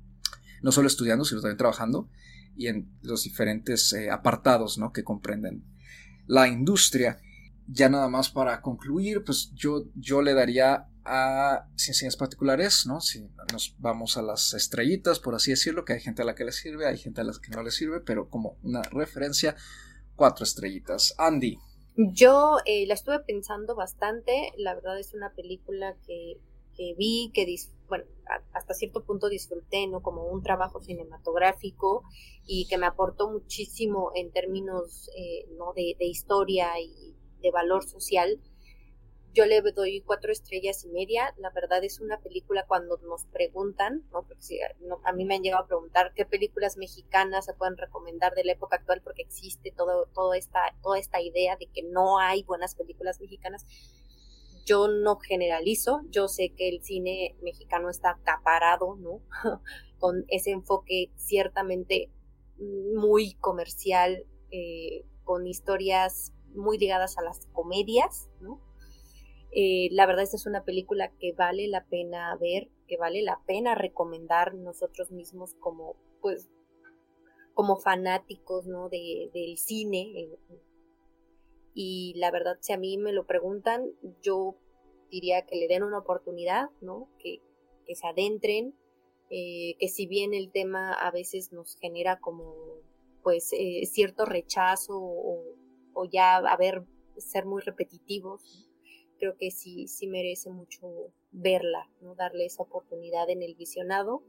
no 0.65 0.71
solo 0.71 0.87
estudiando, 0.87 1.23
sino 1.25 1.41
también 1.41 1.59
trabajando 1.59 2.09
y 2.57 2.69
en 2.69 2.89
los 3.03 3.23
diferentes 3.23 3.93
eh, 3.93 4.09
apartados 4.09 4.79
¿no? 4.79 4.91
que 4.91 5.03
comprenden 5.03 5.63
la 6.25 6.47
industria. 6.47 7.21
Ya 7.67 7.87
nada 7.87 8.09
más 8.09 8.31
para 8.31 8.61
concluir, 8.61 9.23
pues 9.23 9.51
yo, 9.53 9.85
yo 9.93 10.23
le 10.23 10.33
daría 10.33 10.87
a 11.03 11.67
ciencias 11.75 12.17
particulares, 12.17 12.87
¿no? 12.87 12.99
Si 12.99 13.27
nos 13.51 13.75
vamos 13.77 14.17
a 14.17 14.23
las 14.23 14.55
estrellitas, 14.55 15.19
por 15.19 15.35
así 15.35 15.51
decirlo, 15.51 15.85
que 15.85 15.93
hay 15.93 15.99
gente 15.99 16.23
a 16.23 16.25
la 16.25 16.33
que 16.33 16.45
le 16.45 16.51
sirve, 16.51 16.87
hay 16.87 16.97
gente 16.97 17.21
a 17.21 17.25
la 17.25 17.33
que 17.33 17.51
no 17.51 17.61
le 17.61 17.69
sirve, 17.69 17.99
pero 17.99 18.27
como 18.27 18.57
una 18.63 18.81
referencia, 18.81 19.55
cuatro 20.15 20.43
estrellitas. 20.43 21.13
Andy. 21.19 21.59
Yo 21.95 22.57
eh, 22.65 22.87
la 22.87 22.95
estuve 22.95 23.19
pensando 23.19 23.75
bastante, 23.75 24.51
la 24.57 24.73
verdad 24.73 24.99
es 24.99 25.13
una 25.13 25.31
película 25.35 25.95
que, 26.07 26.39
que 26.75 26.95
vi, 26.97 27.31
que 27.35 27.45
bueno, 27.87 28.05
hasta 28.53 28.73
cierto 28.73 29.03
punto 29.03 29.29
disfruté, 29.29 29.87
¿no? 29.87 30.01
Como 30.01 30.25
un 30.25 30.41
trabajo 30.41 30.81
cinematográfico 30.81 32.03
y 32.45 32.67
que 32.67 32.77
me 32.77 32.85
aportó 32.85 33.29
muchísimo 33.29 34.11
en 34.15 34.31
términos, 34.31 35.09
eh, 35.17 35.47
¿no? 35.57 35.73
De, 35.73 35.95
de, 35.99 36.05
historia 36.05 36.79
y 36.79 37.15
de 37.41 37.51
valor 37.51 37.83
social. 37.83 38.39
Yo 39.33 39.45
le 39.45 39.61
doy 39.61 40.01
cuatro 40.01 40.31
estrellas 40.31 40.85
y 40.85 40.89
media. 40.89 41.33
La 41.37 41.49
verdad 41.49 41.83
es 41.83 41.99
una 41.99 42.19
película 42.21 42.65
cuando 42.67 42.97
nos 42.99 43.25
preguntan, 43.25 44.03
¿no? 44.11 44.23
Porque 44.23 44.61
a 45.03 45.11
mí 45.11 45.25
me 45.25 45.35
han 45.35 45.41
llegado 45.41 45.65
a 45.65 45.67
preguntar 45.67 46.13
qué 46.15 46.25
películas 46.25 46.77
mexicanas 46.77 47.45
se 47.45 47.53
pueden 47.53 47.75
recomendar 47.75 48.33
de 48.33 48.45
la 48.45 48.53
época 48.53 48.77
actual 48.77 49.01
porque 49.03 49.23
existe 49.23 49.73
todo, 49.75 50.07
toda, 50.13 50.37
esta, 50.37 50.73
toda 50.81 50.99
esta 50.99 51.21
idea 51.21 51.57
de 51.57 51.67
que 51.67 51.83
no 51.83 52.17
hay 52.17 52.43
buenas 52.43 52.75
películas 52.75 53.19
mexicanas 53.19 53.65
yo 54.65 54.87
no 54.87 55.17
generalizo, 55.17 56.01
yo 56.09 56.27
sé 56.27 56.49
que 56.49 56.67
el 56.69 56.83
cine 56.83 57.35
mexicano 57.41 57.89
está 57.89 58.11
acaparado, 58.11 58.95
¿no? 58.95 59.21
con 59.99 60.25
ese 60.27 60.51
enfoque 60.51 61.11
ciertamente 61.15 62.09
muy 62.57 63.35
comercial, 63.35 64.25
eh, 64.51 65.05
con 65.23 65.47
historias 65.47 66.33
muy 66.53 66.77
ligadas 66.77 67.17
a 67.17 67.21
las 67.21 67.45
comedias, 67.47 68.29
¿no? 68.41 68.61
Eh, 69.51 69.87
la 69.91 70.05
verdad, 70.05 70.23
esta 70.23 70.35
es 70.35 70.45
una 70.45 70.63
película 70.63 71.11
que 71.19 71.31
vale 71.31 71.67
la 71.67 71.85
pena 71.85 72.35
ver, 72.35 72.69
que 72.87 72.97
vale 72.97 73.21
la 73.21 73.39
pena 73.45 73.75
recomendar 73.75 74.53
nosotros 74.53 75.11
mismos 75.11 75.55
como, 75.55 75.95
pues, 76.21 76.49
como 77.53 77.77
fanáticos, 77.77 78.67
¿no? 78.67 78.89
De, 78.89 79.29
del 79.33 79.57
cine, 79.57 80.29
y 81.77 82.13
la 82.15 82.31
verdad, 82.31 82.57
si 82.61 82.71
a 82.71 82.77
mí 82.77 82.97
me 82.97 83.11
lo 83.11 83.27
preguntan, 83.27 83.91
yo 84.21 84.55
diría 85.11 85.45
que 85.45 85.57
le 85.57 85.67
den 85.67 85.83
una 85.83 85.99
oportunidad, 85.99 86.69
¿no? 86.81 87.09
Que, 87.19 87.41
se 87.93 88.07
adentren, 88.07 88.73
eh, 89.29 89.75
que 89.77 89.89
si 89.89 90.07
bien 90.07 90.33
el 90.33 90.51
tema 90.51 90.91
a 90.93 91.11
veces 91.11 91.51
nos 91.51 91.75
genera 91.75 92.19
como 92.19 92.55
pues 93.21 93.53
eh, 93.53 93.85
cierto 93.85 94.25
rechazo 94.25 94.95
o, 94.97 96.05
ya 96.11 96.37
a 96.37 96.57
ver 96.57 96.83
ser 97.17 97.45
muy 97.45 97.61
repetitivos, 97.61 98.67
creo 99.19 99.37
que 99.37 99.51
sí, 99.51 99.87
sí 99.87 100.07
merece 100.07 100.49
mucho 100.49 101.11
verla, 101.31 101.87
¿no? 102.01 102.15
Darle 102.15 102.45
esa 102.45 102.63
oportunidad 102.63 103.29
en 103.29 103.43
el 103.43 103.53
visionado, 103.53 104.23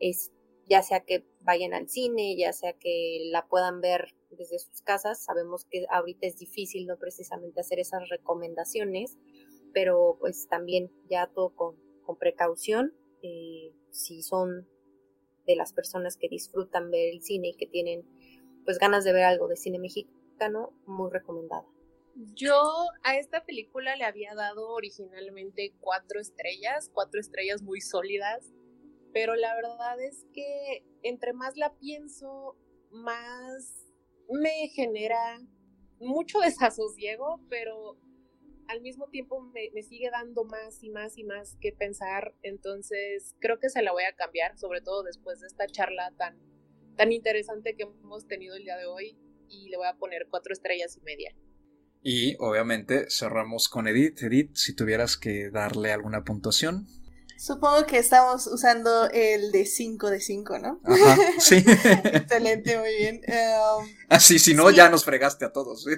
es, 0.00 0.32
ya 0.68 0.82
sea 0.82 1.00
que 1.00 1.24
vayan 1.40 1.74
al 1.74 1.88
cine, 1.88 2.36
ya 2.36 2.52
sea 2.52 2.74
que 2.74 3.28
la 3.30 3.46
puedan 3.46 3.80
ver 3.80 4.14
desde 4.30 4.58
sus 4.58 4.82
casas. 4.82 5.22
Sabemos 5.22 5.64
que 5.64 5.86
ahorita 5.90 6.26
es 6.26 6.38
difícil 6.38 6.86
no 6.86 6.98
precisamente 6.98 7.60
hacer 7.60 7.78
esas 7.78 8.08
recomendaciones, 8.08 9.16
pero 9.72 10.16
pues 10.20 10.46
también 10.48 10.90
ya 11.08 11.26
todo 11.26 11.54
con, 11.54 11.76
precaución. 12.18 12.94
Eh, 13.22 13.72
si 13.90 14.22
son 14.22 14.66
de 15.46 15.56
las 15.56 15.72
personas 15.72 16.16
que 16.16 16.28
disfrutan 16.28 16.90
ver 16.90 17.08
el 17.12 17.22
cine 17.22 17.48
y 17.48 17.54
que 17.54 17.66
tienen 17.66 18.04
pues 18.64 18.78
ganas 18.78 19.04
de 19.04 19.12
ver 19.12 19.24
algo 19.24 19.48
de 19.48 19.56
cine 19.56 19.78
mexicano, 19.78 20.72
muy 20.86 21.10
recomendada. 21.10 21.66
Yo 22.34 22.60
a 23.02 23.16
esta 23.16 23.44
película 23.44 23.96
le 23.96 24.04
había 24.04 24.34
dado 24.34 24.70
originalmente 24.70 25.72
cuatro 25.80 26.20
estrellas, 26.20 26.90
cuatro 26.92 27.20
estrellas 27.20 27.62
muy 27.62 27.80
sólidas, 27.80 28.52
pero 29.12 29.34
la 29.34 29.54
verdad 29.54 30.00
es 30.00 30.26
que 30.32 30.84
entre 31.02 31.32
más 31.32 31.56
la 31.56 31.74
pienso, 31.78 32.56
más 32.90 33.92
me 34.28 34.68
genera 34.68 35.40
mucho 36.00 36.40
desasosiego, 36.44 37.40
pero 37.48 37.98
al 38.68 38.82
mismo 38.82 39.08
tiempo 39.08 39.40
me, 39.40 39.82
sigue 39.82 40.10
dando 40.10 40.44
más 40.44 40.82
y 40.82 40.90
más 40.90 41.16
y 41.16 41.24
más 41.24 41.56
que 41.60 41.72
pensar. 41.72 42.34
Entonces 42.42 43.34
creo 43.40 43.58
que 43.58 43.70
se 43.70 43.82
la 43.82 43.92
voy 43.92 44.04
a 44.04 44.14
cambiar, 44.14 44.58
sobre 44.58 44.82
todo 44.82 45.02
después 45.02 45.40
de 45.40 45.46
esta 45.46 45.66
charla 45.66 46.12
tan, 46.16 46.38
tan 46.96 47.12
interesante 47.12 47.74
que 47.74 47.84
hemos 47.84 48.26
tenido 48.26 48.54
el 48.56 48.64
día 48.64 48.76
de 48.76 48.86
hoy. 48.86 49.16
Y 49.48 49.70
le 49.70 49.78
voy 49.78 49.86
a 49.86 49.96
poner 49.96 50.26
cuatro 50.28 50.52
estrellas 50.52 50.98
y 50.98 51.00
media. 51.00 51.34
Y 52.02 52.36
obviamente 52.38 53.06
cerramos 53.08 53.70
con 53.70 53.88
Edith. 53.88 54.22
Edith, 54.22 54.54
si 54.54 54.76
tuvieras 54.76 55.16
que 55.16 55.50
darle 55.50 55.90
alguna 55.90 56.22
puntuación. 56.22 56.86
Supongo 57.38 57.86
que 57.86 57.98
estamos 57.98 58.48
usando 58.48 59.08
el 59.10 59.52
de 59.52 59.64
5 59.64 60.10
de 60.10 60.20
5, 60.20 60.58
¿no? 60.58 60.80
Ajá, 60.82 61.16
sí. 61.38 61.56
Excelente, 61.64 62.76
muy 62.76 62.96
bien. 62.96 63.22
Um, 63.28 63.88
así, 64.08 64.40
si 64.40 64.54
no, 64.54 64.70
ya 64.72 64.90
nos 64.90 65.04
fregaste 65.04 65.44
a 65.44 65.52
todos. 65.52 65.84
¿sí? 65.84 65.90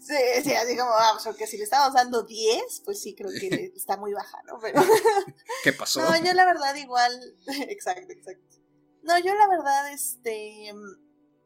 Sí, 0.00 0.52
así 0.54 0.76
como, 0.76 0.90
vamos, 0.90 1.24
porque 1.24 1.48
si 1.48 1.58
le 1.58 1.64
estamos 1.64 1.92
dando 1.92 2.22
10, 2.22 2.82
pues 2.84 3.02
sí, 3.02 3.16
creo 3.16 3.30
que 3.30 3.72
está 3.76 3.96
muy 3.96 4.12
baja, 4.12 4.38
¿no? 4.46 4.60
Pero... 4.60 4.80
¿Qué 5.64 5.72
pasó? 5.72 6.00
No, 6.02 6.24
yo 6.24 6.32
la 6.34 6.46
verdad 6.46 6.76
igual, 6.76 7.34
exacto, 7.68 8.12
exacto. 8.12 8.56
No, 9.02 9.18
yo 9.18 9.34
la 9.34 9.48
verdad, 9.48 9.92
este, 9.92 10.72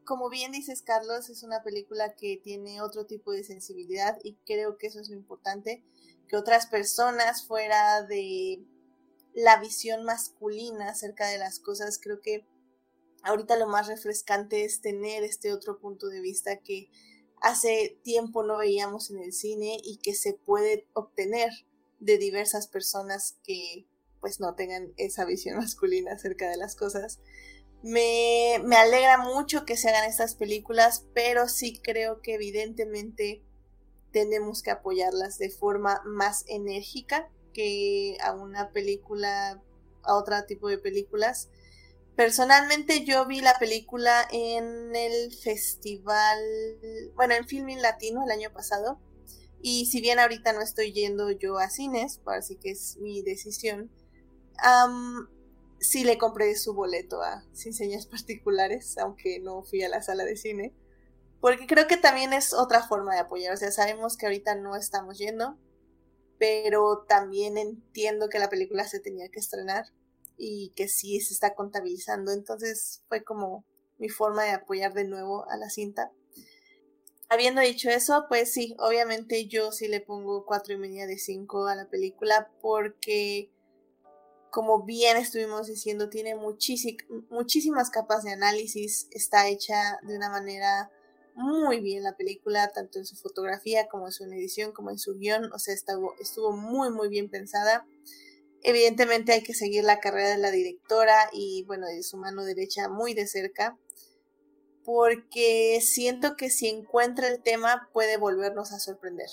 como 0.04 0.28
bien 0.28 0.52
dices, 0.52 0.82
Carlos, 0.82 1.30
es 1.30 1.42
una 1.42 1.62
película 1.62 2.14
que 2.14 2.38
tiene 2.44 2.82
otro 2.82 3.06
tipo 3.06 3.32
de 3.32 3.44
sensibilidad 3.44 4.18
y 4.22 4.36
creo 4.44 4.76
que 4.76 4.88
eso 4.88 5.00
es 5.00 5.08
lo 5.08 5.14
importante, 5.14 5.82
que 6.28 6.36
otras 6.36 6.66
personas 6.66 7.46
fuera 7.46 8.02
de 8.02 8.62
la 9.42 9.58
visión 9.60 10.04
masculina 10.04 10.90
acerca 10.90 11.28
de 11.28 11.38
las 11.38 11.58
cosas, 11.58 11.98
creo 11.98 12.20
que 12.20 12.46
ahorita 13.22 13.56
lo 13.56 13.66
más 13.66 13.86
refrescante 13.88 14.64
es 14.64 14.80
tener 14.80 15.24
este 15.24 15.52
otro 15.52 15.78
punto 15.78 16.08
de 16.08 16.20
vista 16.20 16.58
que 16.58 16.90
hace 17.40 17.98
tiempo 18.02 18.42
no 18.42 18.58
veíamos 18.58 19.10
en 19.10 19.18
el 19.18 19.32
cine 19.32 19.78
y 19.82 19.98
que 19.98 20.14
se 20.14 20.34
puede 20.34 20.86
obtener 20.92 21.50
de 21.98 22.18
diversas 22.18 22.66
personas 22.66 23.38
que 23.44 23.86
pues 24.20 24.40
no 24.40 24.54
tengan 24.54 24.92
esa 24.96 25.24
visión 25.24 25.56
masculina 25.58 26.12
acerca 26.12 26.50
de 26.50 26.56
las 26.56 26.76
cosas. 26.76 27.20
Me, 27.82 28.60
me 28.62 28.76
alegra 28.76 29.16
mucho 29.16 29.64
que 29.64 29.78
se 29.78 29.88
hagan 29.88 30.04
estas 30.04 30.34
películas, 30.34 31.06
pero 31.14 31.48
sí 31.48 31.80
creo 31.82 32.20
que 32.20 32.34
evidentemente 32.34 33.42
tenemos 34.12 34.62
que 34.62 34.70
apoyarlas 34.70 35.38
de 35.38 35.48
forma 35.48 36.02
más 36.04 36.44
enérgica 36.46 37.30
que 37.52 38.16
a 38.22 38.32
una 38.32 38.70
película, 38.70 39.62
a 40.02 40.16
otro 40.16 40.36
tipo 40.46 40.68
de 40.68 40.78
películas. 40.78 41.50
Personalmente 42.16 43.04
yo 43.04 43.26
vi 43.26 43.40
la 43.40 43.58
película 43.58 44.26
en 44.30 44.94
el 44.94 45.32
festival, 45.32 46.38
bueno, 47.14 47.34
en 47.34 47.46
Filming 47.46 47.80
Latino 47.80 48.24
el 48.24 48.30
año 48.30 48.52
pasado. 48.52 49.00
Y 49.62 49.86
si 49.86 50.00
bien 50.00 50.18
ahorita 50.18 50.52
no 50.52 50.60
estoy 50.60 50.92
yendo 50.92 51.30
yo 51.30 51.58
a 51.58 51.70
cines, 51.70 52.20
así 52.26 52.56
que 52.56 52.70
es 52.70 52.96
mi 52.98 53.22
decisión, 53.22 53.90
sí 55.80 56.04
le 56.04 56.18
compré 56.18 56.54
su 56.56 56.74
boleto 56.74 57.22
a 57.22 57.44
Sin 57.52 57.72
Señas 57.72 58.06
Particulares, 58.06 58.98
aunque 58.98 59.40
no 59.40 59.62
fui 59.62 59.82
a 59.82 59.88
la 59.88 60.02
sala 60.02 60.24
de 60.24 60.36
cine. 60.36 60.74
Porque 61.40 61.66
creo 61.66 61.86
que 61.86 61.96
también 61.96 62.34
es 62.34 62.52
otra 62.52 62.86
forma 62.86 63.14
de 63.14 63.20
apoyar. 63.20 63.54
O 63.54 63.56
sea, 63.56 63.70
sabemos 63.70 64.18
que 64.18 64.26
ahorita 64.26 64.56
no 64.56 64.76
estamos 64.76 65.18
yendo, 65.18 65.56
pero 66.40 67.04
también 67.06 67.58
entiendo 67.58 68.30
que 68.30 68.38
la 68.38 68.48
película 68.48 68.88
se 68.88 68.98
tenía 68.98 69.28
que 69.28 69.38
estrenar 69.38 69.84
y 70.38 70.72
que 70.74 70.88
sí 70.88 71.20
se 71.20 71.34
está 71.34 71.54
contabilizando. 71.54 72.32
Entonces 72.32 73.02
fue 73.08 73.22
como 73.22 73.66
mi 73.98 74.08
forma 74.08 74.44
de 74.44 74.52
apoyar 74.52 74.94
de 74.94 75.04
nuevo 75.04 75.46
a 75.50 75.58
la 75.58 75.68
cinta. 75.68 76.10
Habiendo 77.28 77.60
dicho 77.60 77.90
eso, 77.90 78.24
pues 78.26 78.54
sí, 78.54 78.74
obviamente 78.78 79.48
yo 79.48 79.70
sí 79.70 79.86
le 79.86 80.00
pongo 80.00 80.46
cuatro 80.46 80.72
y 80.72 80.78
media 80.78 81.06
de 81.06 81.18
cinco 81.18 81.66
a 81.66 81.76
la 81.76 81.90
película 81.90 82.50
porque, 82.62 83.52
como 84.50 84.84
bien 84.84 85.18
estuvimos 85.18 85.66
diciendo, 85.66 86.08
tiene 86.08 86.36
muchísimas 86.36 87.90
capas 87.90 88.24
de 88.24 88.32
análisis, 88.32 89.08
está 89.10 89.46
hecha 89.46 90.00
de 90.04 90.16
una 90.16 90.30
manera 90.30 90.90
muy 91.34 91.80
bien 91.80 92.02
la 92.02 92.16
película, 92.16 92.70
tanto 92.72 92.98
en 92.98 93.06
su 93.06 93.16
fotografía 93.16 93.88
como 93.88 94.06
en 94.06 94.12
su 94.12 94.24
edición, 94.24 94.72
como 94.72 94.90
en 94.90 94.98
su 94.98 95.16
guion, 95.16 95.52
o 95.52 95.58
sea, 95.58 95.74
estuvo, 95.74 96.14
estuvo 96.20 96.52
muy, 96.52 96.90
muy 96.90 97.08
bien 97.08 97.30
pensada. 97.30 97.86
Evidentemente 98.62 99.32
hay 99.32 99.42
que 99.42 99.54
seguir 99.54 99.84
la 99.84 100.00
carrera 100.00 100.30
de 100.30 100.38
la 100.38 100.50
directora 100.50 101.30
y 101.32 101.64
bueno, 101.66 101.86
de 101.86 102.02
su 102.02 102.16
mano 102.16 102.44
derecha 102.44 102.88
muy 102.88 103.14
de 103.14 103.26
cerca, 103.26 103.78
porque 104.84 105.80
siento 105.82 106.36
que 106.36 106.50
si 106.50 106.68
encuentra 106.68 107.28
el 107.28 107.42
tema 107.42 107.88
puede 107.92 108.16
volvernos 108.16 108.72
a 108.72 108.80
sorprender. 108.80 109.28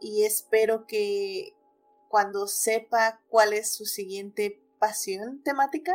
Y 0.00 0.24
espero 0.24 0.86
que 0.86 1.54
cuando 2.08 2.46
sepa 2.46 3.20
cuál 3.28 3.52
es 3.52 3.72
su 3.72 3.84
siguiente 3.84 4.60
pasión 4.78 5.42
temática, 5.42 5.92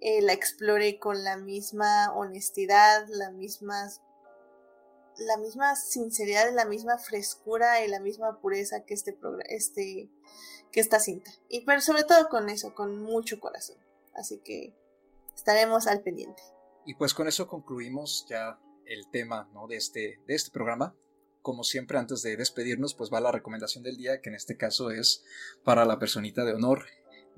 eh, 0.00 0.22
la 0.22 0.32
explore 0.32 0.98
con 0.98 1.24
la 1.24 1.36
misma 1.36 2.12
honestidad, 2.14 3.06
la 3.08 3.30
misma, 3.30 3.90
la 5.18 5.36
misma 5.36 5.76
sinceridad, 5.76 6.52
la 6.54 6.64
misma 6.64 6.98
frescura 6.98 7.84
y 7.84 7.88
la 7.88 8.00
misma 8.00 8.40
pureza 8.40 8.84
que 8.84 8.94
este, 8.94 9.16
este 9.48 10.10
que 10.72 10.80
esta 10.80 11.00
cinta. 11.00 11.30
Y 11.48 11.64
pero 11.64 11.80
sobre 11.80 12.04
todo 12.04 12.28
con 12.28 12.48
eso, 12.48 12.74
con 12.74 13.00
mucho 13.02 13.40
corazón. 13.40 13.76
Así 14.14 14.38
que 14.38 14.74
estaremos 15.34 15.86
al 15.86 16.02
pendiente. 16.02 16.42
Y 16.84 16.94
pues 16.94 17.14
con 17.14 17.28
eso 17.28 17.46
concluimos 17.46 18.26
ya 18.28 18.58
el 18.86 19.08
tema 19.10 19.48
¿no? 19.52 19.66
de, 19.66 19.76
este, 19.76 20.20
de 20.26 20.34
este 20.34 20.50
programa. 20.50 20.94
Como 21.42 21.64
siempre, 21.64 21.98
antes 21.98 22.22
de 22.22 22.36
despedirnos, 22.36 22.94
pues 22.94 23.10
va 23.10 23.20
la 23.20 23.32
recomendación 23.32 23.82
del 23.82 23.96
día, 23.96 24.20
que 24.20 24.28
en 24.28 24.34
este 24.34 24.56
caso 24.56 24.90
es 24.90 25.24
para 25.64 25.86
la 25.86 25.98
personita 25.98 26.44
de 26.44 26.52
honor, 26.52 26.84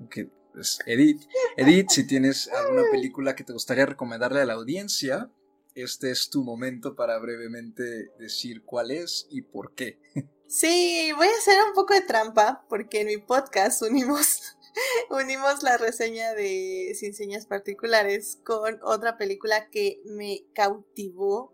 que 0.09 0.29
es 0.59 0.79
Edith. 0.85 1.21
Edith, 1.55 1.89
si 1.89 2.05
tienes 2.05 2.49
alguna 2.49 2.83
película 2.91 3.35
que 3.35 3.45
te 3.45 3.53
gustaría 3.53 3.85
recomendarle 3.85 4.41
a 4.41 4.45
la 4.45 4.53
audiencia, 4.53 5.31
este 5.75 6.11
es 6.11 6.29
tu 6.29 6.43
momento 6.43 6.95
para 6.95 7.17
brevemente 7.19 8.11
decir 8.19 8.63
cuál 8.63 8.91
es 8.91 9.27
y 9.29 9.41
por 9.41 9.73
qué. 9.75 9.99
Sí, 10.47 11.11
voy 11.15 11.27
a 11.27 11.37
hacer 11.37 11.55
un 11.67 11.73
poco 11.73 11.95
de 11.95 12.01
trampa, 12.01 12.63
porque 12.69 13.01
en 13.01 13.07
mi 13.07 13.17
podcast 13.17 13.81
unimos 13.81 14.55
unimos 15.09 15.63
la 15.63 15.77
reseña 15.77 16.33
de 16.33 16.93
Sin 16.95 17.13
Señas 17.13 17.45
Particulares 17.45 18.39
con 18.43 18.79
otra 18.83 19.17
película 19.17 19.69
que 19.69 20.01
me 20.05 20.45
cautivó 20.53 21.53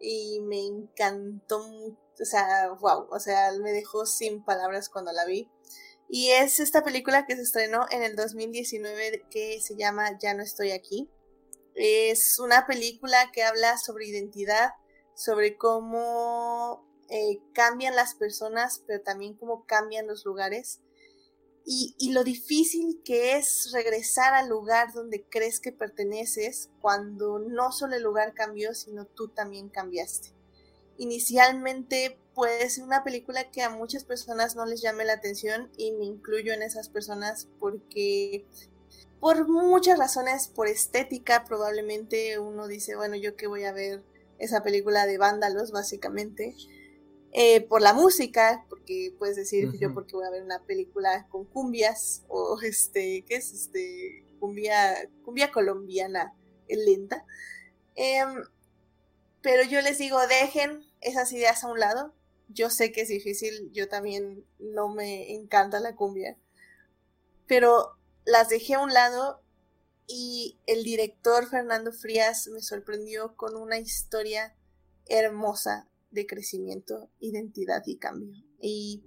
y 0.00 0.40
me 0.40 0.66
encantó, 0.66 1.60
o 1.60 2.24
sea, 2.24 2.70
wow, 2.80 3.06
o 3.10 3.20
sea, 3.20 3.52
me 3.60 3.72
dejó 3.72 4.06
sin 4.06 4.44
palabras 4.44 4.88
cuando 4.88 5.12
la 5.12 5.24
vi. 5.26 5.48
Y 6.08 6.30
es 6.30 6.58
esta 6.58 6.82
película 6.82 7.26
que 7.26 7.36
se 7.36 7.42
estrenó 7.42 7.86
en 7.90 8.02
el 8.02 8.16
2019 8.16 9.26
que 9.30 9.60
se 9.60 9.76
llama 9.76 10.18
Ya 10.18 10.34
no 10.34 10.42
estoy 10.42 10.72
aquí. 10.72 11.08
Es 11.74 12.38
una 12.38 12.66
película 12.66 13.30
que 13.32 13.42
habla 13.42 13.78
sobre 13.78 14.06
identidad, 14.06 14.70
sobre 15.14 15.56
cómo 15.56 16.86
eh, 17.08 17.40
cambian 17.52 17.96
las 17.96 18.14
personas, 18.14 18.82
pero 18.86 19.02
también 19.02 19.34
cómo 19.34 19.64
cambian 19.66 20.06
los 20.06 20.24
lugares 20.24 20.80
y, 21.64 22.12
lo 22.12 22.24
difícil 22.24 23.00
que 23.04 23.36
es 23.36 23.70
regresar 23.72 24.34
al 24.34 24.48
lugar 24.48 24.92
donde 24.92 25.24
crees 25.24 25.60
que 25.60 25.72
perteneces 25.72 26.70
cuando 26.80 27.38
no 27.38 27.70
solo 27.70 27.96
el 27.96 28.02
lugar 28.02 28.34
cambió, 28.34 28.74
sino 28.74 29.04
tú 29.04 29.28
también 29.28 29.68
cambiaste. 29.68 30.32
Inicialmente 30.98 32.18
puede 32.34 32.68
ser 32.70 32.84
una 32.84 33.04
película 33.04 33.50
que 33.50 33.62
a 33.62 33.70
muchas 33.70 34.04
personas 34.04 34.56
no 34.56 34.66
les 34.66 34.82
llame 34.82 35.04
la 35.04 35.14
atención 35.14 35.70
y 35.76 35.92
me 35.92 36.04
incluyo 36.06 36.52
en 36.52 36.62
esas 36.62 36.88
personas 36.88 37.48
porque 37.58 38.44
por 39.20 39.48
muchas 39.48 39.98
razones, 39.98 40.48
por 40.48 40.66
estética 40.66 41.44
probablemente 41.44 42.38
uno 42.38 42.66
dice, 42.66 42.96
bueno, 42.96 43.16
yo 43.16 43.36
qué 43.36 43.46
voy 43.46 43.64
a 43.64 43.72
ver 43.72 44.02
esa 44.38 44.62
película 44.62 45.06
de 45.06 45.18
vándalos 45.18 45.70
básicamente 45.70 46.54
eh, 47.32 47.60
por 47.60 47.82
la 47.82 47.92
música, 47.92 48.64
porque 48.68 49.14
puedes 49.18 49.36
decir 49.36 49.70
yo 49.78 49.94
porque 49.94 50.16
voy 50.16 50.26
a 50.26 50.30
ver 50.30 50.42
una 50.42 50.64
película 50.64 51.28
con 51.28 51.44
cumbias 51.44 52.24
o 52.28 52.58
este, 52.62 53.24
¿qué 53.28 53.36
es? 53.36 53.52
Este, 53.52 54.24
cumbia, 54.40 55.08
cumbia 55.24 55.52
colombiana 55.52 56.34
lenta. 56.68 57.24
Em, 57.94 58.42
pero 59.42 59.62
yo 59.64 59.80
les 59.80 59.98
digo, 59.98 60.18
dejen 60.26 60.84
esas 61.00 61.32
ideas 61.32 61.62
a 61.62 61.68
un 61.68 61.78
lado. 61.78 62.14
Yo 62.48 62.70
sé 62.70 62.90
que 62.90 63.02
es 63.02 63.08
difícil, 63.08 63.70
yo 63.72 63.88
también 63.88 64.44
no 64.58 64.88
me 64.88 65.32
encanta 65.34 65.78
la 65.78 65.94
cumbia, 65.94 66.36
pero 67.46 67.96
las 68.24 68.48
dejé 68.48 68.74
a 68.74 68.80
un 68.80 68.92
lado 68.92 69.42
y 70.06 70.58
el 70.66 70.82
director 70.82 71.48
Fernando 71.48 71.92
Frías 71.92 72.48
me 72.48 72.60
sorprendió 72.60 73.36
con 73.36 73.56
una 73.56 73.78
historia 73.78 74.56
hermosa 75.06 75.88
de 76.10 76.26
crecimiento, 76.26 77.10
identidad 77.20 77.82
y 77.86 77.96
cambio. 77.96 78.32
Y, 78.60 79.04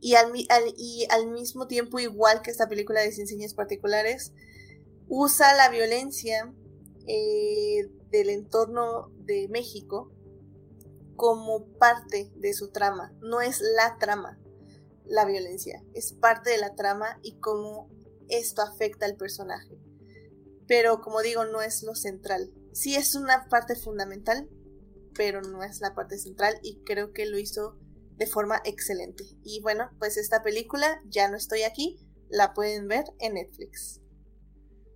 y, 0.00 0.14
al, 0.14 0.32
y 0.76 1.06
al 1.10 1.30
mismo 1.30 1.66
tiempo, 1.66 1.98
igual 1.98 2.42
que 2.42 2.50
esta 2.50 2.68
película 2.68 3.00
de 3.00 3.12
Sin 3.12 3.54
Particulares, 3.54 4.32
usa 5.08 5.54
la 5.54 5.68
violencia 5.68 6.52
eh, 7.06 7.90
del 8.10 8.30
entorno 8.30 9.10
de 9.18 9.48
México 9.48 10.12
como 11.16 11.66
parte 11.78 12.30
de 12.36 12.52
su 12.52 12.70
trama. 12.70 13.12
No 13.20 13.40
es 13.40 13.60
la 13.60 13.96
trama, 13.98 14.38
la 15.06 15.24
violencia, 15.24 15.82
es 15.94 16.12
parte 16.12 16.50
de 16.50 16.58
la 16.58 16.74
trama 16.74 17.18
y 17.22 17.38
cómo 17.38 17.88
esto 18.32 18.62
afecta 18.62 19.06
al 19.06 19.16
personaje. 19.16 19.78
Pero 20.66 21.00
como 21.00 21.22
digo, 21.22 21.44
no 21.44 21.62
es 21.62 21.82
lo 21.82 21.94
central. 21.94 22.52
Sí 22.72 22.96
es 22.96 23.14
una 23.14 23.46
parte 23.48 23.76
fundamental, 23.76 24.48
pero 25.14 25.42
no 25.42 25.62
es 25.62 25.80
la 25.80 25.94
parte 25.94 26.18
central 26.18 26.54
y 26.62 26.80
creo 26.84 27.12
que 27.12 27.26
lo 27.26 27.38
hizo 27.38 27.78
de 28.16 28.26
forma 28.26 28.60
excelente. 28.64 29.24
Y 29.44 29.60
bueno, 29.60 29.90
pues 29.98 30.16
esta 30.16 30.42
película, 30.42 31.00
Ya 31.08 31.28
no 31.28 31.36
estoy 31.36 31.62
aquí, 31.62 31.98
la 32.28 32.54
pueden 32.54 32.88
ver 32.88 33.04
en 33.18 33.34
Netflix. 33.34 34.00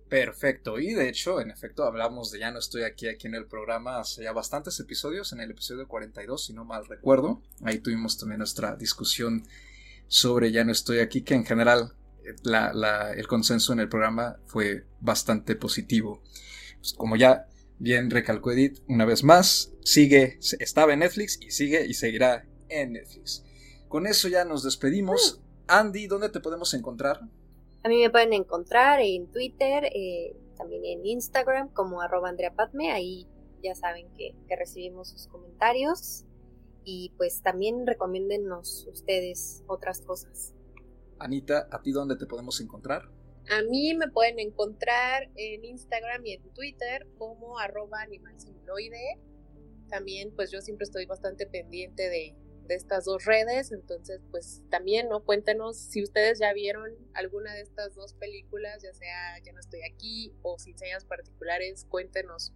Perfecto, 0.09 0.79
y 0.79 0.93
de 0.93 1.09
hecho, 1.09 1.41
en 1.41 1.51
efecto, 1.51 1.83
hablamos 1.83 2.31
de 2.31 2.39
Ya 2.39 2.51
no 2.51 2.59
estoy 2.59 2.83
aquí 2.83 3.09
aquí 3.09 3.27
en 3.27 3.35
el 3.35 3.45
programa 3.45 3.99
hace 3.99 4.23
ya 4.23 4.31
bastantes 4.31 4.79
episodios, 4.79 5.33
en 5.33 5.41
el 5.41 5.51
episodio 5.51 5.87
42, 5.87 6.45
si 6.45 6.53
no 6.53 6.63
mal 6.63 6.85
recuerdo. 6.87 7.41
Ahí 7.63 7.79
tuvimos 7.79 8.17
también 8.17 8.39
nuestra 8.39 8.77
discusión 8.77 9.43
sobre 10.07 10.51
Ya 10.51 10.63
no 10.63 10.71
estoy 10.71 10.99
aquí, 10.99 11.23
que 11.23 11.33
en 11.33 11.45
general 11.45 11.93
el 13.15 13.27
consenso 13.27 13.73
en 13.73 13.79
el 13.79 13.89
programa 13.89 14.37
fue 14.45 14.85
bastante 14.99 15.55
positivo. 15.55 16.21
Pues 16.79 16.93
como 16.93 17.15
ya 17.15 17.47
Bien, 17.79 18.09
recalcó 18.09 18.51
Edith 18.51 18.79
una 18.87 19.05
vez 19.05 19.23
más, 19.23 19.71
sigue, 19.83 20.39
estaba 20.59 20.93
en 20.93 20.99
Netflix 20.99 21.39
y 21.39 21.51
sigue 21.51 21.85
y 21.85 21.93
seguirá 21.93 22.47
en 22.69 22.93
Netflix. 22.93 23.45
Con 23.87 24.07
eso 24.07 24.27
ya 24.27 24.45
nos 24.45 24.63
despedimos. 24.63 25.39
Mm. 25.39 25.43
Andy, 25.67 26.07
¿dónde 26.07 26.29
te 26.29 26.39
podemos 26.39 26.73
encontrar? 26.73 27.19
A 27.83 27.89
mí 27.89 28.01
me 28.01 28.09
pueden 28.09 28.33
encontrar 28.33 28.99
en 29.01 29.27
Twitter, 29.27 29.85
eh, 29.93 30.35
también 30.57 30.85
en 30.85 31.05
Instagram 31.05 31.69
como 31.69 32.01
arroba 32.01 32.29
Andrea 32.29 32.51
ahí 32.93 33.27
ya 33.63 33.75
saben 33.75 34.07
que, 34.17 34.35
que 34.47 34.55
recibimos 34.55 35.09
sus 35.09 35.27
comentarios 35.27 36.25
y 36.83 37.11
pues 37.17 37.41
también 37.41 37.85
recomiéndennos 37.85 38.87
ustedes 38.91 39.63
otras 39.67 40.01
cosas. 40.01 40.53
Anita, 41.19 41.67
¿a 41.71 41.81
ti 41.81 41.91
dónde 41.91 42.15
te 42.15 42.25
podemos 42.25 42.61
encontrar? 42.61 43.09
A 43.49 43.61
mí 43.63 43.93
me 43.95 44.09
pueden 44.09 44.39
encontrar 44.39 45.29
en 45.35 45.63
Instagram 45.63 46.25
y 46.25 46.33
en 46.33 46.53
Twitter 46.53 47.07
como 47.17 47.59
arroba 47.59 48.01
animalceluloide. 48.01 49.19
También 49.89 50.33
pues 50.35 50.51
yo 50.51 50.59
siempre 50.61 50.83
estoy 50.83 51.05
bastante 51.05 51.47
pendiente 51.47 52.09
de, 52.09 52.35
estas 52.69 53.05
dos 53.05 53.23
redes, 53.23 53.71
entonces 53.71 54.19
pues 54.29 54.61
también, 54.69 55.07
¿no? 55.07 55.23
Cuéntenos 55.23 55.77
si 55.77 56.03
ustedes 56.03 56.39
ya 56.39 56.51
vieron 56.51 56.91
alguna 57.13 57.53
de 57.53 57.61
estas 57.61 57.95
dos 57.95 58.13
películas, 58.15 58.83
ya 58.83 58.93
sea 58.93 59.39
Ya 59.41 59.53
no 59.53 59.61
estoy 59.61 59.79
aquí 59.89 60.33
o 60.41 60.59
Sin 60.59 60.77
señas 60.77 61.05
particulares, 61.05 61.85
cuéntenos 61.89 62.51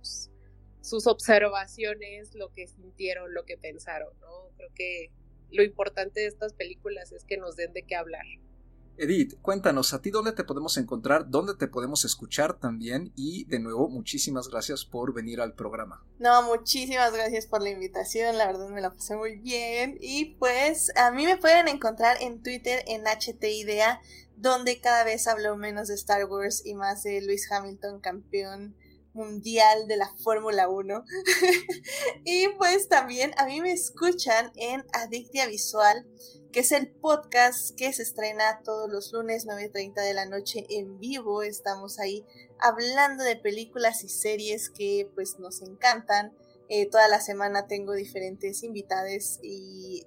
sus 0.82 1.07
observaciones, 1.07 2.36
lo 2.36 2.51
que 2.51 2.68
sintieron, 2.68 3.34
lo 3.34 3.45
que 3.45 3.57
pensaron, 3.57 4.14
¿no? 4.20 4.49
Creo 4.57 4.70
que 4.76 5.12
lo 5.51 5.64
importante 5.64 6.22
de 6.22 6.28
estas 6.28 6.53
películas 6.53 7.14
es 7.14 7.24
que 7.24 7.38
nos 7.38 7.55
den 7.55 7.72
de 7.72 7.84
qué 7.84 7.95
hablar. 7.95 8.26
Edith, 9.02 9.41
cuéntanos 9.41 9.95
a 9.95 10.02
ti 10.04 10.12
dónde 10.12 10.32
te 10.32 10.43
podemos 10.43 10.78
encontrar, 10.78 11.28
dónde 11.28 11.56
te 11.56 11.68
podemos 11.68 12.06
escuchar 12.06 12.60
también 12.60 13.12
y 13.16 13.45
de 13.45 13.58
nuevo 13.58 13.89
muchísimas 13.89 14.47
gracias 14.47 14.86
por 14.86 15.12
venir 15.12 15.41
al 15.41 15.56
programa. 15.56 16.06
No, 16.20 16.43
muchísimas 16.43 17.12
gracias 17.12 17.47
por 17.47 17.64
la 17.64 17.72
invitación, 17.72 18.38
la 18.38 18.45
verdad 18.45 18.70
me 18.70 18.80
la 18.80 18.91
pasé 18.91 19.16
muy 19.16 19.38
bien 19.38 19.97
y 19.99 20.36
pues 20.36 20.95
a 20.95 21.10
mí 21.10 21.26
me 21.26 21.38
pueden 21.38 21.68
encontrar 21.68 22.18
en 22.22 22.43
Twitter 22.43 22.84
en 22.86 23.06
HTIDEA 23.06 23.99
donde 24.38 24.80
cada 24.80 25.04
vez 25.04 25.28
hablo 25.28 25.58
menos 25.58 25.88
de 25.88 25.95
Star 25.95 26.26
Wars 26.26 26.62
y 26.64 26.76
más 26.76 27.02
de 27.02 27.24
Luis 27.24 27.52
Hamilton, 27.52 28.02
campeón 28.02 28.76
mundial 29.14 29.88
de 29.88 29.97
la 29.97 30.14
Fórmula 30.24 30.70
1. 30.70 31.06
y 32.24 32.49
pues 32.49 32.88
también 32.88 33.32
a 33.38 33.47
mí 33.47 33.62
me 33.62 33.72
escuchan 33.72 34.52
en 34.58 34.86
Adictia 34.93 35.47
Visual 35.47 36.06
que 36.52 36.60
es 36.60 36.72
el 36.74 36.89
podcast 36.89 37.76
que 37.78 37.93
se 37.93 38.04
estrena 38.04 38.62
todos 38.64 38.89
los 38.89 39.14
lunes 39.14 39.47
9.30 39.47 40.04
de 40.04 40.14
la 40.14 40.26
noche 40.26 40.66
en 40.70 40.99
vivo. 40.99 41.43
Estamos 41.43 41.97
ahí 41.97 42.26
hablando 42.60 43.24
de 43.24 43.38
películas 43.38 44.04
y 44.04 44.10
series 44.10 44.70
que 44.70 45.10
pues 45.16 45.39
nos 45.39 45.62
encantan. 45.62 46.34
Eh, 46.68 46.89
toda 46.89 47.08
la 47.08 47.22
semana 47.22 47.68
tengo 47.68 47.93
diferentes 47.93 48.64
invitados 48.64 49.39
y, 49.41 50.06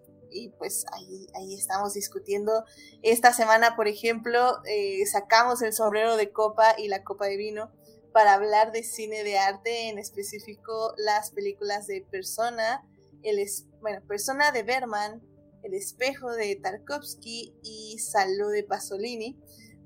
pues 0.59 0.85
ahí, 0.93 1.27
ahí 1.35 1.55
estamos 1.55 1.95
discutiendo. 1.95 2.65
Esta 3.03 3.33
semana, 3.33 3.75
por 3.75 3.89
ejemplo, 3.89 4.59
eh, 4.67 5.05
sacamos 5.07 5.63
el 5.63 5.73
sombrero 5.73 6.17
de 6.17 6.31
copa 6.31 6.75
y 6.77 6.89
la 6.89 7.05
copa 7.05 7.27
de 7.27 7.37
vino 7.37 7.71
para 8.13 8.35
hablar 8.35 8.71
de 8.71 8.83
cine 8.83 9.25
de 9.25 9.39
arte, 9.39 9.89
en 9.89 9.99
específico 9.99 10.95
las 10.99 11.31
películas 11.31 11.87
de 11.87 12.03
Persona, 12.11 12.87
el, 13.23 13.45
bueno, 13.81 14.07
Persona 14.07 14.53
de 14.53 14.63
Berman, 14.63 15.23
el 15.65 15.75
espejo 15.75 16.31
de 16.33 16.57
Tarkovsky 16.57 17.55
y 17.63 17.99
Salud 17.99 18.53
de 18.53 18.63
Pasolini. 18.63 19.39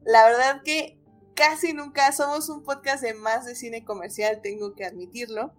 La 0.05 0.25
verdad 0.27 0.63
que 0.65 0.99
casi 1.35 1.73
nunca 1.73 2.11
somos 2.13 2.49
un 2.49 2.65
podcast 2.65 3.03
de 3.03 3.15
más 3.15 3.47
de 3.47 3.55
cine 3.55 3.85
comercial, 3.85 4.41
tengo 4.43 4.75
que 4.75 4.85
admitirlo. 4.85 5.55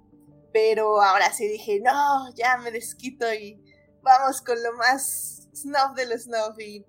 Pero 0.52 1.02
ahora 1.02 1.32
sí 1.32 1.48
dije, 1.48 1.80
no, 1.80 2.34
ya 2.36 2.58
me 2.58 2.72
desquito 2.72 3.32
y 3.34 3.64
vamos 4.02 4.42
con 4.42 4.62
lo 4.62 4.74
más 4.74 5.48
snuff 5.56 5.96
de 5.96 6.06
los 6.06 6.24
snuff. 6.24 6.60
Y 6.60 6.86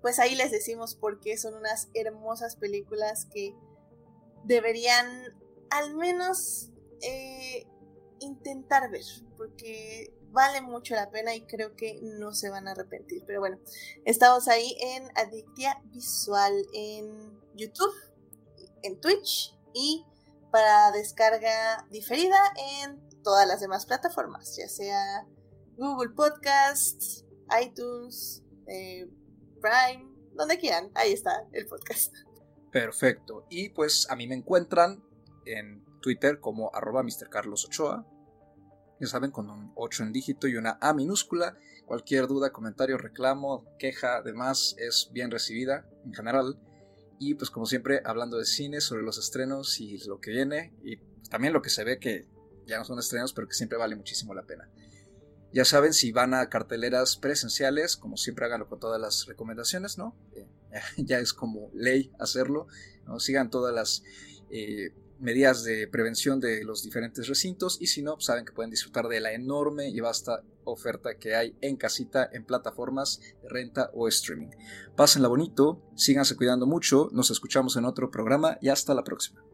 pues 0.00 0.18
ahí 0.18 0.34
les 0.34 0.50
decimos 0.50 0.96
por 0.96 1.20
qué 1.20 1.36
son 1.36 1.54
unas 1.54 1.88
hermosas 1.94 2.56
películas 2.56 3.26
que 3.32 3.54
deberían 4.44 5.06
al 5.70 5.94
menos 5.94 6.70
eh, 7.02 7.66
intentar 8.20 8.90
ver, 8.90 9.04
porque 9.36 10.12
vale 10.30 10.60
mucho 10.60 10.94
la 10.94 11.10
pena 11.10 11.34
y 11.34 11.42
creo 11.42 11.74
que 11.74 12.00
no 12.02 12.34
se 12.34 12.50
van 12.50 12.68
a 12.68 12.72
arrepentir. 12.72 13.22
Pero 13.26 13.40
bueno, 13.40 13.58
estamos 14.04 14.48
ahí 14.48 14.76
en 14.80 15.08
Adictia 15.16 15.80
Visual 15.86 16.54
en 16.72 17.40
YouTube, 17.54 17.94
en 18.82 19.00
Twitch 19.00 19.56
y 19.74 20.04
para 20.50 20.90
descarga 20.92 21.86
diferida 21.90 22.38
en 22.82 23.08
todas 23.22 23.46
las 23.46 23.60
demás 23.60 23.86
plataformas, 23.86 24.56
ya 24.56 24.68
sea 24.68 25.26
Google 25.76 26.10
Podcasts, 26.10 27.24
iTunes, 27.62 28.42
eh, 28.66 29.06
Prime, 29.60 30.08
donde 30.34 30.58
quieran, 30.58 30.90
ahí 30.94 31.12
está 31.12 31.46
el 31.52 31.66
podcast. 31.66 32.14
Perfecto. 32.70 33.46
Y 33.48 33.70
pues 33.70 34.08
a 34.10 34.16
mí 34.16 34.26
me 34.26 34.34
encuentran 34.34 35.02
en 35.44 35.84
Twitter 36.00 36.40
como 36.40 36.74
arroba 36.74 37.02
Mr. 37.02 37.28
Carlos 37.30 37.64
Ochoa. 37.64 38.06
Ya 39.00 39.06
saben, 39.06 39.30
con 39.30 39.48
un 39.50 39.72
8 39.76 40.04
en 40.04 40.12
dígito 40.12 40.48
y 40.48 40.56
una 40.56 40.78
A 40.80 40.92
minúscula. 40.92 41.56
Cualquier 41.86 42.26
duda, 42.26 42.52
comentario, 42.52 42.98
reclamo, 42.98 43.64
queja, 43.78 44.16
además, 44.16 44.74
es 44.78 45.10
bien 45.12 45.30
recibida 45.30 45.88
en 46.04 46.14
general. 46.14 46.58
Y 47.18 47.34
pues 47.34 47.50
como 47.50 47.66
siempre, 47.66 48.02
hablando 48.04 48.38
de 48.38 48.44
cine, 48.44 48.80
sobre 48.80 49.02
los 49.02 49.18
estrenos 49.18 49.80
y 49.80 49.98
lo 50.06 50.20
que 50.20 50.30
viene. 50.30 50.74
Y 50.82 50.96
también 51.30 51.52
lo 51.52 51.62
que 51.62 51.70
se 51.70 51.84
ve 51.84 51.98
que 51.98 52.26
ya 52.66 52.78
no 52.78 52.84
son 52.84 52.98
estrenos, 52.98 53.32
pero 53.32 53.48
que 53.48 53.54
siempre 53.54 53.78
vale 53.78 53.96
muchísimo 53.96 54.34
la 54.34 54.42
pena. 54.42 54.68
Ya 55.52 55.64
saben, 55.64 55.94
si 55.94 56.12
van 56.12 56.34
a 56.34 56.48
carteleras 56.50 57.16
presenciales, 57.16 57.96
como 57.96 58.16
siempre 58.16 58.44
háganlo 58.44 58.68
con 58.68 58.80
todas 58.80 59.00
las 59.00 59.26
recomendaciones, 59.26 59.96
¿no? 59.96 60.14
Eh, 60.34 60.46
ya 60.98 61.18
es 61.18 61.32
como 61.32 61.70
ley 61.72 62.12
hacerlo, 62.18 62.66
¿no? 63.06 63.18
Sigan 63.18 63.50
todas 63.50 63.74
las 63.74 64.02
eh, 64.50 64.92
medidas 65.18 65.64
de 65.64 65.88
prevención 65.88 66.40
de 66.40 66.64
los 66.64 66.82
diferentes 66.82 67.28
recintos 67.28 67.78
y 67.80 67.86
si 67.86 68.02
no, 68.02 68.14
pues 68.14 68.26
saben 68.26 68.44
que 68.44 68.52
pueden 68.52 68.70
disfrutar 68.70 69.08
de 69.08 69.20
la 69.20 69.32
enorme 69.32 69.88
y 69.88 70.00
vasta 70.00 70.42
oferta 70.64 71.16
que 71.16 71.34
hay 71.34 71.56
en 71.60 71.76
casita 71.76 72.28
en 72.32 72.44
plataformas 72.44 73.20
de 73.42 73.48
renta 73.48 73.90
o 73.94 74.08
streaming. 74.08 74.50
Pásenla 74.96 75.28
bonito, 75.28 75.82
síganse 75.94 76.36
cuidando 76.36 76.66
mucho, 76.66 77.08
nos 77.12 77.30
escuchamos 77.30 77.76
en 77.76 77.84
otro 77.84 78.10
programa 78.10 78.58
y 78.60 78.68
hasta 78.68 78.94
la 78.94 79.04
próxima. 79.04 79.47